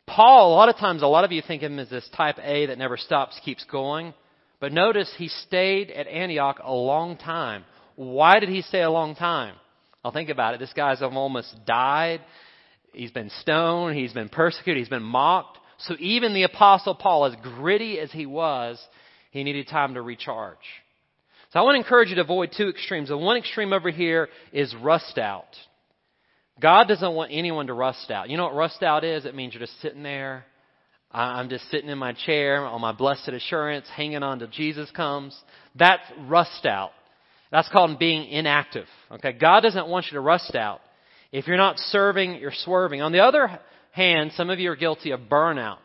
Paul, 0.06 0.52
a 0.52 0.54
lot 0.54 0.68
of 0.68 0.76
times, 0.76 1.02
a 1.02 1.06
lot 1.06 1.24
of 1.24 1.32
you 1.32 1.42
think 1.46 1.62
of 1.62 1.70
him 1.70 1.78
as 1.78 1.90
this 1.90 2.08
type 2.16 2.38
A 2.42 2.66
that 2.66 2.78
never 2.78 2.96
stops, 2.96 3.40
keeps 3.44 3.64
going. 3.64 4.14
But 4.60 4.72
notice 4.72 5.12
he 5.16 5.28
stayed 5.28 5.90
at 5.90 6.06
Antioch 6.06 6.58
a 6.62 6.72
long 6.72 7.16
time. 7.16 7.64
Why 7.96 8.40
did 8.40 8.48
he 8.48 8.62
stay 8.62 8.82
a 8.82 8.90
long 8.90 9.14
time? 9.14 9.54
I'll 10.04 10.12
think 10.12 10.28
about 10.28 10.54
it. 10.54 10.60
This 10.60 10.72
guy's 10.72 11.02
almost 11.02 11.54
died. 11.66 12.20
He's 12.92 13.10
been 13.10 13.30
stoned. 13.40 13.96
He's 13.96 14.12
been 14.12 14.28
persecuted. 14.28 14.80
He's 14.80 14.88
been 14.88 15.02
mocked. 15.02 15.58
So 15.78 15.94
even 15.98 16.32
the 16.32 16.44
apostle 16.44 16.94
Paul, 16.94 17.26
as 17.26 17.34
gritty 17.42 17.98
as 17.98 18.10
he 18.10 18.24
was, 18.24 18.80
he 19.36 19.44
needed 19.44 19.68
time 19.68 19.94
to 19.94 20.02
recharge. 20.02 20.56
So 21.52 21.60
I 21.60 21.62
want 21.62 21.76
to 21.76 21.78
encourage 21.78 22.08
you 22.08 22.16
to 22.16 22.22
avoid 22.22 22.52
two 22.56 22.68
extremes. 22.68 23.08
The 23.08 23.16
one 23.16 23.36
extreme 23.36 23.72
over 23.72 23.90
here 23.90 24.28
is 24.52 24.74
rust 24.82 25.18
out. 25.18 25.44
God 26.60 26.88
doesn't 26.88 27.14
want 27.14 27.30
anyone 27.32 27.66
to 27.66 27.74
rust 27.74 28.10
out. 28.10 28.30
You 28.30 28.36
know 28.36 28.44
what 28.44 28.54
rust 28.54 28.82
out 28.82 29.04
is? 29.04 29.26
It 29.26 29.34
means 29.34 29.54
you're 29.54 29.60
just 29.60 29.80
sitting 29.80 30.02
there. 30.02 30.44
I'm 31.12 31.48
just 31.48 31.70
sitting 31.70 31.88
in 31.88 31.98
my 31.98 32.14
chair 32.14 32.64
on 32.64 32.80
my 32.80 32.92
blessed 32.92 33.28
assurance, 33.28 33.86
hanging 33.94 34.22
on 34.22 34.38
till 34.38 34.48
Jesus 34.48 34.90
comes. 34.90 35.38
That's 35.76 36.02
rust 36.26 36.66
out. 36.66 36.90
That's 37.52 37.68
called 37.68 37.98
being 37.98 38.28
inactive. 38.28 38.86
Okay? 39.12 39.32
God 39.32 39.60
doesn't 39.60 39.86
want 39.86 40.06
you 40.06 40.16
to 40.16 40.20
rust 40.20 40.54
out. 40.54 40.80
If 41.30 41.46
you're 41.46 41.56
not 41.56 41.78
serving, 41.78 42.36
you're 42.36 42.52
swerving. 42.52 43.02
On 43.02 43.12
the 43.12 43.20
other 43.20 43.60
hand, 43.92 44.32
some 44.34 44.50
of 44.50 44.58
you 44.58 44.70
are 44.70 44.76
guilty 44.76 45.12
of 45.12 45.20
burnout. 45.20 45.78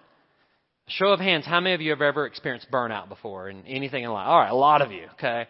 Show 0.87 1.07
of 1.07 1.19
hands, 1.19 1.45
how 1.45 1.59
many 1.59 1.73
of 1.75 1.81
you 1.81 1.91
have 1.91 2.01
ever 2.01 2.25
experienced 2.25 2.67
burnout 2.71 3.07
before 3.07 3.49
in 3.49 3.65
anything 3.65 4.03
in 4.03 4.11
life? 4.11 4.27
All 4.27 4.39
right, 4.39 4.51
a 4.51 4.55
lot 4.55 4.81
of 4.81 4.91
you, 4.91 5.07
okay? 5.13 5.47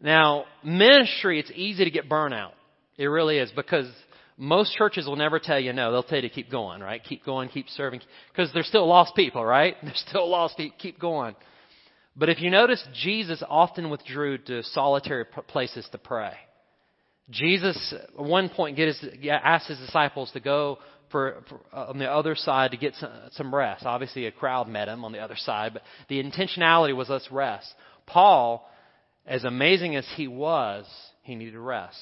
Now, 0.00 0.44
ministry, 0.64 1.38
it's 1.38 1.50
easy 1.54 1.84
to 1.84 1.90
get 1.90 2.08
burnout. 2.08 2.52
It 2.96 3.06
really 3.06 3.38
is 3.38 3.50
because 3.54 3.86
most 4.38 4.74
churches 4.74 5.06
will 5.06 5.16
never 5.16 5.38
tell 5.38 5.60
you 5.60 5.74
no. 5.74 5.92
They'll 5.92 6.02
tell 6.02 6.16
you 6.16 6.28
to 6.28 6.34
keep 6.34 6.50
going, 6.50 6.80
right? 6.80 7.02
Keep 7.04 7.26
going, 7.26 7.50
keep 7.50 7.68
serving. 7.68 8.00
Because 8.32 8.50
they're 8.54 8.62
still 8.62 8.86
lost 8.86 9.14
people, 9.14 9.44
right? 9.44 9.76
They're 9.82 9.92
still 9.94 10.28
lost 10.28 10.56
people. 10.56 10.76
Keep 10.78 10.98
going. 10.98 11.36
But 12.16 12.30
if 12.30 12.40
you 12.40 12.50
notice, 12.50 12.82
Jesus 12.94 13.42
often 13.48 13.90
withdrew 13.90 14.38
to 14.38 14.62
solitary 14.62 15.26
places 15.48 15.86
to 15.92 15.98
pray. 15.98 16.32
Jesus, 17.30 17.94
at 17.94 18.22
one 18.22 18.48
point, 18.48 18.76
his, 18.76 18.98
asked 19.30 19.68
his 19.68 19.78
disciples 19.78 20.30
to 20.32 20.40
go 20.40 20.78
for, 21.10 21.42
for 21.48 21.60
uh, 21.72 21.88
on 21.88 21.98
the 21.98 22.10
other 22.10 22.34
side 22.34 22.70
to 22.72 22.76
get 22.76 22.94
some, 22.94 23.10
some 23.32 23.54
rest. 23.54 23.84
Obviously, 23.86 24.26
a 24.26 24.32
crowd 24.32 24.68
met 24.68 24.88
him 24.88 25.04
on 25.04 25.12
the 25.12 25.18
other 25.18 25.36
side, 25.36 25.72
but 25.72 25.82
the 26.08 26.22
intentionality 26.22 26.94
was 26.94 27.08
let's 27.08 27.30
rest. 27.30 27.72
Paul, 28.06 28.68
as 29.26 29.44
amazing 29.44 29.96
as 29.96 30.06
he 30.16 30.28
was, 30.28 30.86
he 31.22 31.34
needed 31.34 31.56
rest. 31.56 31.98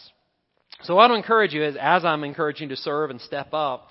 So 0.82 0.94
what 0.94 1.02
I 1.02 1.08
want 1.08 1.20
to 1.20 1.24
encourage 1.24 1.52
you 1.52 1.64
is, 1.64 1.76
as 1.80 2.04
I'm 2.04 2.24
encouraging 2.24 2.68
to 2.68 2.76
serve 2.76 3.10
and 3.10 3.20
step 3.20 3.52
up, 3.52 3.88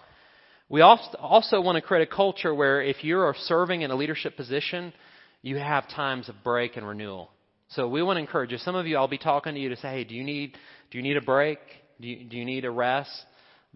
we 0.69 0.81
also 0.81 1.61
want 1.61 1.75
to 1.75 1.81
create 1.81 2.07
a 2.07 2.13
culture 2.13 2.53
where 2.53 2.81
if 2.81 3.03
you're 3.03 3.33
serving 3.45 3.81
in 3.81 3.91
a 3.91 3.95
leadership 3.95 4.35
position, 4.35 4.93
you 5.41 5.57
have 5.57 5.89
times 5.89 6.27
of 6.29 6.35
break 6.43 6.77
and 6.77 6.87
renewal. 6.87 7.29
So 7.69 7.87
we 7.87 8.01
want 8.03 8.17
to 8.17 8.21
encourage 8.21 8.51
you. 8.51 8.57
Some 8.57 8.75
of 8.75 8.87
you, 8.87 8.97
I'll 8.97 9.07
be 9.07 9.17
talking 9.17 9.53
to 9.53 9.59
you 9.59 9.69
to 9.69 9.77
say, 9.77 9.89
hey, 9.89 10.03
do 10.03 10.15
you 10.15 10.23
need, 10.23 10.57
do 10.91 10.97
you 10.97 11.03
need 11.03 11.17
a 11.17 11.21
break? 11.21 11.59
Do 11.99 12.07
you, 12.07 12.25
do 12.25 12.37
you 12.37 12.45
need 12.45 12.65
a 12.65 12.71
rest? 12.71 13.11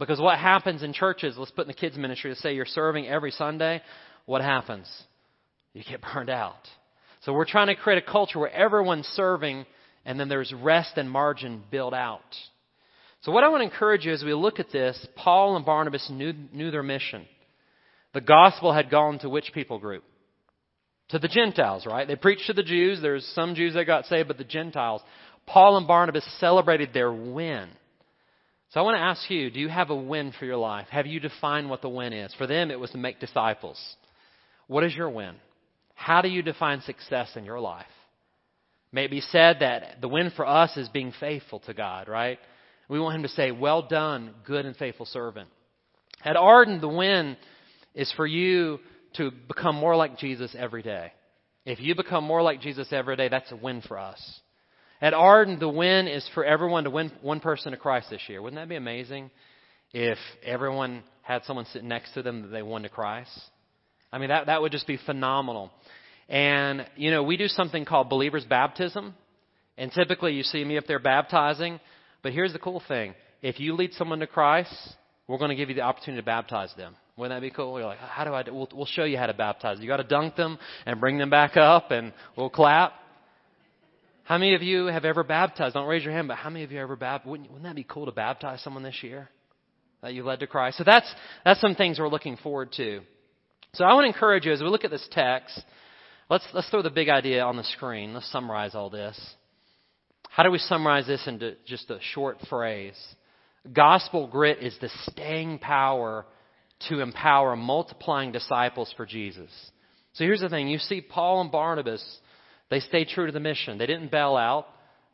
Because 0.02 0.20
what 0.20 0.40
happens 0.40 0.82
in 0.82 0.94
churches, 0.94 1.36
let's 1.38 1.52
put 1.52 1.62
in 1.62 1.68
the 1.68 1.76
kids 1.76 1.96
ministry 1.96 2.34
to 2.34 2.40
say 2.42 2.56
you're 2.56 2.66
serving 2.66 3.08
every 3.08 3.30
Sunday, 3.30 3.84
what 4.26 4.42
happens? 4.42 4.92
You 5.74 5.84
get 5.88 6.02
burned 6.02 6.32
out. 6.32 6.68
So 7.22 7.34
we're 7.34 7.46
trying 7.46 7.68
to 7.68 7.76
create 7.76 8.02
a 8.02 8.12
culture 8.12 8.40
where 8.40 8.52
everyone's 8.52 9.06
serving 9.06 9.64
and 10.04 10.20
then 10.20 10.28
there's 10.28 10.52
rest 10.60 10.94
and 10.98 11.08
margin 11.08 11.62
built 11.70 11.94
out. 11.94 12.36
So 13.22 13.32
what 13.32 13.44
I 13.44 13.50
want 13.50 13.62
to 13.62 13.66
encourage 13.66 14.04
you 14.04 14.12
as 14.12 14.24
we 14.24 14.34
look 14.34 14.60
at 14.60 14.72
this, 14.72 15.08
Paul 15.16 15.56
and 15.56 15.64
Barnabas 15.64 16.10
knew, 16.10 16.34
knew 16.52 16.72
their 16.72 16.82
mission. 16.82 17.28
The 18.16 18.22
gospel 18.22 18.74
had 18.74 18.90
gone 18.90 19.20
to 19.20 19.30
which 19.30 19.52
people 19.54 19.78
group? 19.78 20.04
To 21.10 21.20
the 21.20 21.28
Gentiles, 21.28 21.86
right? 21.86 22.08
They 22.08 22.16
preached 22.16 22.48
to 22.48 22.54
the 22.54 22.64
Jews. 22.64 23.04
There's 23.04 23.26
some 23.36 23.54
Jews 23.54 23.76
that 23.76 23.86
got 23.86 24.06
saved, 24.06 24.30
but 24.30 24.40
the 24.40 24.46
Gentiles. 24.46 25.04
Paul 25.46 25.78
and 25.78 25.88
Barnabas 25.88 26.28
celebrated 26.40 26.90
their 26.92 27.14
win. 27.14 27.70
So 28.72 28.80
I 28.80 28.84
want 28.84 28.96
to 28.96 29.02
ask 29.02 29.30
you, 29.30 29.52
do 29.52 29.60
you 29.60 29.68
have 29.68 29.90
a 29.90 29.96
win 29.96 30.34
for 30.38 30.46
your 30.46 30.58
life? 30.58 30.88
Have 30.92 31.06
you 31.06 31.20
defined 31.20 31.70
what 31.70 31.82
the 31.82 31.90
win 31.90 32.14
is? 32.14 32.34
For 32.36 32.48
them, 32.48 32.72
it 32.72 32.80
was 32.80 32.92
to 32.92 32.98
make 32.98 33.20
disciples. 33.20 33.78
What 34.68 34.86
is 34.86 34.96
your 34.96 35.10
win? 35.10 35.36
How 35.94 36.22
do 36.22 36.30
you 36.30 36.42
define 36.42 36.82
success 36.82 37.32
in 37.36 37.44
your 37.44 37.60
life? 37.60 37.86
May 38.94 39.06
it 39.06 39.12
be 39.12 39.20
said 39.22 39.58
that 39.60 40.00
the 40.00 40.08
win 40.08 40.32
for 40.36 40.48
us 40.48 40.76
is 40.78 40.88
being 40.88 41.14
faithful 41.20 41.60
to 41.62 41.74
God, 41.74 42.08
right? 42.08 42.40
We 42.88 43.00
want 43.00 43.18
Him 43.18 43.24
to 43.24 43.30
say, 43.30 43.52
Well 43.52 43.84
done, 43.84 44.34
good 44.46 44.66
and 44.66 44.76
faithful 44.76 45.06
servant. 45.06 45.50
At 46.24 46.38
Arden, 46.38 46.80
the 46.80 46.88
win 46.88 47.36
is 47.94 48.12
for 48.16 48.26
you 48.26 48.80
to 49.16 49.32
become 49.50 49.76
more 49.76 49.98
like 49.98 50.18
Jesus 50.18 50.56
every 50.58 50.82
day. 50.82 51.12
If 51.66 51.82
you 51.82 51.94
become 51.94 52.24
more 52.24 52.42
like 52.42 52.62
Jesus 52.62 52.88
every 52.92 53.18
day, 53.18 53.28
that's 53.28 53.52
a 53.52 53.56
win 53.56 53.82
for 53.82 54.00
us. 54.00 54.41
At 55.02 55.14
Arden, 55.14 55.60
the 55.60 55.70
win 55.70 56.08
is 56.08 56.28
for 56.34 56.46
everyone 56.46 56.84
to 56.84 56.90
win 56.90 57.12
one 57.22 57.40
person 57.40 57.72
to 57.72 57.78
Christ 57.78 58.10
this 58.10 58.22
year. 58.28 58.42
Wouldn't 58.42 58.62
that 58.62 58.70
be 58.70 58.76
amazing? 58.76 59.32
if 59.94 60.18
everyone 60.44 61.04
had 61.22 61.44
someone 61.46 61.66
sitting 61.66 61.88
next 61.88 62.14
to 62.14 62.24
them 62.24 62.44
that 62.44 62.48
they 62.50 62.62
won 62.62 62.84
to 62.84 62.90
Christ? 62.90 63.32
I 64.12 64.18
mean, 64.18 64.30
that, 64.30 64.48
that 64.48 64.62
would 64.62 64.72
just 64.72 64.88
be 64.88 64.98
phenomenal. 65.06 65.72
And, 66.30 66.86
you 66.96 67.12
know, 67.12 67.24
we 67.24 67.38
do 67.38 67.48
something 67.48 67.86
called 67.86 68.10
believer's 68.10 68.46
baptism. 68.46 69.14
And 69.78 69.92
typically 69.92 70.34
you 70.34 70.44
see 70.44 70.64
me 70.64 70.78
up 70.78 70.86
there 70.88 71.00
baptizing. 71.00 71.80
But 72.24 72.34
here's 72.34 72.54
the 72.54 72.60
cool 72.60 72.82
thing. 72.88 73.16
If 73.42 73.60
you 73.60 73.74
lead 73.76 73.94
someone 73.94 74.20
to 74.20 74.28
Christ, 74.28 74.74
we're 75.28 75.38
going 75.38 75.50
to 75.50 75.56
give 75.56 75.70
you 75.70 75.76
the 75.76 75.82
opportunity 75.82 76.22
to 76.22 76.26
baptize 76.26 76.74
them. 76.78 76.96
Wouldn't 77.18 77.36
that 77.36 77.46
be 77.46 77.52
cool? 77.52 77.78
You're 77.78 77.88
like, 77.88 78.00
how 78.00 78.24
do 78.24 78.34
I 78.34 78.44
do? 78.44 78.54
We'll, 78.54 78.70
we'll 78.74 78.86
show 78.86 79.04
you 79.04 79.18
how 79.18 79.28
to 79.28 79.34
baptize. 79.34 79.78
You 79.80 79.88
got 79.88 79.98
to 79.98 80.04
dunk 80.04 80.36
them 80.36 80.58
and 80.86 81.00
bring 81.00 81.18
them 81.18 81.30
back 81.30 81.58
up 81.58 81.92
and 81.92 82.14
we'll 82.38 82.50
clap. 82.50 82.94
How 84.24 84.38
many 84.38 84.56
of 84.56 84.62
you 84.62 84.86
have 84.86 85.06
ever 85.06 85.24
baptized? 85.24 85.74
Don't 85.74 85.88
raise 85.88 86.04
your 86.04 86.14
hand, 86.14 86.28
but 86.28 86.38
how 86.38 86.50
many 86.50 86.64
of 86.64 86.72
you 86.72 86.80
ever 86.80 86.96
baptized? 86.96 87.30
Wouldn't, 87.30 87.50
wouldn't 87.50 87.66
that 87.66 87.76
be 87.76 87.86
cool 87.88 88.06
to 88.06 88.12
baptize 88.12 88.62
someone 88.62 88.84
this 88.84 89.02
year 89.02 89.30
that 90.02 90.14
you 90.14 90.24
led 90.24 90.40
to 90.42 90.48
Christ? 90.48 90.78
So 90.78 90.84
that's, 90.86 91.12
that's 91.44 91.60
some 91.60 91.76
things 91.76 92.00
we're 92.00 92.08
looking 92.08 92.38
forward 92.38 92.72
to. 92.78 93.02
So 93.74 93.84
I 93.84 93.94
want 93.94 94.04
to 94.06 94.08
encourage 94.08 94.46
you 94.46 94.52
as 94.52 94.62
we 94.62 94.68
look 94.68 94.84
at 94.84 94.92
this 94.92 95.08
text, 95.12 95.60
let's, 96.30 96.46
let's 96.54 96.70
throw 96.70 96.82
the 96.82 96.90
big 96.90 97.10
idea 97.10 97.44
on 97.44 97.58
the 97.58 97.64
screen. 97.64 98.14
Let's 98.14 98.32
summarize 98.32 98.76
all 98.76 98.90
this. 98.90 99.20
How 100.30 100.44
do 100.44 100.52
we 100.52 100.60
summarize 100.60 101.08
this 101.08 101.28
into 101.28 101.56
just 101.66 101.90
a 101.90 102.00
short 102.14 102.38
phrase? 102.50 102.98
Gospel 103.74 104.28
grit 104.28 104.60
is 104.62 104.76
the 104.80 104.90
staying 105.04 105.60
power 105.60 106.26
to 106.90 107.00
empower 107.02 107.56
multiplying 107.56 108.32
disciples 108.32 108.94
for 108.98 109.06
Jesus. 109.06 109.50
So 110.14 110.24
here's 110.24 110.42
the 110.42 110.50
thing. 110.50 110.68
You 110.68 110.80
see 110.80 111.02
Paul 111.02 111.42
and 111.42 111.52
Barnabas, 111.52 112.04
they 112.72 112.80
stayed 112.80 113.10
true 113.10 113.28
to 113.28 113.32
the 113.32 113.40
mission. 113.40 113.78
They 113.78 113.86
didn't 113.86 114.10
bail 114.10 114.36
out. 114.36 114.66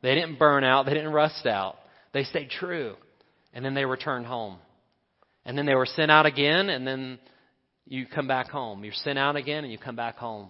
They 0.02 0.16
didn't 0.16 0.40
burn 0.40 0.64
out. 0.64 0.86
They 0.86 0.94
didn't 0.94 1.12
rust 1.12 1.46
out. 1.46 1.76
They 2.14 2.24
stayed 2.24 2.52
true. 2.52 2.96
And 3.54 3.66
then 3.66 3.74
they 3.74 3.84
returned 3.84 4.28
home. 4.28 4.58
And 5.44 5.58
then 5.58 5.66
they 5.66 5.76
were 5.76 5.88
sent 5.88 6.12
out 6.12 6.26
again, 6.26 6.70
and 6.70 6.86
then 6.86 7.20
you 7.86 8.06
come 8.06 8.28
back 8.28 8.50
home. 8.50 8.84
You're 8.84 8.94
sent 8.94 9.18
out 9.18 9.36
again, 9.36 9.64
and 9.64 9.72
you 9.72 9.80
come 9.80 9.96
back 9.96 10.18
home. 10.18 10.50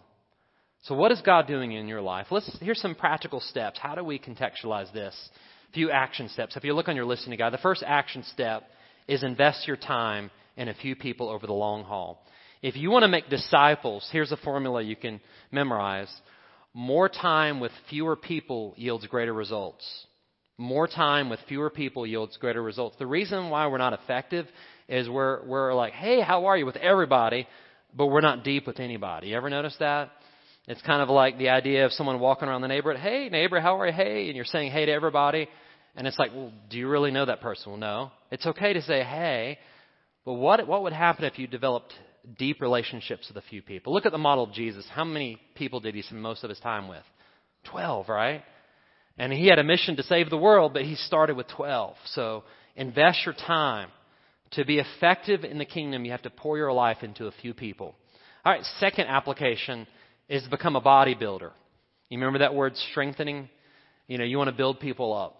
So 0.83 0.95
what 0.95 1.11
is 1.11 1.21
God 1.21 1.47
doing 1.47 1.71
in 1.71 1.87
your 1.87 2.01
life? 2.01 2.27
Let's 2.29 2.55
here's 2.59 2.81
some 2.81 2.95
practical 2.95 3.39
steps. 3.39 3.79
How 3.81 3.95
do 3.95 4.03
we 4.03 4.19
contextualize 4.19 4.91
this? 4.93 5.15
A 5.69 5.73
few 5.73 5.89
action 5.91 6.29
steps. 6.29 6.57
If 6.57 6.63
you 6.63 6.73
look 6.73 6.87
on 6.89 6.95
your 6.95 7.05
listening 7.05 7.37
guide, 7.37 7.53
the 7.53 7.57
first 7.57 7.83
action 7.85 8.23
step 8.33 8.63
is 9.07 9.23
invest 9.23 9.67
your 9.67 9.77
time 9.77 10.29
in 10.57 10.67
a 10.67 10.73
few 10.73 10.95
people 10.95 11.29
over 11.29 11.47
the 11.47 11.53
long 11.53 11.83
haul. 11.83 12.21
If 12.61 12.75
you 12.75 12.89
want 12.89 13.03
to 13.03 13.07
make 13.07 13.29
disciples, 13.29 14.07
here's 14.11 14.31
a 14.31 14.37
formula 14.37 14.81
you 14.81 14.95
can 14.95 15.21
memorize. 15.51 16.11
More 16.77 17.09
time 17.09 17.59
with 17.59 17.71
fewer 17.89 18.15
people 18.15 18.75
yields 18.77 19.07
greater 19.07 19.33
results. 19.33 19.83
More 20.59 20.87
time 20.87 21.27
with 21.27 21.39
fewer 21.47 21.71
people 21.71 22.05
yields 22.05 22.37
greater 22.37 22.61
results. 22.61 22.95
The 22.99 23.07
reason 23.07 23.49
why 23.49 23.65
we're 23.65 23.79
not 23.79 23.93
effective 23.93 24.45
is 24.87 25.09
we're, 25.09 25.43
we're 25.47 25.73
like, 25.73 25.93
hey, 25.93 26.21
how 26.21 26.45
are 26.45 26.55
you 26.55 26.67
with 26.67 26.75
everybody, 26.75 27.47
but 27.95 28.05
we're 28.05 28.21
not 28.21 28.43
deep 28.43 28.67
with 28.67 28.79
anybody. 28.79 29.29
You 29.29 29.37
ever 29.37 29.49
notice 29.49 29.75
that? 29.79 30.11
It's 30.67 30.79
kind 30.83 31.01
of 31.01 31.09
like 31.09 31.39
the 31.39 31.49
idea 31.49 31.83
of 31.83 31.93
someone 31.93 32.19
walking 32.19 32.47
around 32.47 32.61
the 32.61 32.67
neighborhood, 32.67 33.01
hey, 33.01 33.29
neighbor, 33.29 33.59
how 33.59 33.79
are 33.79 33.87
you? 33.87 33.93
Hey, 33.93 34.27
and 34.27 34.35
you're 34.35 34.45
saying 34.45 34.71
hey 34.71 34.85
to 34.85 34.91
everybody. 34.91 35.49
And 35.95 36.05
it's 36.05 36.19
like, 36.19 36.31
well, 36.31 36.53
do 36.69 36.77
you 36.77 36.87
really 36.87 37.09
know 37.09 37.25
that 37.25 37.41
person? 37.41 37.71
Well, 37.71 37.79
no. 37.79 38.11
It's 38.29 38.45
okay 38.45 38.73
to 38.73 38.83
say 38.83 39.01
hey, 39.03 39.57
but 40.25 40.33
what, 40.33 40.67
what 40.67 40.83
would 40.83 40.93
happen 40.93 41.25
if 41.25 41.39
you 41.39 41.47
developed 41.47 41.95
deep 42.37 42.61
relationships 42.61 43.27
with 43.27 43.37
a 43.37 43.47
few 43.47 43.61
people? 43.61 43.93
Look 43.93 44.05
at 44.05 44.11
the 44.11 44.17
model 44.17 44.43
of 44.43 44.53
Jesus. 44.53 44.85
How 44.91 45.03
many 45.03 45.39
people 45.55 45.79
did 45.79 45.95
he 45.95 46.01
spend 46.01 46.21
most 46.21 46.43
of 46.43 46.49
his 46.49 46.59
time 46.59 46.87
with? 46.87 47.03
Twelve, 47.63 48.09
right? 48.09 48.43
And 49.17 49.33
he 49.33 49.47
had 49.47 49.59
a 49.59 49.63
mission 49.63 49.95
to 49.95 50.03
save 50.03 50.29
the 50.29 50.37
world, 50.37 50.73
but 50.73 50.83
he 50.83 50.95
started 50.95 51.35
with 51.35 51.47
12. 51.47 51.95
So 52.13 52.43
invest 52.75 53.25
your 53.25 53.33
time. 53.33 53.89
To 54.51 54.63
be 54.63 54.79
effective 54.79 55.43
in 55.43 55.57
the 55.57 55.65
kingdom, 55.65 56.05
you 56.05 56.11
have 56.11 56.21
to 56.21 56.29
pour 56.29 56.57
your 56.57 56.71
life 56.71 56.97
into 57.01 57.27
a 57.27 57.31
few 57.41 57.53
people. 57.53 57.95
All 58.45 58.53
right, 58.53 58.63
second 58.79 59.07
application 59.07 59.87
is 60.29 60.43
to 60.43 60.49
become 60.49 60.77
a 60.77 60.81
bodybuilder. 60.81 61.51
You 62.09 62.17
remember 62.17 62.39
that 62.39 62.55
word 62.55 62.77
strengthening? 62.91 63.49
You 64.07 64.17
know, 64.17 64.23
you 64.23 64.37
want 64.37 64.49
to 64.49 64.55
build 64.55 64.79
people 64.79 65.13
up. 65.13 65.35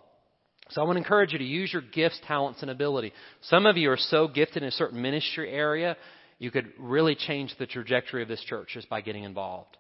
So 0.72 0.82
I 0.82 0.84
want 0.84 0.98
to 0.98 1.04
encourage 1.04 1.32
you 1.32 1.40
to 1.40 1.46
use 1.46 1.72
your 1.72 1.82
gifts, 1.82 2.20
talents, 2.28 2.62
and 2.62 2.70
ability. 2.70 3.14
Some 3.44 3.66
of 3.66 3.78
you 3.78 3.92
are 3.92 3.98
so 3.98 4.28
gifted 4.28 4.64
in 4.64 4.68
a 4.68 4.72
certain 4.72 5.02
ministry 5.02 5.50
area, 5.50 5.96
you 6.40 6.52
could 6.52 6.72
really 6.78 7.16
change 7.16 7.54
the 7.58 7.66
trajectory 7.66 8.22
of 8.22 8.28
this 8.28 8.44
church 8.44 8.70
just 8.74 8.90
by 8.90 9.02
getting 9.02 9.24
involved. 9.24 9.78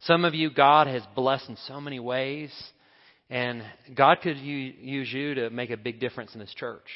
Some 0.00 0.24
of 0.24 0.34
you, 0.34 0.50
God 0.50 0.86
has 0.86 1.02
blessed 1.14 1.48
in 1.48 1.56
so 1.66 1.80
many 1.80 2.00
ways, 2.00 2.52
and 3.28 3.62
God 3.94 4.18
could 4.22 4.36
use 4.38 5.12
you 5.12 5.34
to 5.34 5.50
make 5.50 5.70
a 5.70 5.76
big 5.76 6.00
difference 6.00 6.34
in 6.34 6.40
this 6.40 6.54
church. 6.54 6.86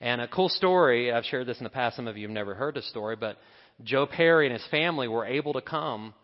And 0.00 0.20
a 0.20 0.28
cool 0.28 0.48
story, 0.48 1.12
I've 1.12 1.24
shared 1.24 1.46
this 1.46 1.58
in 1.58 1.64
the 1.64 1.70
past, 1.70 1.96
some 1.96 2.06
of 2.06 2.16
you 2.16 2.26
have 2.26 2.34
never 2.34 2.54
heard 2.54 2.74
this 2.74 2.88
story, 2.88 3.16
but 3.16 3.36
Joe 3.82 4.06
Perry 4.06 4.46
and 4.46 4.52
his 4.52 4.66
family 4.70 5.08
were 5.08 5.24
able 5.24 5.52
to 5.54 5.60
come 5.60 6.14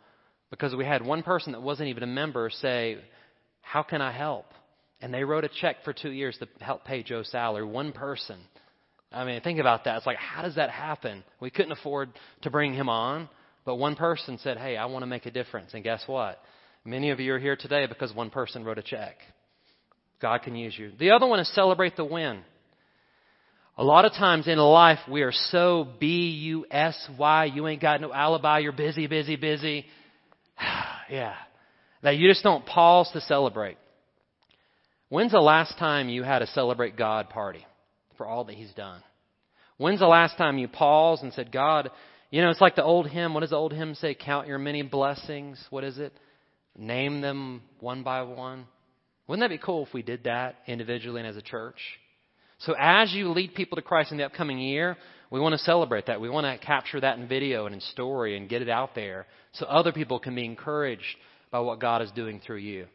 because 0.51 0.75
we 0.75 0.85
had 0.85 1.05
one 1.05 1.23
person 1.23 1.53
that 1.53 1.63
wasn't 1.63 1.89
even 1.89 2.03
a 2.03 2.09
member 2.09 2.51
say, 2.51 2.99
How 3.63 3.83
can 3.83 4.01
I 4.01 4.13
help? 4.13 4.47
And 5.01 5.13
they 5.13 5.25
wrote 5.25 5.45
a 5.45 5.51
check 5.61 5.85
for 5.85 5.93
two 5.93 6.11
years 6.11 6.37
to 6.39 6.49
help 6.65 6.85
pay 6.85 7.03
Joe's 7.03 7.31
salary. 7.31 7.65
One 7.65 7.93
person. 7.93 8.39
I 9.15 9.25
mean, 9.25 9.41
think 9.41 9.59
about 9.59 9.85
that. 9.85 9.97
It's 9.97 10.07
like, 10.07 10.17
how 10.17 10.43
does 10.43 10.57
that 10.57 10.71
happen? 10.71 11.23
We 11.41 11.51
couldn't 11.51 11.73
afford 11.73 12.11
to 12.43 12.51
bring 12.51 12.75
him 12.75 12.89
on, 12.89 13.29
but 13.65 13.77
one 13.77 13.97
person 13.97 14.39
said, 14.43 14.59
Hey, 14.59 14.77
I 14.77 14.87
want 14.87 15.03
to 15.03 15.07
make 15.07 15.27
a 15.27 15.31
difference. 15.31 15.73
And 15.75 15.85
guess 15.85 16.03
what? 16.07 16.41
Many 16.85 17.11
of 17.11 17.21
you 17.21 17.35
are 17.35 17.39
here 17.39 17.57
today 17.57 17.87
because 17.87 18.15
one 18.15 18.31
person 18.31 18.65
wrote 18.65 18.79
a 18.79 18.83
check. 18.83 19.17
God 20.21 20.43
can 20.43 20.57
use 20.57 20.79
you. 20.79 20.93
The 20.99 21.11
other 21.11 21.27
one 21.27 21.41
is 21.41 21.53
celebrate 21.55 21.97
the 21.97 22.05
win. 22.05 22.43
A 23.77 23.85
lot 23.85 24.05
of 24.05 24.13
times 24.13 24.47
in 24.47 24.59
life, 24.59 25.01
we 25.11 25.23
are 25.23 25.33
so 25.33 25.89
B 25.99 26.31
U 26.47 26.67
S 26.71 26.97
Y, 27.19 27.45
you 27.47 27.67
ain't 27.67 27.83
got 27.83 28.01
no 28.01 28.13
alibi, 28.13 28.61
you're 28.61 28.73
busy, 28.73 29.07
busy, 29.07 29.37
busy. 29.37 29.87
yeah. 31.11 31.35
That 32.03 32.17
you 32.17 32.29
just 32.29 32.43
don't 32.43 32.65
pause 32.67 33.11
to 33.13 33.21
celebrate. 33.23 33.79
When's 35.09 35.33
the 35.33 35.41
last 35.41 35.79
time 35.79 36.09
you 36.09 36.23
had 36.23 36.43
a 36.43 36.47
celebrate 36.49 36.97
God 36.97 37.31
party 37.31 37.65
for 38.17 38.27
all 38.27 38.45
that 38.45 38.55
He's 38.55 38.73
done? 38.73 39.03
When's 39.77 40.01
the 40.01 40.07
last 40.07 40.37
time 40.37 40.59
you 40.59 40.69
paused 40.69 41.23
and 41.23 41.33
said, 41.33 41.51
God, 41.51 41.91
you 42.31 42.43
know, 42.43 42.51
it's 42.51 42.61
like 42.61 42.77
the 42.77 42.85
old 42.85 43.09
hymn. 43.09 43.35
What 43.35 43.41
does 43.41 43.51
the 43.51 43.57
old 43.57 43.73
hymn 43.73 43.95
say? 43.95 44.15
Count 44.15 44.49
your 44.49 44.59
many 44.59 44.83
blessings. 44.83 45.65
What 45.71 45.85
is 45.85 45.99
it? 45.99 46.13
Name 46.77 47.21
them 47.21 47.63
one 47.81 48.03
by 48.03 48.23
one. 48.23 48.67
Wouldn't 49.27 49.43
that 49.43 49.55
be 49.55 49.65
cool 49.65 49.87
if 49.87 49.95
we 49.95 50.03
did 50.03 50.25
that 50.25 50.57
individually 50.67 51.21
and 51.21 51.29
as 51.29 51.37
a 51.37 51.43
church? 51.43 51.79
So 52.59 52.75
as 52.79 53.13
you 53.13 53.31
lead 53.31 53.55
people 53.55 53.77
to 53.77 53.83
Christ 53.83 54.13
in 54.13 54.19
the 54.19 54.25
upcoming 54.25 54.59
year, 54.59 54.97
we 55.31 55.41
want 55.41 55.55
to 55.55 55.59
celebrate 55.59 56.07
that. 56.07 56.21
We 56.21 56.31
want 56.31 56.47
to 56.47 56.65
capture 56.65 57.01
that 57.01 57.19
in 57.19 57.29
video 57.29 57.67
and 57.67 57.75
in 57.75 57.81
story 57.81 58.37
and 58.37 58.49
get 58.49 58.63
it 58.63 58.69
out 58.69 58.95
there 58.95 59.27
so 59.53 59.67
other 59.67 59.93
people 59.93 60.19
can 60.19 60.35
be 60.35 60.45
encouraged 60.45 61.03
by 61.51 61.61
what 61.61 61.81
God 61.81 62.03
is 62.03 62.11
doing 62.13 62.41
through 62.45 62.59
you. 62.59 62.87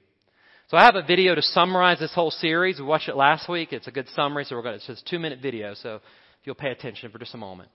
So 0.69 0.77
I 0.77 0.83
have 0.83 0.95
a 0.95 1.01
video 1.01 1.33
to 1.33 1.41
summarize 1.41 1.97
this 1.97 2.13
whole 2.13 2.29
series. 2.29 2.77
We 2.77 2.85
watched 2.85 3.09
it 3.09 3.15
last 3.15 3.49
week. 3.49 3.73
It's 3.73 3.87
a 3.87 3.91
good 3.91 4.07
summary, 4.15 4.43
so 4.43 4.55
we're 4.55 4.61
going 4.61 4.73
to, 4.73 4.77
it's 4.77 4.85
just 4.85 5.01
a 5.01 5.09
two 5.09 5.17
minute 5.17 5.39
video. 5.41 5.73
So 5.73 5.95
if 5.95 6.01
you'll 6.43 6.53
pay 6.53 6.69
attention 6.69 7.09
for 7.09 7.17
just 7.17 7.33
a 7.33 7.37
moment. 7.37 7.69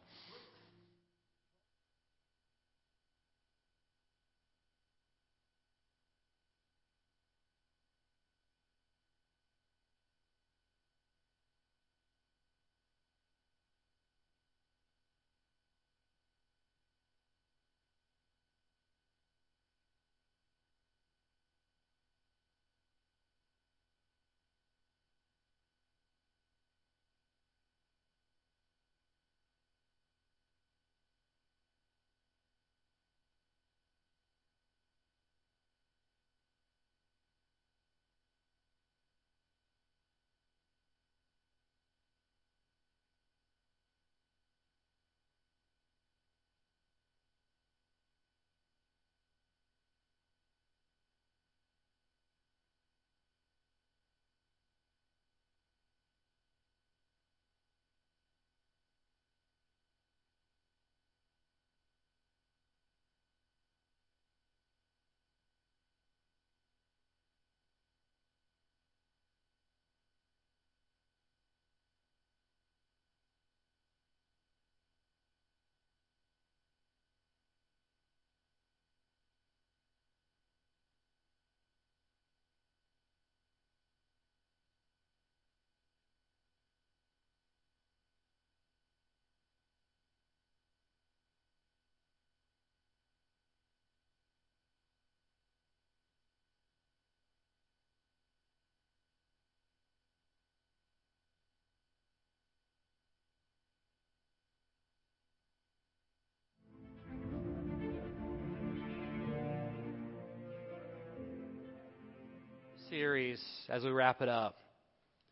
Series, 112.95 113.43
as 113.69 113.83
we 113.83 113.91
wrap 113.91 114.23
it 114.23 114.29
up, 114.29 114.55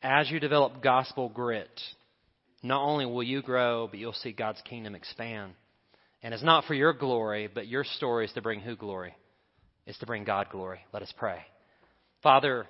as 0.03 0.29
you 0.29 0.41
develop 0.41 0.83
gospel 0.83 1.29
grit, 1.29 1.71
not 2.61 2.83
only 2.83 3.07
will 3.07 3.23
you 3.23 3.41
grow, 3.41 3.87
but 3.87 4.01
you'll 4.01 4.13
see 4.15 4.33
God's 4.33 4.61
kingdom 4.63 4.97
expand. 4.97 5.53
And 6.25 6.35
it's 6.35 6.43
not 6.43 6.65
for 6.65 6.75
your 6.75 6.93
glory, 6.93 7.49
but 7.53 7.69
your 7.69 7.85
story 7.85 8.25
is 8.25 8.33
to 8.33 8.43
bring 8.43 8.59
who 8.59 8.75
glory? 8.75 9.15
It's 9.87 9.99
to 9.99 10.07
bring 10.07 10.25
God 10.25 10.49
glory. 10.51 10.81
Let 10.93 11.05
us 11.05 11.15
pray. 11.17 11.39
Father, 12.21 12.67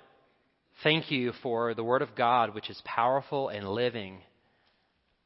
thank 0.83 1.09
you 1.09 1.31
for 1.41 1.73
the 1.73 1.83
Word 1.83 2.03
of 2.03 2.15
God, 2.15 2.53
which 2.53 2.69
is 2.69 2.79
powerful 2.85 3.49
and 3.49 3.67
living. 3.67 4.19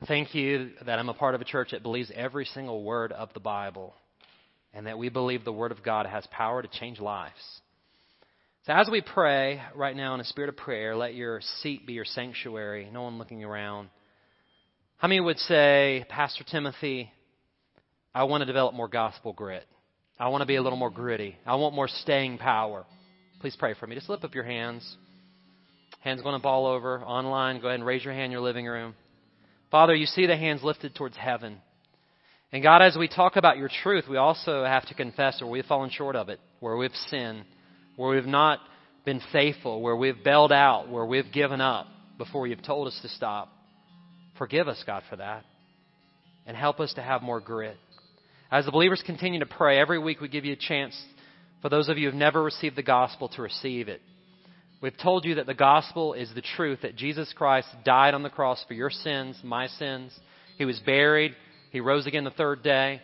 Thank 0.07 0.33
you 0.33 0.69
that 0.85 0.97
I'm 0.97 1.09
a 1.09 1.13
part 1.13 1.35
of 1.35 1.41
a 1.41 1.45
church 1.45 1.71
that 1.71 1.83
believes 1.83 2.09
every 2.15 2.45
single 2.45 2.85
word 2.85 3.11
of 3.11 3.33
the 3.33 3.41
Bible 3.41 3.95
and 4.73 4.87
that 4.87 4.97
we 4.97 5.09
believe 5.09 5.43
the 5.43 5.51
Word 5.51 5.73
of 5.73 5.83
God 5.83 6.05
has 6.05 6.25
power 6.31 6.61
to 6.61 6.69
change 6.79 7.01
lives. 7.01 7.33
So 8.67 8.73
as 8.73 8.89
we 8.91 8.99
pray 8.99 9.61
right 9.75 9.95
now 9.95 10.13
in 10.13 10.19
a 10.19 10.25
spirit 10.25 10.49
of 10.49 10.57
prayer, 10.57 10.93
let 10.93 11.15
your 11.15 11.39
seat 11.61 11.87
be 11.87 11.93
your 11.93 12.03
sanctuary, 12.03 12.89
no 12.91 13.03
one 13.03 13.17
looking 13.17 13.45
around. 13.45 13.87
How 14.97 15.07
many 15.07 15.21
would 15.21 15.39
say, 15.39 16.05
Pastor 16.09 16.43
Timothy, 16.43 17.09
I 18.13 18.25
want 18.25 18.41
to 18.41 18.45
develop 18.45 18.75
more 18.75 18.89
gospel 18.89 19.31
grit. 19.31 19.65
I 20.19 20.27
want 20.27 20.41
to 20.41 20.45
be 20.45 20.57
a 20.57 20.61
little 20.61 20.77
more 20.77 20.89
gritty. 20.89 21.37
I 21.45 21.55
want 21.55 21.75
more 21.75 21.87
staying 21.87 22.39
power. 22.39 22.85
Please 23.39 23.55
pray 23.57 23.73
for 23.73 23.87
me. 23.87 23.95
Just 23.95 24.09
lift 24.09 24.25
up 24.25 24.35
your 24.35 24.43
hands. 24.43 24.97
Hands 26.01 26.21
going 26.21 26.37
to 26.37 26.43
ball 26.43 26.65
over. 26.65 27.01
Online, 27.01 27.61
go 27.61 27.67
ahead 27.69 27.79
and 27.79 27.87
raise 27.87 28.03
your 28.03 28.13
hand 28.13 28.25
in 28.25 28.31
your 28.31 28.41
living 28.41 28.65
room. 28.65 28.95
Father, 29.71 29.95
you 29.95 30.07
see 30.07 30.25
the 30.25 30.35
hands 30.35 30.61
lifted 30.61 30.93
towards 30.93 31.15
heaven. 31.15 31.61
And 32.51 32.61
God, 32.61 32.81
as 32.81 32.97
we 32.97 33.07
talk 33.07 33.37
about 33.37 33.57
your 33.57 33.69
truth, 33.81 34.09
we 34.09 34.17
also 34.17 34.65
have 34.65 34.85
to 34.87 34.93
confess 34.93 35.39
where 35.39 35.49
we've 35.49 35.65
fallen 35.65 35.89
short 35.89 36.17
of 36.17 36.27
it, 36.27 36.41
where 36.59 36.75
we've 36.75 36.91
sinned, 37.09 37.45
where 37.97 38.15
we've 38.15 38.25
not 38.25 38.59
been 39.03 39.21
faithful, 39.33 39.81
where 39.81 39.95
we've 39.95 40.23
bailed 40.23 40.53
out, 40.53 40.89
where 40.89 41.05
we've 41.05 41.31
given 41.33 41.59
up 41.59 41.87
before 42.17 42.47
you've 42.47 42.63
told 42.63 42.87
us 42.87 42.97
to 43.01 43.09
stop. 43.09 43.49
Forgive 44.37 44.69
us, 44.69 44.81
God, 44.85 45.03
for 45.09 45.17
that. 45.17 45.43
And 46.45 46.55
help 46.55 46.79
us 46.79 46.93
to 46.93 47.01
have 47.01 47.21
more 47.21 47.41
grit. 47.41 47.77
As 48.49 48.65
the 48.65 48.71
believers 48.71 49.03
continue 49.05 49.41
to 49.41 49.45
pray, 49.45 49.79
every 49.79 49.99
week 49.99 50.21
we 50.21 50.29
give 50.29 50.45
you 50.45 50.53
a 50.53 50.57
chance 50.57 50.97
for 51.61 51.69
those 51.69 51.89
of 51.89 51.97
you 51.97 52.05
who 52.05 52.11
have 52.11 52.19
never 52.19 52.41
received 52.41 52.77
the 52.77 52.83
gospel 52.83 53.27
to 53.29 53.41
receive 53.41 53.89
it. 53.89 54.01
We've 54.79 54.97
told 54.97 55.25
you 55.25 55.35
that 55.35 55.47
the 55.47 55.55
gospel 55.55 56.13
is 56.13 56.29
the 56.33 56.43
truth 56.55 56.79
that 56.83 56.95
Jesus 56.95 57.33
Christ 57.35 57.67
died 57.83 58.13
on 58.13 58.21
the 58.21 58.29
cross 58.29 58.63
for 58.67 58.75
your 58.75 58.91
sins, 58.91 59.37
my 59.43 59.67
sins. 59.67 60.17
He 60.57 60.65
was 60.65 60.79
buried. 60.79 61.35
He 61.71 61.79
rose 61.79 62.05
again 62.05 62.23
the 62.23 62.29
third 62.29 62.61
day. 62.61 63.01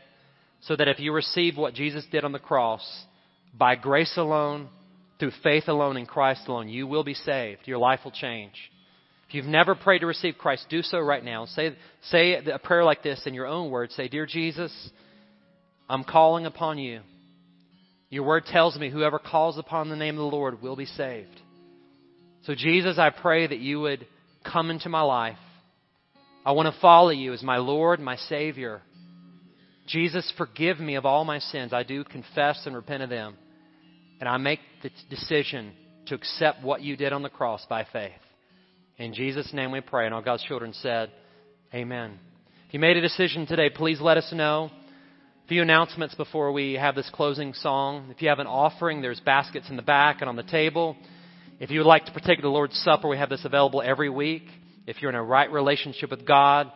So 0.62 0.76
that 0.76 0.88
if 0.88 1.00
you 1.00 1.12
receive 1.12 1.58
what 1.58 1.74
Jesus 1.74 2.06
did 2.12 2.24
on 2.24 2.32
the 2.32 2.40
cross, 2.40 2.84
by 3.58 3.76
grace 3.76 4.14
alone, 4.18 4.70
through 5.20 5.32
faith 5.44 5.68
alone 5.68 5.98
in 5.98 6.06
Christ 6.06 6.48
alone, 6.48 6.70
you 6.70 6.88
will 6.88 7.04
be 7.04 7.14
saved. 7.14 7.62
Your 7.66 7.78
life 7.78 8.02
will 8.04 8.12
change. 8.12 8.54
If 9.28 9.36
you've 9.36 9.46
never 9.46 9.74
prayed 9.74 10.00
to 10.00 10.06
receive 10.06 10.36
Christ, 10.38 10.68
do 10.70 10.82
so 10.82 11.00
right 11.00 11.24
now. 11.24 11.46
Say, 11.46 11.76
say 12.04 12.36
a 12.36 12.60
prayer 12.60 12.84
like 12.84 13.04
this 13.04 13.24
in 13.26 13.34
your 13.34 13.48
own 13.48 13.72
words. 13.72 13.96
Say, 13.96 14.08
Dear 14.08 14.26
Jesus, 14.26 14.72
I'm 15.90 16.04
calling 16.04 16.46
upon 16.46 16.78
you. 16.78 17.02
Your 18.10 18.24
word 18.24 18.46
tells 18.46 18.78
me 18.78 18.92
whoever 18.92 19.18
calls 19.18 19.58
upon 19.58 19.90
the 19.90 19.96
name 19.96 20.16
of 20.16 20.20
the 20.30 20.36
Lord 20.36 20.62
will 20.62 20.76
be 20.76 20.86
saved. 20.86 21.42
So, 22.44 22.54
Jesus, 22.54 23.00
I 23.00 23.10
pray 23.10 23.48
that 23.48 23.60
you 23.60 23.80
would 23.80 24.06
come 24.44 24.70
into 24.70 24.90
my 24.90 25.02
life. 25.02 25.38
I 26.46 26.52
want 26.52 26.72
to 26.72 26.80
follow 26.82 27.10
you 27.10 27.34
as 27.34 27.42
my 27.42 27.58
Lord, 27.58 28.00
my 28.00 28.18
Savior. 28.18 28.82
Jesus, 29.88 30.32
forgive 30.38 30.80
me 30.80 30.96
of 30.96 31.06
all 31.06 31.26
my 31.26 31.40
sins. 31.40 31.74
I 31.74 31.84
do 31.84 32.04
confess 32.04 32.64
and 32.66 32.76
repent 32.76 33.02
of 33.02 33.10
them. 33.10 33.36
And 34.24 34.30
I 34.30 34.38
make 34.38 34.62
the 34.82 34.90
decision 35.10 35.74
to 36.06 36.16
accept 36.16 36.64
what 36.64 36.82
you 36.82 36.96
did 36.96 37.12
on 37.12 37.24
the 37.24 37.30
cross 37.30 37.66
by 37.70 37.86
faith. 37.92 38.14
In 38.98 39.14
Jesus' 39.14 39.52
name 39.52 39.74
we 39.74 39.82
pray. 39.82 40.06
And 40.06 40.16
all 40.16 40.22
God's 40.22 40.46
children 40.46 40.72
said, 40.72 41.12
Amen. 41.74 42.18
If 42.66 42.74
you 42.74 42.80
made 42.80 42.96
a 42.96 43.02
decision 43.02 43.46
today, 43.46 43.70
please 43.70 44.00
let 44.00 44.16
us 44.16 44.32
know. 44.32 44.72
A 45.44 45.48
few 45.50 45.62
announcements 45.62 46.16
before 46.16 46.54
we 46.54 46.76
have 46.76 46.96
this 46.96 47.10
closing 47.14 47.54
song. 47.54 48.12
If 48.16 48.22
you 48.22 48.30
have 48.30 48.40
an 48.40 48.48
offering, 48.48 49.02
there's 49.02 49.20
baskets 49.20 49.70
in 49.70 49.76
the 49.76 49.82
back 49.82 50.22
and 50.22 50.30
on 50.30 50.38
the 50.38 50.44
table. 50.44 50.96
If 51.60 51.70
you 51.70 51.80
would 51.80 51.88
like 51.88 52.06
to 52.06 52.14
partake 52.14 52.38
of 52.38 52.44
the 52.44 52.48
Lord's 52.48 52.78
Supper, 52.78 53.10
we 53.10 53.18
have 53.18 53.30
this 53.30 53.44
available 53.44 53.82
every 53.82 54.10
week. 54.10 54.44
If 54.88 55.02
you're 55.02 55.12
in 55.12 55.18
a 55.18 55.22
right 55.24 55.52
relationship 55.52 56.12
with 56.12 56.26
God, 56.26 56.72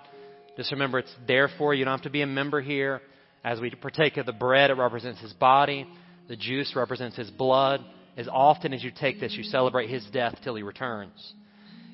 just 0.58 0.74
remember 0.74 1.00
it's 1.00 1.16
there 1.26 1.50
for 1.58 1.74
you. 1.74 1.80
You 1.80 1.86
don't 1.86 1.94
have 1.94 2.04
to 2.04 2.10
be 2.10 2.24
a 2.24 2.28
member 2.28 2.60
here. 2.60 3.00
As 3.42 3.62
we 3.62 3.70
partake 3.70 4.18
of 4.18 4.26
the 4.26 4.34
bread, 4.34 4.70
it 4.70 4.74
represents 4.74 5.22
His 5.22 5.32
body. 5.32 5.88
The 6.28 6.36
juice 6.36 6.74
represents 6.76 7.16
his 7.16 7.30
blood. 7.30 7.82
As 8.18 8.28
often 8.28 8.74
as 8.74 8.84
you 8.84 8.92
take 8.92 9.20
this, 9.20 9.34
you 9.34 9.44
celebrate 9.44 9.90
his 9.90 10.06
death 10.12 10.36
till 10.44 10.56
he 10.56 10.64
returns. 10.64 11.34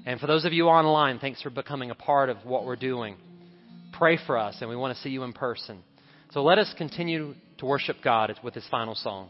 And 0.05 0.19
for 0.19 0.27
those 0.27 0.45
of 0.45 0.53
you 0.53 0.67
online, 0.67 1.19
thanks 1.19 1.41
for 1.41 1.49
becoming 1.49 1.91
a 1.91 1.95
part 1.95 2.29
of 2.29 2.37
what 2.45 2.65
we're 2.65 2.75
doing. 2.75 3.15
Pray 3.93 4.17
for 4.25 4.37
us, 4.37 4.57
and 4.59 4.69
we 4.69 4.75
want 4.75 4.95
to 4.95 5.01
see 5.01 5.09
you 5.09 5.23
in 5.23 5.33
person. 5.33 5.83
So 6.31 6.43
let 6.43 6.57
us 6.57 6.73
continue 6.77 7.35
to 7.59 7.65
worship 7.65 7.97
God 8.03 8.33
with 8.43 8.53
this 8.53 8.67
final 8.69 8.95
song. 8.95 9.29